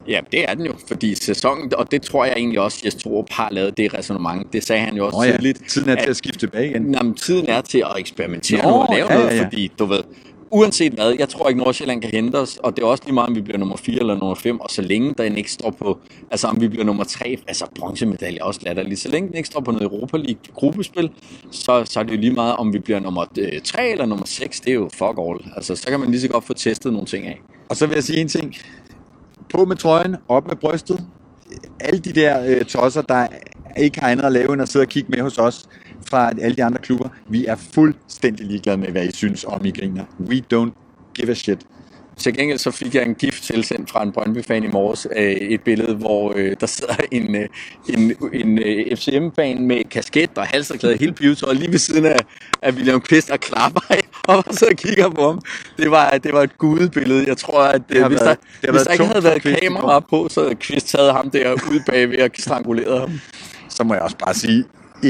Ja, 0.07 0.19
det 0.31 0.49
er 0.49 0.53
den 0.53 0.65
jo, 0.65 0.73
fordi 0.87 1.15
sæsonen, 1.15 1.71
og 1.77 1.91
det 1.91 2.01
tror 2.01 2.25
jeg 2.25 2.33
egentlig 2.37 2.59
også, 2.59 2.81
Jes 2.85 2.95
Torup 2.95 3.25
har 3.31 3.47
lavet 3.51 3.77
det 3.77 3.93
resonemang. 3.93 4.53
Det 4.53 4.63
sagde 4.63 4.81
han 4.81 4.95
jo 4.95 5.05
også 5.05 5.17
Nå 5.17 5.23
ja, 5.23 5.31
tidligt. 5.31 5.61
tiden 5.69 5.89
er 5.89 5.95
til 5.95 6.01
at- 6.03 6.09
at 6.09 6.15
skifte 6.17 6.39
tilbage 6.39 6.69
igen. 6.69 6.93
Jamen, 6.93 7.13
tiden 7.13 7.45
er 7.49 7.61
til 7.61 7.77
at 7.77 7.91
eksperimentere 7.97 8.61
Nå, 8.63 8.69
og 8.69 8.87
lave 8.95 9.07
ja, 9.13 9.17
noget, 9.19 9.37
ja. 9.37 9.43
fordi 9.45 9.71
du 9.79 9.85
ved, 9.85 9.99
uanset 10.55 10.93
hvad, 10.93 11.15
jeg 11.19 11.29
tror 11.29 11.49
ikke 11.49 11.59
Nordsjælland 11.59 12.01
kan 12.01 12.11
hente 12.11 12.35
os, 12.35 12.57
og 12.57 12.75
det 12.75 12.83
er 12.83 12.87
også 12.87 13.03
lige 13.05 13.13
meget, 13.13 13.29
om 13.29 13.35
vi 13.35 13.41
bliver 13.41 13.57
nummer 13.57 13.77
4 13.77 13.99
eller 13.99 14.15
nummer 14.15 14.35
5, 14.35 14.59
og 14.59 14.69
så 14.69 14.81
længe 14.81 15.13
den 15.17 15.37
ikke 15.37 15.51
står 15.51 15.69
på, 15.71 15.99
altså 16.31 16.47
om 16.47 16.61
vi 16.61 16.67
bliver 16.67 16.83
nummer 16.85 17.03
3, 17.03 17.37
altså 17.47 17.65
bronzemedalje 17.79 18.43
også 18.43 18.59
latterligt, 18.63 18.99
så 18.99 19.09
længe 19.09 19.27
den 19.27 19.37
ikke 19.37 19.47
står 19.47 19.59
på 19.59 19.71
noget 19.71 19.83
Europa 19.83 20.17
League 20.17 20.41
gruppespil, 20.53 21.09
så, 21.51 21.85
så 21.85 21.99
er 21.99 22.03
det 22.03 22.11
jo 22.11 22.17
lige 22.17 22.33
meget, 22.33 22.55
om 22.55 22.73
vi 22.73 22.79
bliver 22.79 22.99
nummer 22.99 23.25
øh, 23.39 23.61
3 23.63 23.89
eller 23.89 24.05
nummer 24.05 24.25
6, 24.25 24.59
det 24.59 24.69
er 24.69 24.73
jo 24.73 24.89
fuck 24.93 25.19
all. 25.19 25.51
Altså, 25.55 25.75
så 25.75 25.87
kan 25.87 25.99
man 25.99 26.11
lige 26.11 26.21
så 26.21 26.27
godt 26.27 26.43
få 26.43 26.53
testet 26.53 26.93
nogle 26.93 27.07
ting 27.07 27.25
af. 27.27 27.41
Og 27.69 27.75
så 27.75 27.87
vil 27.87 27.93
jeg 27.93 28.03
sige 28.03 28.21
en 28.21 28.27
ting. 28.27 28.55
På 29.49 29.65
med 29.65 29.75
trøjen, 29.75 30.15
op 30.27 30.47
med 30.47 30.55
brystet. 30.55 31.05
Alle 31.79 31.99
de 31.99 32.13
der 32.13 32.43
øh, 32.47 32.65
tosser, 32.65 33.01
der 33.01 33.27
ikke 33.77 33.99
har 33.99 34.09
andet 34.09 34.23
at 34.23 34.31
lave 34.31 34.53
end 34.53 34.61
at 34.61 34.69
sidde 34.69 34.83
og 34.83 34.89
kigge 34.89 35.11
med 35.11 35.21
hos 35.21 35.37
os 35.37 35.65
fra 36.15 36.31
alle 36.41 36.55
de 36.55 36.63
andre 36.63 36.79
klubber. 36.81 37.09
Vi 37.29 37.45
er 37.45 37.55
fuldstændig 37.73 38.45
ligeglade 38.45 38.77
med, 38.77 38.87
hvad 38.87 39.05
I 39.05 39.11
synes 39.11 39.43
om 39.47 39.65
I 39.65 39.71
griner. 39.71 40.03
We 40.19 40.41
don't 40.53 40.71
give 41.15 41.29
a 41.31 41.33
shit. 41.33 41.59
Til 42.17 42.33
gengæld 42.37 42.57
så 42.59 42.71
fik 42.71 42.95
jeg 42.95 43.03
en 43.05 43.15
gift 43.15 43.43
tilsendt 43.43 43.89
fra 43.91 44.03
en 44.03 44.11
Brøndby-fan 44.11 44.63
i 44.63 44.67
morges. 44.67 45.07
Øh, 45.17 45.23
et 45.31 45.61
billede, 45.61 45.95
hvor 45.95 46.33
øh, 46.35 46.55
der 46.59 46.65
sidder 46.67 46.95
en, 47.11 47.35
øh, 47.35 47.47
en, 47.89 48.15
en 48.33 48.59
øh, 48.59 48.97
FCM-fan 48.97 49.67
med 49.67 49.83
kasket 49.89 50.29
og 50.37 50.47
halserklæde 50.47 50.97
hele 50.97 51.13
pivetøjet 51.13 51.57
lige 51.57 51.71
ved 51.71 51.79
siden 51.79 52.05
af, 52.05 52.19
af 52.61 52.71
William 52.71 53.01
Kvist 53.01 53.29
og 53.29 53.39
klapper 53.39 53.81
og 54.27 54.43
så 54.51 54.65
kigger 54.77 55.09
på 55.09 55.27
ham. 55.27 55.41
Det 55.77 55.91
var, 55.91 56.09
det 56.23 56.33
var 56.33 56.41
et 56.43 56.57
gudebillede. 56.57 57.25
Jeg 57.27 57.37
tror, 57.37 57.61
at 57.63 57.81
Det 57.89 57.97
øh, 57.97 58.07
hvis, 58.07 58.21
været- 58.21 58.37
der, 58.61 58.71
hvis 58.71 58.81
der 58.81 58.91
ikke 58.91 59.05
havde 59.05 59.23
været 59.23 59.41
kamera 59.61 59.99
på, 59.99 60.27
så 60.31 60.41
havde 60.41 60.55
Kvist 60.55 60.87
taget 60.87 61.13
ham 61.13 61.29
der 61.29 61.51
ud 61.53 61.79
bagved 61.85 62.19
og 62.21 62.29
stranguleret 62.39 62.99
ham. 62.99 63.19
Så 63.69 63.83
må 63.83 63.93
jeg 63.93 64.03
også 64.03 64.17
bare 64.17 64.33
sige, 64.33 64.63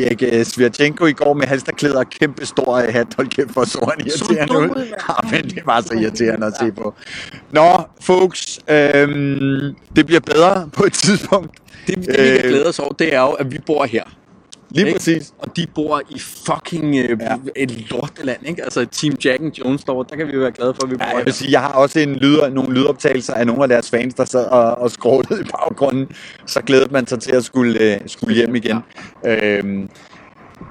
Erik 0.03 0.23
øh, 0.23 0.45
Svirchenko 0.45 1.05
i 1.05 1.13
går 1.13 1.33
med 1.33 1.47
halsterklæder 1.47 1.99
og 1.99 2.09
kæmpe 2.09 2.45
stor 2.45 2.77
hat. 2.79 3.07
Hold 3.17 3.27
kæft, 3.27 3.49
hvor 3.53 3.63
så 3.63 3.93
han 3.97 4.07
irriterende 4.07 4.59
ud. 4.59 4.85
Ja, 4.85 5.29
men 5.31 5.49
det 5.49 5.65
var 5.65 5.81
så 5.81 5.93
irriterende 5.93 6.47
at 6.47 6.53
se 6.61 6.71
på. 6.71 6.93
Nå, 7.51 7.81
folks, 8.01 8.59
øhm, 8.69 9.75
det 9.95 10.05
bliver 10.05 10.19
bedre 10.21 10.69
på 10.73 10.83
et 10.83 10.93
tidspunkt. 10.93 11.57
Det, 11.87 11.95
det 11.95 12.07
vi 12.07 12.13
kan 12.13 12.35
Øh, 12.45 12.49
glæde 12.49 12.67
os 12.67 12.79
over, 12.79 12.93
det 12.93 13.13
er 13.15 13.21
jo, 13.21 13.31
at 13.31 13.51
vi 13.51 13.59
bor 13.65 13.85
her. 13.85 14.03
Lige 14.75 14.87
Ikke? 14.87 14.97
præcis. 14.97 15.33
Og 15.39 15.55
de 15.57 15.67
bor 15.75 16.01
i 16.09 16.19
fucking 16.19 16.95
øh, 16.95 17.17
Ja. 17.19 17.25
ja. 17.25 17.35
et 17.55 17.89
lorteland, 17.91 18.47
ikke? 18.47 18.63
Altså 18.63 18.85
Team 18.85 19.15
Jack 19.25 19.41
and 19.41 19.51
Jones 19.53 19.83
derovre, 19.83 20.05
der 20.09 20.15
kan 20.15 20.27
vi 20.27 20.39
være 20.39 20.51
glade 20.51 20.73
for, 20.73 20.83
at 20.83 20.91
vi 20.91 20.95
bor 20.95 21.05
Ja, 21.05 21.17
jeg 21.17 21.25
vil 21.25 21.33
sige, 21.33 21.51
jeg 21.51 21.61
har 21.61 21.73
også 21.73 21.99
en 21.99 22.15
lyder, 22.15 22.49
nogle 22.49 22.73
lydoptagelser 22.73 23.33
af 23.33 23.47
nogle 23.47 23.63
af 23.63 23.69
deres 23.69 23.89
fans, 23.89 24.13
der 24.13 24.25
sad 24.25 24.45
og, 24.45 24.75
og 24.77 24.91
skrålede 24.91 25.41
i 25.41 25.43
baggrunden. 25.43 26.07
Så 26.45 26.61
glædede 26.61 26.93
man 26.93 27.07
sig 27.07 27.19
til 27.19 27.35
at 27.35 27.43
skulle, 27.45 27.79
øh, 27.79 27.99
skulle 28.07 28.35
hjem 28.35 28.55
igen. 28.55 28.77
Øhm, 29.25 29.89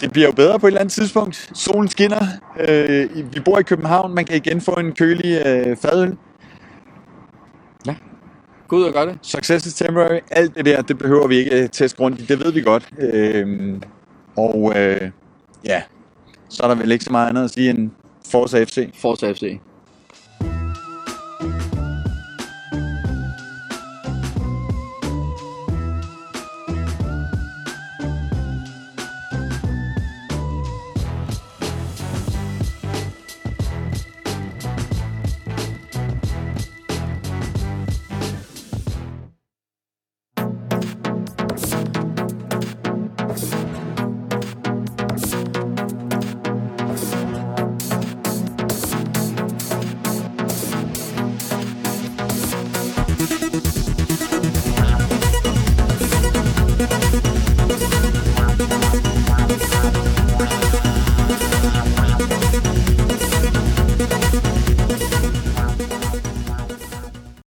det 0.01 0.13
bliver 0.13 0.27
jo 0.27 0.33
bedre 0.33 0.59
på 0.59 0.67
et 0.67 0.71
eller 0.71 0.81
andet 0.81 0.93
tidspunkt. 0.93 1.51
Solen 1.55 1.89
skinner. 1.89 2.27
Øh, 2.69 3.09
vi 3.35 3.41
bor 3.45 3.59
i 3.59 3.63
København. 3.63 4.15
Man 4.15 4.25
kan 4.25 4.37
igen 4.37 4.61
få 4.61 4.71
en 4.71 4.93
kølig 4.93 5.43
øh, 5.47 5.77
fadøl. 5.77 6.17
Gå 8.69 8.77
ud 8.77 8.83
og 8.83 8.93
gør 8.93 9.05
det. 9.05 9.19
Success 9.23 9.67
is 9.67 9.75
temporary. 9.75 10.19
Alt 10.31 10.55
det 10.57 10.65
der, 10.65 10.83
det 10.83 10.99
behøver 10.99 11.29
vi 11.29 11.37
ikke 11.37 11.63
øh, 11.63 11.69
teste 11.69 11.97
grundigt. 11.97 12.29
Det 12.29 12.45
ved 12.45 12.53
vi 12.53 12.61
godt. 12.63 12.89
Øhm, 12.99 13.83
og 14.37 14.73
øh, 14.77 15.11
ja, 15.65 15.83
så 16.49 16.63
er 16.63 16.69
der 16.69 16.75
vel 16.75 16.93
ikke 16.93 17.05
så 17.05 17.13
meget 17.13 17.29
andet 17.29 17.45
at 17.45 17.51
sige 17.51 17.71
end 17.71 17.91
Forza 18.31 18.65
FC. 18.65 19.01
Forza 19.01 19.33
FC. 19.33 19.59